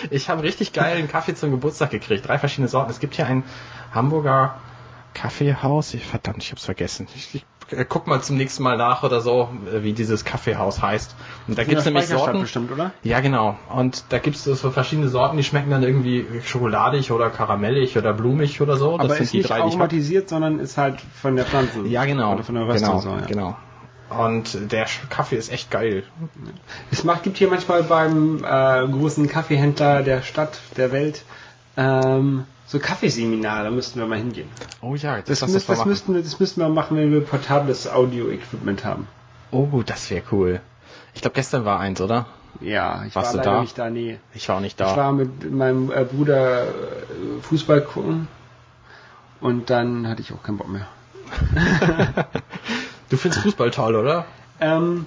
ich 0.10 0.30
habe 0.30 0.44
richtig 0.44 0.74
geilen 0.74 1.08
Kaffee 1.08 1.36
zum 1.36 1.52
Geburtstag 1.52 1.92
gekriegt. 1.92 2.28
Drei 2.28 2.38
verschiedene 2.38 2.68
Sorten. 2.68 2.92
Es 2.92 3.00
gibt 3.00 3.16
hier 3.16 3.28
ein 3.28 3.44
Hamburger 3.94 4.56
Kaffeehaus. 5.13 5.93
Ich, 5.93 6.06
verdammt, 6.06 6.43
ich 6.43 6.52
hab's 6.52 6.65
vergessen. 6.65 7.08
Ich, 7.15 7.36
ich 7.36 7.45
äh, 7.71 7.86
guck 7.88 8.08
mal 8.08 8.21
zum 8.21 8.38
nächsten 8.38 8.63
Mal 8.63 8.78
nach 8.78 9.04
oder 9.04 9.21
so, 9.21 9.50
äh, 9.74 9.84
wie 9.84 9.93
dieses 9.93 10.26
Kaffeehaus 10.26 10.82
heißt. 10.82 11.15
Und 11.47 11.58
da 11.58 11.63
gibt's 11.63 11.86
nämlich 11.86 12.08
Sorten. 12.08 12.41
bestimmt, 12.41 12.71
oder? 12.71 12.91
Ja, 13.04 13.19
genau. 13.19 13.58
Und 13.74 14.06
da 14.10 14.19
gibt's 14.19 14.43
so 14.43 14.56
verschiedene 14.56 15.10
Sorten, 15.10 15.38
die 15.38 15.43
schmecken 15.43 15.71
dann 15.71 15.84
irgendwie 15.84 16.26
schokoladig 16.43 17.12
oder 17.12 17.30
karamellig 17.30 17.97
oder 17.97 18.13
blumig 18.13 18.62
oder 18.62 18.78
so. 18.78 18.97
Das 18.97 19.06
Aber 19.06 19.13
sind 19.15 19.24
ist 19.24 19.34
die 19.34 19.38
nicht 19.38 19.50
drei, 19.50 19.62
aromatisiert, 19.62 20.30
sondern 20.30 20.60
ist 20.60 20.78
halt 20.78 21.02
von 21.21 21.36
der 21.36 21.45
Pflanze. 21.45 21.88
Ja, 21.88 22.06
genau. 22.06 22.34
Oder 22.34 22.43
von 22.43 22.56
der 22.56 22.67
Röstung. 22.67 22.89
genau, 22.89 23.02
so, 23.02 23.10
ja. 23.10 23.26
genau. 23.26 23.58
Und 24.10 24.74
der 24.74 24.88
Kaffee 25.10 25.38
ist 25.38 25.52
echt 25.52 25.71
geil. 25.71 26.04
Es 26.91 27.06
macht, 27.06 27.24
gibt 27.24 27.38
hier 27.38 27.47
manchmal 27.47 27.84
beim 27.84 28.43
äh, 28.43 28.86
großen 28.86 29.30
Kaffeehändler 29.30 30.04
der 30.04 30.21
Stadt, 30.21 30.60
der 30.76 30.91
Welt, 30.91 31.24
ähm, 31.78 32.46
so 32.68 32.80
Kaffeeseminare, 32.80 33.66
da 33.66 33.72
müssten 33.72 34.00
wir 34.00 34.08
mal 34.08 34.18
hingehen. 34.18 34.48
Oh 34.82 34.96
ja, 34.96 35.18
jetzt 35.18 35.30
Das, 35.30 35.42
lass 35.42 35.52
müsst, 35.52 35.70
das, 35.70 35.78
machen. 35.80 35.90
müssten 35.90 36.14
wir, 36.16 36.22
das 36.24 36.40
müssten 36.40 36.62
wir 36.62 36.70
machen, 36.70 36.98
wenn 36.98 37.12
wir 37.12 37.22
portables 37.22 37.88
Audio-Equipment 37.90 38.86
haben. 38.86 39.08
Oh, 39.52 39.82
das 39.86 40.10
wäre 40.10 40.24
cool. 40.32 40.62
Ich 41.14 41.22
glaube, 41.22 41.36
gestern 41.36 41.66
war 41.66 41.80
eins, 41.80 42.00
oder? 42.00 42.28
Ja, 42.62 43.04
ich 43.06 43.16
Warst 43.16 43.30
war 43.34 43.38
leider 43.38 43.52
da? 43.56 43.62
nicht 43.62 43.78
da, 43.78 43.90
nee. 43.90 44.20
Ich 44.34 44.48
war 44.48 44.58
auch 44.58 44.62
nicht 44.62 44.80
Ich 44.80 44.86
da. 44.86 44.96
war 44.96 45.12
mit 45.14 45.52
meinem 45.52 45.92
äh, 45.92 46.04
Bruder 46.06 46.68
äh, 46.68 46.70
Fußball 47.42 47.82
gucken 47.82 48.28
und 49.42 49.70
dann 49.70 50.08
hatte 50.08 50.22
ich 50.22 50.32
auch 50.34 50.44
keinen 50.44 50.58
Bock 50.58 50.70
mehr. 50.70 50.88
Du 53.10 53.18
findest 53.18 53.44
Fußball 53.44 53.72
toll, 53.72 53.96
oder? 53.96 54.26
Ähm, 54.62 55.06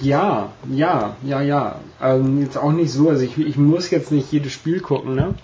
ja, 0.00 0.50
ja, 0.68 1.16
ja, 1.22 1.40
ja. 1.40 1.76
Ähm, 2.02 2.42
jetzt 2.42 2.58
auch 2.58 2.72
nicht 2.72 2.92
so. 2.92 3.08
Also 3.08 3.22
ich, 3.22 3.38
ich 3.38 3.56
muss 3.56 3.88
jetzt 3.90 4.12
nicht 4.12 4.30
jedes 4.32 4.52
Spiel 4.52 4.80
gucken, 4.80 5.14
ne? 5.14 5.34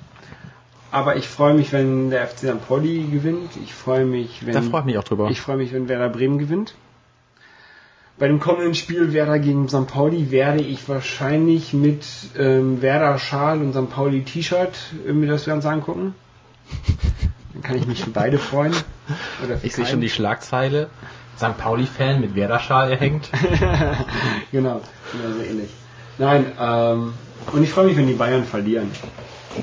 Aber 0.91 1.17
ich 1.17 1.29
freue 1.29 1.55
mich, 1.55 1.73
wenn 1.73 2.11
der 2.11 2.27
FC 2.27 2.39
St. 2.39 2.67
Pauli 2.67 3.05
gewinnt. 3.11 3.51
Ich 3.63 3.75
freue 3.75 4.05
mich, 4.05 4.47
wenn 4.47 4.55
Da 4.55 4.63
freue 4.63 4.81
ich 4.81 4.87
mich 4.87 4.99
auch 4.99 5.05
drüber. 5.05 5.31
ich 5.31 5.41
freue 5.41 5.57
mich, 5.57 5.73
wenn 5.73 5.89
Werder 5.89 6.09
Bremen 6.09 6.39
gewinnt. 6.39 6.75
Bei 8.19 8.27
dem 8.27 8.41
kommenden 8.41 8.75
Spiel 8.75 9.13
Werder 9.13 9.39
gegen 9.39 9.69
St. 9.69 9.87
Pauli 9.87 10.31
werde 10.31 10.61
ich 10.61 10.89
wahrscheinlich 10.89 11.73
mit 11.73 12.05
ähm, 12.37 12.83
Werder 12.83 13.19
Schal 13.19 13.61
und 13.61 13.75
St. 13.75 13.91
Pauli 13.91 14.25
T-Shirt 14.25 14.77
mir 15.07 15.29
das 15.29 15.45
Ganze 15.45 15.71
angucken. 15.71 16.15
Dann 17.53 17.63
kann 17.63 17.77
ich 17.77 17.87
mich 17.87 18.03
für 18.03 18.11
beide 18.11 18.39
freuen. 18.39 18.75
Ich 19.63 19.75
sehe 19.75 19.87
schon 19.87 20.01
die 20.01 20.11
Schlagzeile. 20.11 20.91
St. 21.39 21.57
Pauli-Fan 21.57 22.21
mit 22.21 22.35
Werder-Schal 22.35 22.91
erhängt. 22.91 23.31
genau, 24.51 24.81
genau 25.13 25.35
so 25.37 25.43
ähnlich. 25.49 25.71
Nein, 26.19 26.47
ähm, 26.61 27.15
und 27.53 27.63
ich 27.63 27.71
freue 27.71 27.87
mich, 27.87 27.97
wenn 27.97 28.09
die 28.09 28.15
Bayern 28.15 28.45
verlieren. 28.45 28.91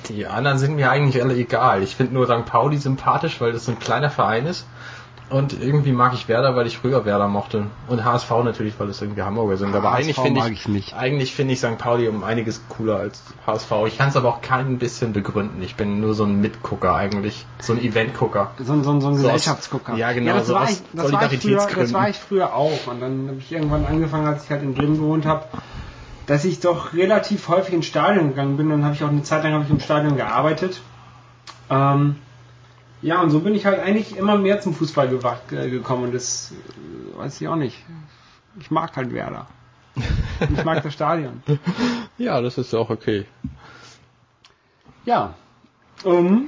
Die 0.09 0.25
anderen 0.25 0.57
sind 0.57 0.75
mir 0.75 0.89
eigentlich 0.91 1.21
alle 1.21 1.35
egal. 1.35 1.83
Ich 1.83 1.95
finde 1.95 2.13
nur 2.13 2.25
St. 2.25 2.45
Pauli 2.45 2.77
sympathisch, 2.77 3.39
weil 3.39 3.51
das 3.53 3.65
so 3.65 3.71
ein 3.71 3.79
kleiner 3.79 4.09
Verein 4.09 4.45
ist. 4.45 4.65
Und 5.27 5.59
irgendwie 5.59 5.91
mag 5.91 6.13
ich 6.13 6.27
Werder, 6.27 6.55
weil 6.55 6.67
ich 6.67 6.77
früher 6.77 7.03
Werder 7.03 7.27
mochte. 7.27 7.65
Und 7.87 8.05
HSV 8.05 8.29
natürlich, 8.43 8.79
weil 8.79 8.89
es 8.89 9.01
irgendwie 9.01 9.23
Hamburger 9.23 9.57
sind. 9.57 9.73
Aber 9.75 9.91
HSV 9.91 9.97
eigentlich 10.03 10.15
finde 10.19 10.39
mag 10.41 10.51
ich, 10.51 10.59
ich 10.59 10.67
nicht. 10.67 10.93
eigentlich 10.95 11.33
finde 11.33 11.53
ich 11.55 11.59
St. 11.59 11.79
Pauli 11.79 12.07
um 12.07 12.23
einiges 12.23 12.61
cooler 12.69 12.97
als 12.97 13.23
HSV. 13.47 13.71
Ich 13.87 13.97
kann 13.97 14.09
es 14.09 14.15
aber 14.17 14.29
auch 14.29 14.41
kein 14.41 14.77
bisschen 14.77 15.13
begründen. 15.13 15.63
Ich 15.63 15.75
bin 15.75 15.99
nur 15.99 16.13
so 16.13 16.25
ein 16.25 16.41
Mitgucker 16.41 16.93
eigentlich. 16.93 17.43
So 17.59 17.73
ein 17.73 17.81
Eventgucker. 17.83 18.51
So, 18.59 18.73
ein- 18.73 18.83
so, 18.83 18.91
ein- 18.91 19.01
so 19.01 19.07
ein 19.07 19.15
So 19.15 19.21
aus- 19.27 19.33
Gesellschaftsgucker. 19.33 19.95
ja, 19.95 20.11
genau, 20.13 20.33
das, 20.33 20.47
so 20.47 20.53
war 20.53 20.69
ich, 20.69 20.77
das, 20.93 21.11
war 21.11 21.31
ich 21.31 21.39
früher, 21.41 21.67
das 21.75 21.93
war 21.93 22.09
ich 22.09 22.17
früher 22.17 22.53
auch. 22.53 22.85
Und 22.87 23.01
dann 23.01 23.27
habe 23.29 23.37
ich 23.39 23.51
irgendwann 23.51 23.85
angefangen, 23.87 24.27
als 24.27 24.43
ich 24.43 24.51
halt 24.51 24.61
in 24.61 24.75
Bremen 24.75 24.95
gewohnt 24.97 25.25
habe, 25.25 25.45
dass 26.27 26.45
ich 26.45 26.59
doch 26.59 26.93
relativ 26.93 27.47
häufig 27.47 27.73
ins 27.73 27.85
Stadion 27.85 28.29
gegangen 28.29 28.57
bin. 28.57 28.69
Dann 28.69 28.83
habe 28.83 28.95
ich 28.95 29.03
auch 29.03 29.09
eine 29.09 29.23
Zeit 29.23 29.43
lang 29.43 29.53
habe 29.53 29.63
ich 29.63 29.69
im 29.69 29.79
Stadion 29.79 30.17
gearbeitet. 30.17 30.81
Ähm, 31.69 32.15
ja, 33.01 33.21
und 33.21 33.29
so 33.29 33.39
bin 33.39 33.55
ich 33.55 33.65
halt 33.65 33.79
eigentlich 33.79 34.17
immer 34.17 34.37
mehr 34.37 34.61
zum 34.61 34.73
Fußball 34.73 35.07
gewacht, 35.09 35.51
äh, 35.51 35.69
gekommen. 35.69 36.05
Und 36.05 36.13
das 36.13 36.53
äh, 36.53 37.17
weiß 37.17 37.39
ich 37.39 37.47
auch 37.47 37.55
nicht. 37.55 37.77
Ich 38.59 38.71
mag 38.71 38.95
halt 38.95 39.13
Werder. 39.13 39.47
Ich 40.39 40.65
mag 40.65 40.83
das 40.83 40.93
Stadion. 40.93 41.43
Ja, 42.17 42.39
das 42.39 42.57
ist 42.57 42.73
auch 42.73 42.89
okay. 42.89 43.25
Ja. 45.03 45.33
Um, 46.05 46.47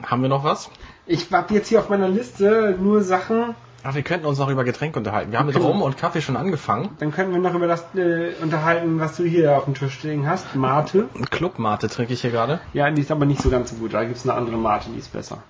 Haben 0.00 0.22
wir 0.22 0.28
noch 0.28 0.44
was? 0.44 0.70
ich 1.06 1.32
habe 1.32 1.54
jetzt 1.54 1.68
hier 1.68 1.80
auf 1.80 1.88
meiner 1.88 2.08
Liste 2.08 2.76
nur 2.80 3.02
Sachen, 3.02 3.54
Ach, 3.84 3.94
wir 3.94 4.02
könnten 4.02 4.26
uns 4.26 4.38
noch 4.38 4.48
über 4.48 4.64
Getränke 4.64 4.98
unterhalten. 4.98 5.32
Wir 5.32 5.38
haben 5.38 5.46
mit. 5.46 5.56
Rum 5.56 5.82
und 5.82 5.96
Kaffee 5.96 6.20
schon 6.20 6.36
angefangen. 6.36 6.90
dann 7.00 7.10
können 7.10 7.32
wir 7.32 7.38
noch 7.40 7.54
über 7.54 7.66
das 7.66 7.84
äh, 7.96 8.32
unterhalten, 8.40 9.00
was 9.00 9.16
du 9.16 9.24
hier 9.24 9.56
auf 9.56 9.64
dem 9.64 9.74
Tisch 9.74 9.94
stehen 9.94 10.26
hast. 10.28 10.54
Mate. 10.54 11.08
Clubmate 11.30 11.88
trinke 11.88 12.12
ich 12.12 12.20
hier 12.20 12.30
gerade. 12.30 12.60
Ja, 12.74 12.90
die 12.90 13.02
ist 13.02 13.10
aber 13.10 13.26
nicht 13.26 13.42
so 13.42 13.50
ganz 13.50 13.70
so 13.70 13.76
gut. 13.76 13.94
Da 13.94 14.04
gibt 14.04 14.16
es 14.16 14.28
eine 14.28 14.34
andere 14.34 14.56
Mate, 14.56 14.90
die 14.90 14.98
ist 14.98 15.12
besser. 15.12 15.42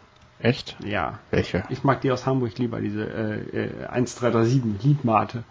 Echt? 0.42 0.76
Ja. 0.84 1.20
Welche? 1.30 1.62
Ich 1.68 1.84
mag 1.84 2.00
die 2.00 2.10
aus 2.10 2.26
Hamburg 2.26 2.58
lieber, 2.58 2.80
diese 2.80 3.04
äh, 3.04 3.64
äh, 3.64 3.86
1337 3.86 4.82
Liedmate. 4.82 5.44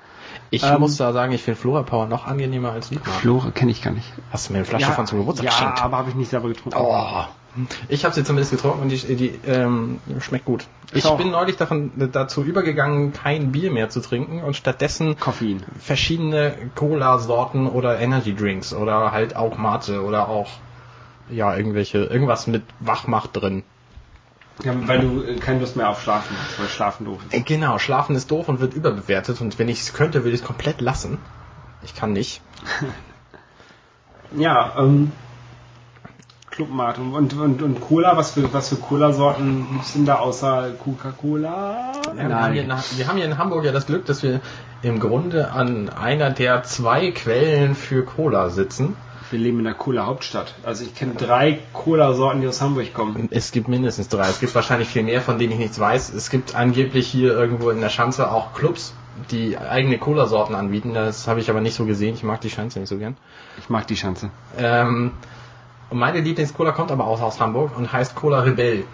Ich 0.49 0.63
Ähm, 0.63 0.82
muss 0.82 0.97
da 0.97 1.13
sagen, 1.13 1.32
ich 1.32 1.41
finde 1.41 1.60
Flora 1.60 1.84
Power 1.84 2.08
noch 2.08 2.27
angenehmer 2.27 2.73
als 2.73 2.91
Liedmate. 2.91 3.19
Flore 3.19 3.51
kenne 3.51 3.71
ich 3.71 3.82
gar 3.82 3.91
nicht. 3.91 4.12
Hast 4.32 4.49
du 4.49 4.54
mir 4.54 4.60
eine 4.60 4.65
Flasche 4.65 4.91
von 4.91 5.08
zum 5.08 5.19
Geburtstag 5.19 5.45
ja, 5.45 5.51
geschenkt? 5.51 5.82
aber 5.82 5.97
habe 5.97 6.10
ich 6.10 6.15
nicht 6.15 6.30
selber 6.30 6.49
getrunken. 6.49 6.77
Oh. 6.77 7.23
Ich 7.89 8.06
habe 8.06 8.13
sie 8.15 8.23
zumindest 8.23 8.51
getrunken 8.51 8.82
und 8.82 8.89
die, 8.89 9.15
die 9.15 9.39
ähm, 9.45 9.99
schmeckt 10.19 10.45
gut. 10.45 10.65
Ich 10.93 11.06
auch. 11.06 11.17
bin 11.17 11.32
neulich 11.32 11.58
davon, 11.58 11.91
dazu 12.12 12.43
übergegangen, 12.43 13.13
kein 13.13 13.51
Bier 13.51 13.71
mehr 13.71 13.89
zu 13.89 14.01
trinken 14.01 14.41
und 14.41 14.56
stattdessen 14.56 15.17
Koffein. 15.19 15.63
verschiedene 15.80 16.54
Cola-Sorten 16.75 17.67
oder 17.67 17.99
Energy 17.99 18.36
Drinks 18.36 18.73
oder 18.73 19.12
halt 19.12 19.36
auch 19.36 19.58
Mate 19.58 20.04
oder 20.04 20.30
auch 20.30 20.47
ja 21.30 21.56
irgendwelche 21.56 21.99
irgendwas 21.99 22.47
mit 22.47 22.63
Wachmacht 22.80 23.32
drin. 23.34 23.63
Ja, 24.63 24.74
weil 24.88 25.00
du 25.00 25.24
äh, 25.24 25.36
keine 25.38 25.60
Lust 25.60 25.76
mehr 25.76 25.89
auf 25.89 26.02
Schlafen 26.02 26.36
hast, 26.38 26.60
weil 26.60 26.67
Schlafen 26.67 27.06
doof 27.06 27.19
ist. 27.28 27.34
Äh, 27.34 27.41
Genau, 27.41 27.80
Schlafen 27.80 28.15
ist 28.15 28.30
doof 28.30 28.47
und 28.47 28.60
wird 28.60 28.74
überbewertet 28.74 29.41
und 29.41 29.58
wenn 29.60 29.69
ich 29.69 29.82
es 29.82 29.93
könnte, 29.93 30.19
würde 30.24 30.36
ich 30.36 30.41
es 30.41 30.45
komplett 30.45 30.82
lassen. 30.82 31.17
Ich 31.84 31.95
kann 31.95 32.13
nicht. 32.13 32.41
Ja, 34.34 34.76
ähm, 34.78 35.12
Clubmate 36.52 37.02
und, 37.02 37.34
und, 37.34 37.62
und 37.62 37.82
Cola, 37.82 38.15
was 38.17 38.32
für, 38.32 38.54
was 38.54 38.69
für 38.69 38.76
Cola-Sorten 38.76 39.65
denn 39.95 40.06
da 40.06 40.15
außer 40.15 40.71
Coca-Cola? 40.84 41.91
Ja, 42.06 42.30
wir, 42.30 42.36
haben 42.36 42.54
hier 42.54 42.63
in, 42.63 42.69
wir 42.69 43.08
haben 43.08 43.17
hier 43.17 43.26
in 43.26 43.38
Hamburg 43.38 43.65
ja 43.65 43.71
das 43.71 43.88
Glück, 43.88 44.06
dass 44.06 44.21
wir 44.21 44.41
im 44.82 45.00
Grunde 45.00 45.52
an 45.52 45.89
einer 45.89 46.30
der 46.30 46.63
zwei 46.63 47.12
Quellen 47.12 47.76
für 47.76 48.04
Cola 48.04 48.50
sitzen. 48.50 48.95
Wir 49.32 49.39
leben 49.39 49.60
in 49.60 49.65
der 49.65 49.74
Cola-Hauptstadt. 49.74 50.56
Also 50.63 50.84
ich 50.84 50.94
kenne 50.94 51.15
drei 51.15 51.60
Cola-Sorten, 51.74 52.41
die 52.41 52.48
aus 52.48 52.62
Hamburg 52.62 52.94
kommen. 52.94 53.30
Es 53.32 53.52
gibt 53.52 53.67
mindestens 53.67 54.10
drei. 54.10 54.28
Es 54.28 54.39
gibt 54.39 54.54
wahrscheinlich 54.54 54.89
viel 54.89 55.04
mehr, 55.04 55.22
von 55.22 55.39
denen 55.39 55.54
ich 55.54 55.60
nichts 55.60 55.80
weiß. 55.80 56.13
Es 56.13 56.30
gibt 56.30 56.54
angeblich 56.54 57.08
hier 57.08 57.34
irgendwo 57.34 57.70
in 57.70 57.80
der 57.80 57.89
Schanze 57.89 58.32
auch 58.32 58.54
Clubs, 58.54 58.94
die 59.32 59.58
eigene 59.58 59.98
Cola-Sorten 59.98 60.54
anbieten. 60.54 60.94
Das 60.94 61.28
habe 61.28 61.39
ich 61.39 61.50
aber 61.50 61.62
nicht 61.62 61.76
so 61.76 61.86
gesehen. 61.86 62.13
Ich 62.15 62.24
mag 62.24 62.41
die 62.41 62.50
Schanze 62.50 62.80
nicht 62.80 62.89
so 62.89 62.98
gern. 62.98 63.15
Ich 63.58 63.70
mag 63.70 63.88
die 63.88 63.96
Schanze. 63.96 64.32
Ähm, 64.58 65.13
und 65.89 65.98
meine 65.98 66.20
Lieblings-Cola 66.22 66.72
kommt 66.72 66.91
aber 66.91 67.06
auch 67.06 67.22
aus 67.22 67.39
Hamburg 67.39 67.78
und 67.78 67.91
heißt 67.91 68.15
Cola 68.15 68.41
Rebell. 68.41 68.86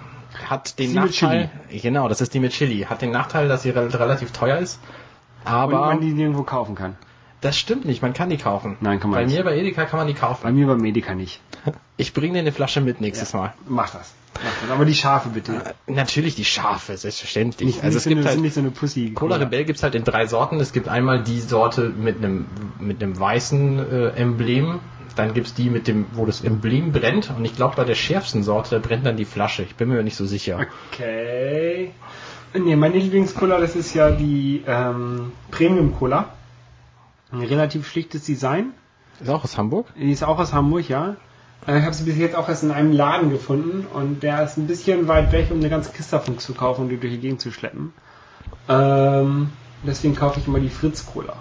Hat 0.48 0.78
den 0.78 0.92
Die 0.92 1.00
mit 1.00 1.22
Nachteil, 1.22 1.50
genau, 1.72 2.10
das 2.10 2.22
ist 2.22 2.34
die 2.34 2.40
mit 2.40 2.52
Chili. 2.52 2.82
Hat 2.82 3.02
den 3.02 3.12
Nachteil, 3.12 3.48
dass 3.48 3.64
sie 3.64 3.72
rel 3.72 3.88
relativ 3.88 4.32
teuer 4.32 4.58
ist. 4.58 4.80
Und 5.46 5.52
Aber 5.52 5.80
man 5.80 6.02
die 6.02 6.12
nirgendwo 6.12 6.44
kaufen 6.44 6.76
kann. 6.76 6.96
Das 7.42 7.58
stimmt 7.58 7.86
nicht, 7.86 8.02
man 8.02 8.14
kann 8.14 8.30
die 8.30 8.38
kaufen. 8.38 8.78
Nein, 8.82 9.00
kann 9.00 9.10
man 9.12 9.20
Bei 9.20 9.26
nicht. 9.26 9.36
mir 9.38 9.44
bei 9.44 9.58
Edeka 9.58 9.86
kann 9.86 10.00
man 10.00 10.08
die 10.08 10.14
Bei 10.14 10.20
kaufen. 10.20 10.56
mir 10.56 10.68
beim 10.68 10.80
Medica 10.82 11.14
nicht. 11.16 11.40
Ich 12.00 12.14
bringe 12.14 12.34
dir 12.34 12.40
eine 12.40 12.52
Flasche 12.52 12.80
mit 12.80 13.02
nächstes 13.02 13.34
Mal. 13.34 13.56
Mach 13.68 13.90
das. 13.90 14.14
Mach 14.36 14.42
das. 14.62 14.70
Aber 14.70 14.86
die 14.86 14.94
Schafe 14.94 15.30
bitte. 15.30 15.74
Natürlich 15.88 16.36
die 16.36 16.46
Scharfe, 16.46 16.96
selbstverständlich. 16.96 17.66
Nicht, 17.66 17.84
also 17.84 17.88
nicht 17.88 17.96
es 17.98 18.04
so 18.04 18.10
gibt 18.10 18.22
eine, 18.22 18.30
halt 18.30 18.40
nicht 18.40 18.54
so 18.54 18.60
eine 18.60 18.70
Pussy. 18.70 19.14
Cola 19.16 19.38
Rebell 19.38 19.66
gibt's 19.66 19.82
halt 19.82 19.96
in 19.96 20.04
drei 20.04 20.28
Sorten. 20.28 20.60
Es 20.60 20.74
gibt 20.74 20.88
einmal 20.88 21.24
die 21.24 21.40
Sorte 21.40 21.90
mit 21.90 22.18
einem 22.18 22.46
mit 22.80 23.02
einem 23.02 23.20
weißen 23.20 23.80
äh, 23.92 24.08
Emblem, 24.10 24.80
dann 25.16 25.34
gibt's 25.34 25.56
die 25.56 25.72
mit 25.72 25.88
dem, 25.88 26.06
wo 26.14 26.28
das 26.28 26.42
Emblem 26.42 26.92
brennt. 26.92 27.32
Und 27.36 27.46
ich 27.46 27.56
glaube 27.56 27.76
bei 27.78 27.84
der 27.84 27.96
schärfsten 27.96 28.44
Sorte, 28.44 28.76
da 28.76 28.80
brennt 28.88 29.06
dann 29.08 29.18
die 29.18 29.26
Flasche. 29.26 29.64
Ich 29.64 29.76
bin 29.76 29.90
mir 29.90 30.04
nicht 30.04 30.16
so 30.18 30.28
sicher. 30.28 30.60
Okay. 30.94 31.92
Nee, 32.54 32.76
meine 32.76 32.98
Lieblingscola, 33.00 33.60
das 33.60 33.76
ist 33.76 33.96
ja 33.96 34.12
die 34.12 34.64
ähm, 34.68 35.32
Premium 35.50 35.96
Cola. 35.96 36.30
Ein 37.32 37.42
relativ 37.42 37.88
schlichtes 37.88 38.24
Design. 38.26 38.74
Ist 39.20 39.30
auch 39.30 39.44
aus 39.44 39.58
Hamburg? 39.58 39.88
Die 39.98 40.12
ist 40.12 40.24
auch 40.24 40.38
aus 40.40 40.54
Hamburg, 40.54 40.88
ja. 40.88 41.16
Äh, 41.66 41.80
Ich 41.80 41.84
habe 41.84 41.94
sie 41.94 42.04
bis 42.04 42.18
jetzt 42.18 42.36
auch 42.36 42.48
erst 42.48 42.64
in 42.64 42.72
einem 42.72 42.92
Laden 42.92 43.30
gefunden 43.32 43.86
und 43.94 44.22
der 44.24 44.44
ist 44.44 44.58
ein 44.58 44.68
bisschen 44.68 45.08
weit 45.08 45.32
weg, 45.32 45.48
um 45.52 45.58
eine 45.58 45.70
ganze 45.70 45.92
Kiste 45.92 46.12
davon 46.18 46.38
zu 46.40 46.54
kaufen 46.54 46.82
und 46.84 46.90
die 46.90 46.98
durch 46.98 47.14
die 47.14 47.20
Gegend 47.20 47.42
zu 47.42 47.52
schleppen. 47.52 47.94
Ähm, 48.70 49.50
deswegen 49.84 50.16
kaufe 50.16 50.40
ich 50.40 50.48
immer 50.48 50.60
die 50.60 50.70
Fritz 50.70 51.06
Cola. 51.06 51.36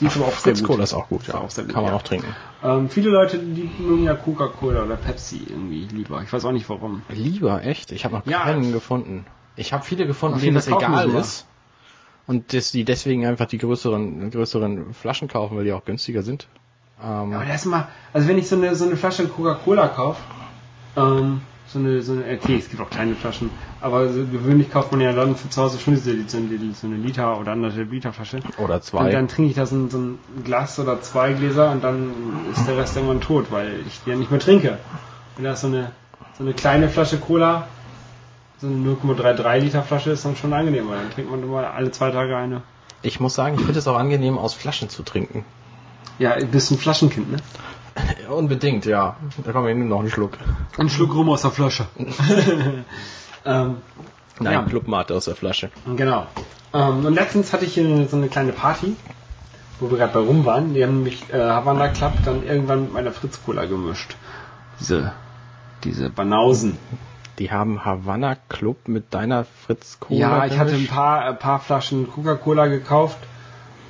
Die 0.00 0.06
ist 0.06 0.16
aber 0.16 0.26
auch 0.26 0.32
Fritz 0.32 0.60
gut. 0.60 0.68
Cola 0.70 0.82
ist 0.84 0.92
auch 0.94 1.08
gut, 1.08 1.26
ja. 1.28 1.34
auch 1.34 1.42
gut, 1.54 1.68
Kann 1.68 1.82
man 1.82 1.86
ja. 1.92 1.96
auch 1.96 2.02
trinken. 2.02 2.34
Ähm, 2.64 2.88
viele 2.90 3.10
Leute, 3.10 3.38
die 3.38 3.70
mögen 3.78 4.04
ja 4.04 4.14
Coca-Cola 4.14 4.82
oder 4.82 4.96
Pepsi 4.96 5.42
irgendwie 5.48 5.84
lieber. 5.86 6.20
Ich 6.22 6.32
weiß 6.32 6.44
auch 6.44 6.52
nicht 6.52 6.68
warum. 6.68 7.02
Lieber, 7.08 7.62
echt? 7.64 7.92
Ich 7.92 8.04
habe 8.04 8.16
noch 8.16 8.26
Ja. 8.26 8.40
keinen 8.42 8.72
gefunden. 8.72 9.24
Ich 9.56 9.72
habe 9.72 9.84
viele 9.84 10.06
gefunden, 10.06 10.40
denen 10.40 10.54
das 10.56 10.66
egal 10.66 11.10
ist. 11.10 11.46
Und 12.26 12.54
dass 12.54 12.72
die 12.72 12.84
deswegen 12.84 13.26
einfach 13.26 13.46
die 13.46 13.58
größeren, 13.58 14.30
größeren 14.30 14.94
Flaschen 14.94 15.28
kaufen, 15.28 15.56
weil 15.56 15.64
die 15.64 15.72
auch 15.72 15.84
günstiger 15.84 16.22
sind. 16.22 16.46
Ähm, 17.02 17.32
Ja, 17.32 17.36
aber 17.38 17.44
das 17.46 17.56
ist 17.56 17.66
mal, 17.66 17.88
also 18.12 18.28
wenn 18.28 18.38
ich 18.38 18.48
so 18.48 18.56
eine, 18.56 18.74
so 18.74 18.86
eine 18.86 18.96
Flasche 18.96 19.26
Coca-Cola 19.28 19.88
kaufe, 19.88 20.20
ähm, 20.96 21.42
so 21.66 21.78
eine, 21.78 22.00
so 22.02 22.12
eine, 22.12 22.22
okay, 22.24 22.56
es 22.56 22.68
gibt 22.70 22.80
auch 22.80 22.88
kleine 22.90 23.14
Flaschen, 23.14 23.50
aber 23.80 24.08
so 24.08 24.24
gewöhnlich 24.26 24.70
kauft 24.70 24.92
man 24.92 25.00
ja 25.00 25.12
dann 25.12 25.34
für 25.34 25.48
zu 25.50 25.60
Hause 25.62 25.78
schon 25.78 25.94
diese, 25.94 26.12
so 26.28 26.36
eine, 26.38 26.48
so 26.74 26.86
eine 26.86 26.96
Liter 26.96 27.38
oder 27.38 27.52
anderthalb 27.52 27.90
Liter 27.90 28.12
Flasche. 28.12 28.40
oder 28.58 28.74
Und 28.76 28.84
zwei. 28.84 29.10
dann 29.10 29.28
trinke 29.28 29.50
ich 29.50 29.56
da 29.56 29.66
so 29.66 29.76
ein, 29.76 29.90
so 29.90 29.98
ein 29.98 30.18
Glas 30.44 30.78
oder 30.78 31.00
zwei 31.02 31.32
Gläser 31.32 31.72
und 31.72 31.82
dann 31.84 32.10
ist 32.52 32.66
der 32.66 32.76
Rest 32.78 32.96
irgendwann 32.96 33.20
tot, 33.20 33.46
weil 33.50 33.80
ich 33.86 34.00
die 34.04 34.10
ja 34.10 34.16
nicht 34.16 34.30
mehr 34.30 34.40
trinke. 34.40 34.78
Und 35.36 35.44
da 35.44 35.52
ist 35.52 35.62
so 35.62 35.66
eine, 35.66 35.90
so 36.38 36.44
eine 36.44 36.54
kleine 36.54 36.88
Flasche 36.88 37.18
Cola, 37.18 37.66
so 38.60 38.66
eine 38.66 38.76
0,33 38.76 39.58
Liter 39.58 39.82
Flasche 39.82 40.10
ist 40.10 40.24
dann 40.24 40.36
schon 40.36 40.52
angenehm, 40.52 40.88
weil 40.88 40.98
dann 40.98 41.10
trinkt 41.10 41.30
man 41.30 41.42
immer 41.42 41.72
alle 41.72 41.90
zwei 41.90 42.10
Tage 42.10 42.36
eine. 42.36 42.62
Ich 43.02 43.20
muss 43.20 43.34
sagen, 43.34 43.56
ich 43.56 43.62
finde 43.62 43.78
es 43.78 43.86
auch 43.86 43.98
angenehm, 43.98 44.38
aus 44.38 44.54
Flaschen 44.54 44.88
zu 44.88 45.02
trinken. 45.02 45.44
Ja, 46.18 46.36
du 46.38 46.46
bist 46.46 46.70
ein 46.70 46.78
Flaschenkind, 46.78 47.32
ne? 47.32 47.38
Unbedingt, 48.30 48.86
ja. 48.86 49.16
Da 49.44 49.52
kommen 49.52 49.66
wir 49.66 49.74
noch 49.74 50.00
einen 50.00 50.10
Schluck. 50.10 50.38
Ein 50.78 50.88
Schluck 50.88 51.14
rum 51.14 51.28
aus 51.28 51.42
der 51.42 51.50
Flasche. 51.50 51.86
ähm, 53.44 53.76
Nein, 54.40 54.52
Ja. 54.52 54.62
Clubmate 54.62 55.14
aus 55.14 55.26
der 55.26 55.36
Flasche. 55.36 55.70
Genau. 55.96 56.26
Ähm, 56.72 57.04
und 57.04 57.14
letztens 57.14 57.52
hatte 57.52 57.64
ich 57.64 57.74
hier 57.74 58.08
so 58.08 58.16
eine 58.16 58.28
kleine 58.28 58.52
Party, 58.52 58.96
wo 59.78 59.90
wir 59.90 59.98
gerade 59.98 60.12
bei 60.12 60.20
rum 60.20 60.44
waren. 60.44 60.74
Die 60.74 60.82
haben 60.82 60.96
nämlich 60.96 61.22
äh, 61.32 61.38
Havana 61.38 61.88
Club 61.88 62.12
dann 62.24 62.44
irgendwann 62.44 62.82
mit 62.82 62.92
meiner 62.92 63.12
Fritz 63.12 63.40
Cola 63.44 63.64
gemischt. 63.66 64.16
Diese, 64.80 65.12
diese 65.84 66.10
Banausen. 66.10 66.78
Die 67.38 67.50
haben 67.50 67.84
Havanna 67.84 68.36
Club 68.48 68.86
mit 68.88 69.12
deiner 69.12 69.44
Fritz 69.44 69.98
Cola. 70.00 70.20
ja, 70.20 70.46
ich 70.46 70.58
hatte 70.58 70.74
ein 70.74 70.86
paar, 70.86 71.24
ein 71.24 71.38
paar 71.38 71.58
Flaschen 71.60 72.10
Coca-Cola 72.10 72.66
gekauft. 72.66 73.18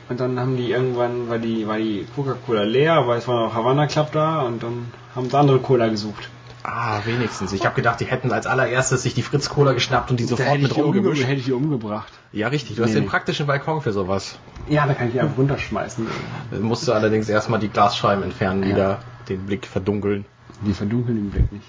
Und 0.08 0.20
dann 0.20 0.38
haben 0.38 0.56
die 0.56 0.70
irgendwann, 0.70 1.28
war 1.30 1.38
die, 1.38 1.66
war 1.66 1.78
die 1.78 2.06
Coca-Cola 2.14 2.62
leer, 2.64 2.94
aber 2.94 3.16
es 3.16 3.26
war 3.26 3.46
noch 3.46 3.54
Havana 3.54 3.86
Club 3.86 4.12
da 4.12 4.42
und 4.42 4.62
dann 4.62 4.86
haben 5.14 5.30
sie 5.30 5.38
andere 5.38 5.58
Cola 5.60 5.88
gesucht. 5.88 6.28
Ah, 6.62 7.00
wenigstens. 7.04 7.52
Ich 7.52 7.64
habe 7.66 7.74
gedacht, 7.74 8.00
die 8.00 8.06
hätten 8.06 8.32
als 8.32 8.46
allererstes 8.46 9.02
sich 9.02 9.12
die 9.14 9.20
Fritz 9.22 9.50
Cola 9.50 9.72
geschnappt 9.74 10.10
und 10.10 10.18
die 10.20 10.24
sofort 10.24 10.58
mit 10.60 10.74
rumgemischt. 10.76 11.22
hätte 11.24 11.34
ich 11.40 11.44
die 11.44 11.52
umgebracht. 11.52 12.10
Ja, 12.32 12.48
richtig. 12.48 12.76
Du 12.76 12.82
hast 12.82 12.90
Nee, 12.90 12.94
den 12.96 13.04
nee. 13.04 13.10
praktischen 13.10 13.46
Balkon 13.46 13.82
für 13.82 13.92
sowas. 13.92 14.38
Ja, 14.68 14.86
da 14.86 14.94
kann 14.94 15.08
ich 15.08 15.12
die 15.12 15.20
einfach 15.20 15.36
runterschmeißen. 15.36 16.06
Dann 16.50 16.62
musst 16.62 16.88
du 16.88 16.92
allerdings 16.92 17.28
erstmal 17.28 17.60
die 17.60 17.68
Glasscheiben 17.68 18.24
entfernen, 18.24 18.62
Ja. 18.62 18.68
wieder 18.70 18.98
den 19.28 19.44
Blick 19.44 19.66
verdunkeln. 19.66 20.24
Die 20.66 20.72
verdunkeln 20.72 21.16
den 21.18 21.30
Blick 21.30 21.52
nicht. 21.52 21.66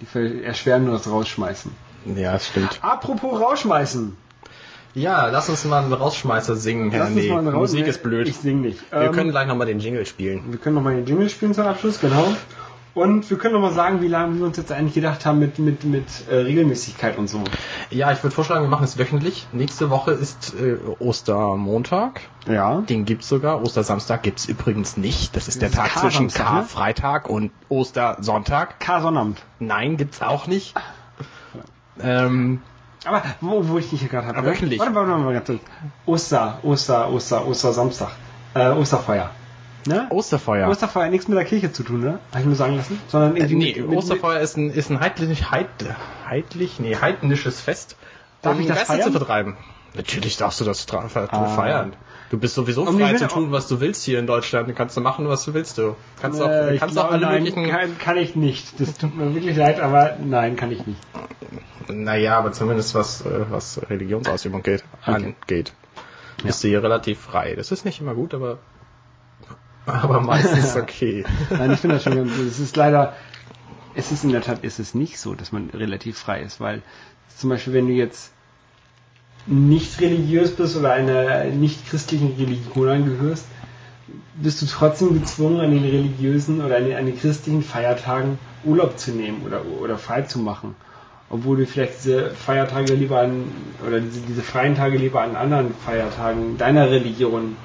Die 0.00 0.42
erschweren 0.44 0.84
nur 0.84 0.96
das 0.96 1.10
Rausschmeißen. 1.10 1.70
Ja, 2.16 2.32
das 2.32 2.46
stimmt. 2.46 2.78
Apropos 2.82 3.40
rausschmeißen. 3.40 4.16
Ja, 4.94 5.26
lass 5.28 5.48
uns 5.48 5.64
mal 5.64 5.82
einen 5.84 5.92
Rausschmeißer 5.92 6.56
singen, 6.56 6.90
Herr. 6.90 7.08
Nee, 7.10 7.30
Musik 7.30 7.82
Nee, 7.84 7.90
ist 7.90 8.02
blöd. 8.02 8.26
Ich 8.28 8.36
sing 8.36 8.60
nicht. 8.62 8.80
Wir 8.90 9.02
Ähm, 9.02 9.12
können 9.12 9.30
gleich 9.30 9.46
nochmal 9.46 9.66
den 9.66 9.80
Jingle 9.80 10.06
spielen. 10.06 10.44
wir 10.50 10.58
können 10.58 10.76
noch 10.76 10.82
mal 10.82 10.94
den 10.96 11.06
Jingle 11.06 11.28
spielen 11.28 11.52
zum 11.54 11.66
Abschluss, 11.66 12.00
genau. 12.00 12.32
Und 12.98 13.30
wir 13.30 13.38
können 13.38 13.54
noch 13.54 13.60
mal 13.60 13.72
sagen, 13.72 14.02
wie 14.02 14.08
lange 14.08 14.38
wir 14.38 14.44
uns 14.44 14.56
jetzt 14.56 14.72
eigentlich 14.72 14.94
gedacht 14.94 15.24
haben 15.24 15.38
mit, 15.38 15.60
mit, 15.60 15.84
mit 15.84 16.04
äh, 16.28 16.34
Regelmäßigkeit 16.34 17.16
und 17.16 17.28
so. 17.28 17.44
Ja, 17.90 18.10
ich 18.10 18.20
würde 18.24 18.34
vorschlagen, 18.34 18.64
wir 18.64 18.68
machen 18.68 18.82
es 18.82 18.98
wöchentlich. 18.98 19.46
Nächste 19.52 19.88
Woche 19.88 20.10
ist 20.10 20.54
äh, 20.60 20.78
Ostermontag. 20.98 22.22
Ja. 22.48 22.80
Den 22.80 23.04
gibt's 23.04 23.28
sogar. 23.28 23.62
Ostersamstag 23.62 24.24
gibt's 24.24 24.46
übrigens 24.46 24.96
nicht. 24.96 25.36
Das 25.36 25.46
ist 25.46 25.62
der 25.62 25.68
Das 25.70 25.78
ist 25.78 25.92
Tag 25.92 26.00
zwischen 26.00 26.28
Karsamstag, 26.28 26.52
ne? 26.52 26.60
Karfreitag 26.60 27.30
und 27.30 27.52
Ostersonntag. 27.68 28.80
K-Sonnabend. 28.80 29.44
Nein, 29.60 29.96
gibt's 29.96 30.20
auch 30.20 30.48
nicht. 30.48 30.74
Ähm, 32.00 32.62
Aber 33.04 33.22
wo, 33.40 33.68
wo 33.68 33.78
ich 33.78 33.90
dich 33.90 34.00
hier 34.00 34.08
gerade 34.08 34.26
habe. 34.26 34.38
Aber 34.38 34.48
wöchentlich. 34.48 34.80
Warte, 34.80 34.96
warte, 34.96 35.10
warte, 35.12 35.24
warte. 35.24 35.60
Oster, 36.04 36.58
Oster, 36.64 37.12
Oster, 37.12 37.46
Ostersamstag. 37.46 38.10
Äh, 38.54 38.70
Osterfeuer. 38.70 39.30
Ne? 39.86 40.06
Osterfeuer. 40.10 40.68
Osterfeuer 40.68 41.08
nichts 41.08 41.28
mit 41.28 41.38
der 41.38 41.44
Kirche 41.44 41.72
zu 41.72 41.82
tun, 41.82 42.00
ne? 42.00 42.18
Habe 42.32 42.40
ich 42.40 42.46
mir 42.46 42.54
sagen 42.56 42.76
lassen. 42.76 43.00
Sondern 43.08 43.36
Äh, 43.36 43.46
nee, 43.46 43.74
mit, 43.78 43.88
mit, 43.88 43.98
Osterfeuer 43.98 44.40
ist 44.40 44.56
ein, 44.56 44.70
ist 44.70 44.90
ein 44.90 45.00
heidlich, 45.00 45.50
heid, 45.50 45.68
heidlich, 46.28 46.78
nee, 46.80 46.96
heidnisches 46.96 47.60
Fest, 47.60 47.96
Darf 48.42 48.54
um 48.56 48.60
ich 48.60 48.66
das 48.66 48.82
feiern? 48.82 49.02
zu 49.02 49.12
vertreiben. 49.12 49.56
Natürlich 49.94 50.36
darfst 50.36 50.60
du 50.60 50.64
das 50.64 50.86
Ah. 50.92 51.46
feiern. 51.46 51.92
Du 52.30 52.38
bist 52.38 52.54
sowieso 52.54 52.82
Um 52.86 52.98
frei 52.98 53.14
zu 53.14 53.26
tun, 53.26 53.52
was 53.52 53.68
du 53.68 53.80
willst 53.80 54.04
hier 54.04 54.18
in 54.18 54.26
Deutschland. 54.26 54.68
Du 54.68 54.74
kannst 54.74 54.94
du 54.96 55.00
machen, 55.00 55.26
was 55.28 55.46
du 55.46 55.54
willst, 55.54 55.78
du. 55.78 55.96
Kannst 56.20 56.38
Äh, 56.40 56.44
auch, 56.44 56.78
kannst 56.78 56.82
auch 56.98 57.08
glaube, 57.08 57.08
alle 57.14 57.26
nein, 57.26 57.42
möglichen, 57.44 57.68
Kann, 57.70 57.98
kann 57.98 58.16
ich 58.18 58.36
nicht. 58.36 58.78
Das 58.78 58.98
tut 58.98 59.16
mir 59.16 59.34
wirklich 59.34 59.56
leid, 59.56 59.80
aber 59.80 60.16
nein, 60.22 60.54
kann 60.56 60.70
ich 60.70 60.86
nicht. 60.86 61.00
naja, 61.88 62.36
aber 62.38 62.52
zumindest 62.52 62.94
was, 62.94 63.22
äh, 63.24 63.46
was 63.50 63.80
Religionsausübung 63.88 64.62
geht, 64.62 64.84
Okay. 65.06 65.34
angeht. 65.46 65.72
Bist 66.42 66.62
du 66.62 66.68
hier 66.68 66.82
relativ 66.82 67.18
frei. 67.18 67.54
Das 67.56 67.72
ist 67.72 67.84
nicht 67.86 68.00
immer 68.00 68.14
gut, 68.14 68.34
aber, 68.34 68.58
aber 70.02 70.20
meistens 70.20 70.76
okay. 70.82 71.24
Nein, 71.50 71.72
ich 71.72 71.80
finde 71.80 71.96
das 71.96 72.04
schon 72.04 72.16
ganz 72.16 72.34
gut. 72.34 72.46
Es 72.46 72.58
ist 72.58 72.76
leider, 72.76 73.14
es 73.94 74.12
ist 74.12 74.24
in 74.24 74.30
der 74.30 74.42
Tat, 74.42 74.62
ist 74.62 74.78
es 74.78 74.94
nicht 74.94 75.18
so, 75.18 75.34
dass 75.34 75.52
man 75.52 75.70
relativ 75.70 76.18
frei 76.18 76.42
ist, 76.42 76.60
weil 76.60 76.82
zum 77.36 77.50
Beispiel, 77.50 77.72
wenn 77.72 77.86
du 77.86 77.94
jetzt 77.94 78.32
nicht 79.46 80.00
religiös 80.00 80.54
bist 80.54 80.76
oder 80.76 80.92
einer 80.92 81.44
nicht 81.44 81.88
christlichen 81.88 82.34
Religion 82.36 82.88
angehörst, 82.88 83.46
bist 84.36 84.60
du 84.60 84.66
trotzdem 84.66 85.14
gezwungen, 85.14 85.60
an 85.60 85.70
den 85.70 85.84
religiösen 85.84 86.60
oder 86.62 86.76
an 86.76 86.84
den, 86.84 86.96
an 86.96 87.06
den 87.06 87.18
christlichen 87.18 87.62
Feiertagen 87.62 88.38
Urlaub 88.64 88.98
zu 88.98 89.12
nehmen 89.12 89.42
oder, 89.46 89.64
oder 89.64 89.96
frei 89.96 90.22
zu 90.22 90.38
machen. 90.38 90.76
Obwohl 91.30 91.58
du 91.58 91.66
vielleicht 91.66 91.98
diese 91.98 92.30
Feiertage 92.30 92.94
lieber 92.94 93.20
an, 93.20 93.44
oder 93.86 94.00
diese, 94.00 94.20
diese 94.20 94.42
freien 94.42 94.74
Tage 94.74 94.96
lieber 94.96 95.22
an 95.22 95.36
anderen 95.36 95.74
Feiertagen 95.74 96.56
deiner 96.56 96.90
Religion 96.90 97.56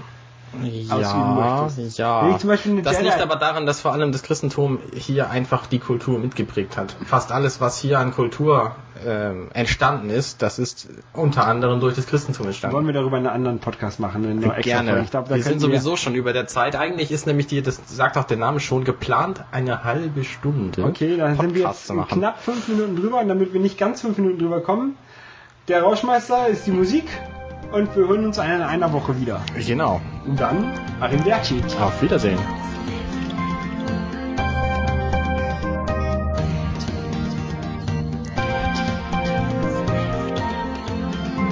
ausüben 0.54 1.36
möchtest. 1.36 1.98
Wenn 2.00 2.06
ja. 2.06 2.30
ich 2.30 2.38
zum 2.38 2.50
Beispiel 2.50 2.82
Das 2.82 2.98
Jedi- 2.98 3.04
liegt 3.04 3.22
aber 3.22 3.36
daran, 3.36 3.66
dass 3.66 3.82
vor 3.82 3.92
allem 3.94 4.12
das 4.12 4.24
Christentum 4.24 4.80
hier 4.96 5.30
einfach 5.30 5.66
die 5.68 5.80
Kultur 5.80 6.20
mitgeprägt 6.20 6.78
hat. 6.78 6.96
Fast 7.06 7.32
alles, 7.32 7.60
was 7.62 7.78
hier 7.78 8.00
an 8.00 8.12
Kultur 8.14 8.76
ähm, 9.06 9.50
entstanden 9.54 10.10
ist, 10.10 10.42
das 10.42 10.60
ist 10.60 10.88
unter 11.14 11.46
anderem 11.48 11.80
durch 11.80 11.96
das 11.96 12.06
Christentum 12.08 12.46
entstanden. 12.48 12.76
Wollen 12.76 12.86
wir 12.86 12.94
darüber 12.94 13.18
einen 13.18 13.28
anderen 13.28 13.60
Podcast 13.60 14.00
machen? 14.00 14.24
Extra 14.26 14.50
Folge? 14.54 14.62
Gerne. 14.62 15.02
Ich 15.04 15.12
glaube, 15.12 15.30
da 15.30 15.36
wir 15.36 15.44
sind 15.44 15.54
könnten 15.54 15.72
wir- 15.72 15.80
sowieso 15.80 15.98
schon 15.98 16.16
über 16.16 16.32
der 16.34 16.48
Zeit. 16.48 16.76
Eigentlich 16.76 17.12
ist 17.12 17.28
nämlich 17.28 17.48
die, 17.48 17.62
das 17.62 17.82
sagt 17.88 18.18
auch 18.18 18.24
der 18.26 18.38
Name 18.38 18.60
schon, 18.60 18.84
geplant 18.84 19.44
eine 19.52 19.84
halbe 19.84 20.24
Stunde. 20.24 20.84
Okay, 20.86 21.18
dann 21.18 21.36
sind 21.38 21.56
wir 21.56 21.64
Podcast 21.64 21.90
jetzt 21.90 22.10
knapp 22.10 22.40
fünf 22.42 22.68
Minuten 22.68 22.96
drüber 22.96 23.20
und 23.20 23.28
damit 23.28 23.54
wir 23.54 23.60
nicht 23.60 23.78
ganz 23.78 24.02
fünf 24.02 24.18
Minuten 24.18 24.40
drüber 24.40 24.62
kommen, 24.62 24.96
der 25.68 25.82
Rauschmeister 25.84 26.48
ist 26.48 26.68
die 26.68 26.72
Musik 26.72 27.06
und 27.74 27.96
wir 27.96 28.08
hören 28.08 28.26
uns 28.26 28.38
in 28.38 28.44
einer 28.44 28.94
Woche 28.94 29.20
wieder. 29.20 29.42
Genau. 29.58 30.00
Und 30.26 30.40
dann, 30.40 30.72
Arrivederci. 31.02 31.62
Auf 31.82 32.02
Wiedersehen. 32.02 32.38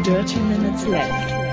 Dirty 0.05 0.39
Minutes 0.39 0.87
Left. 0.87 1.50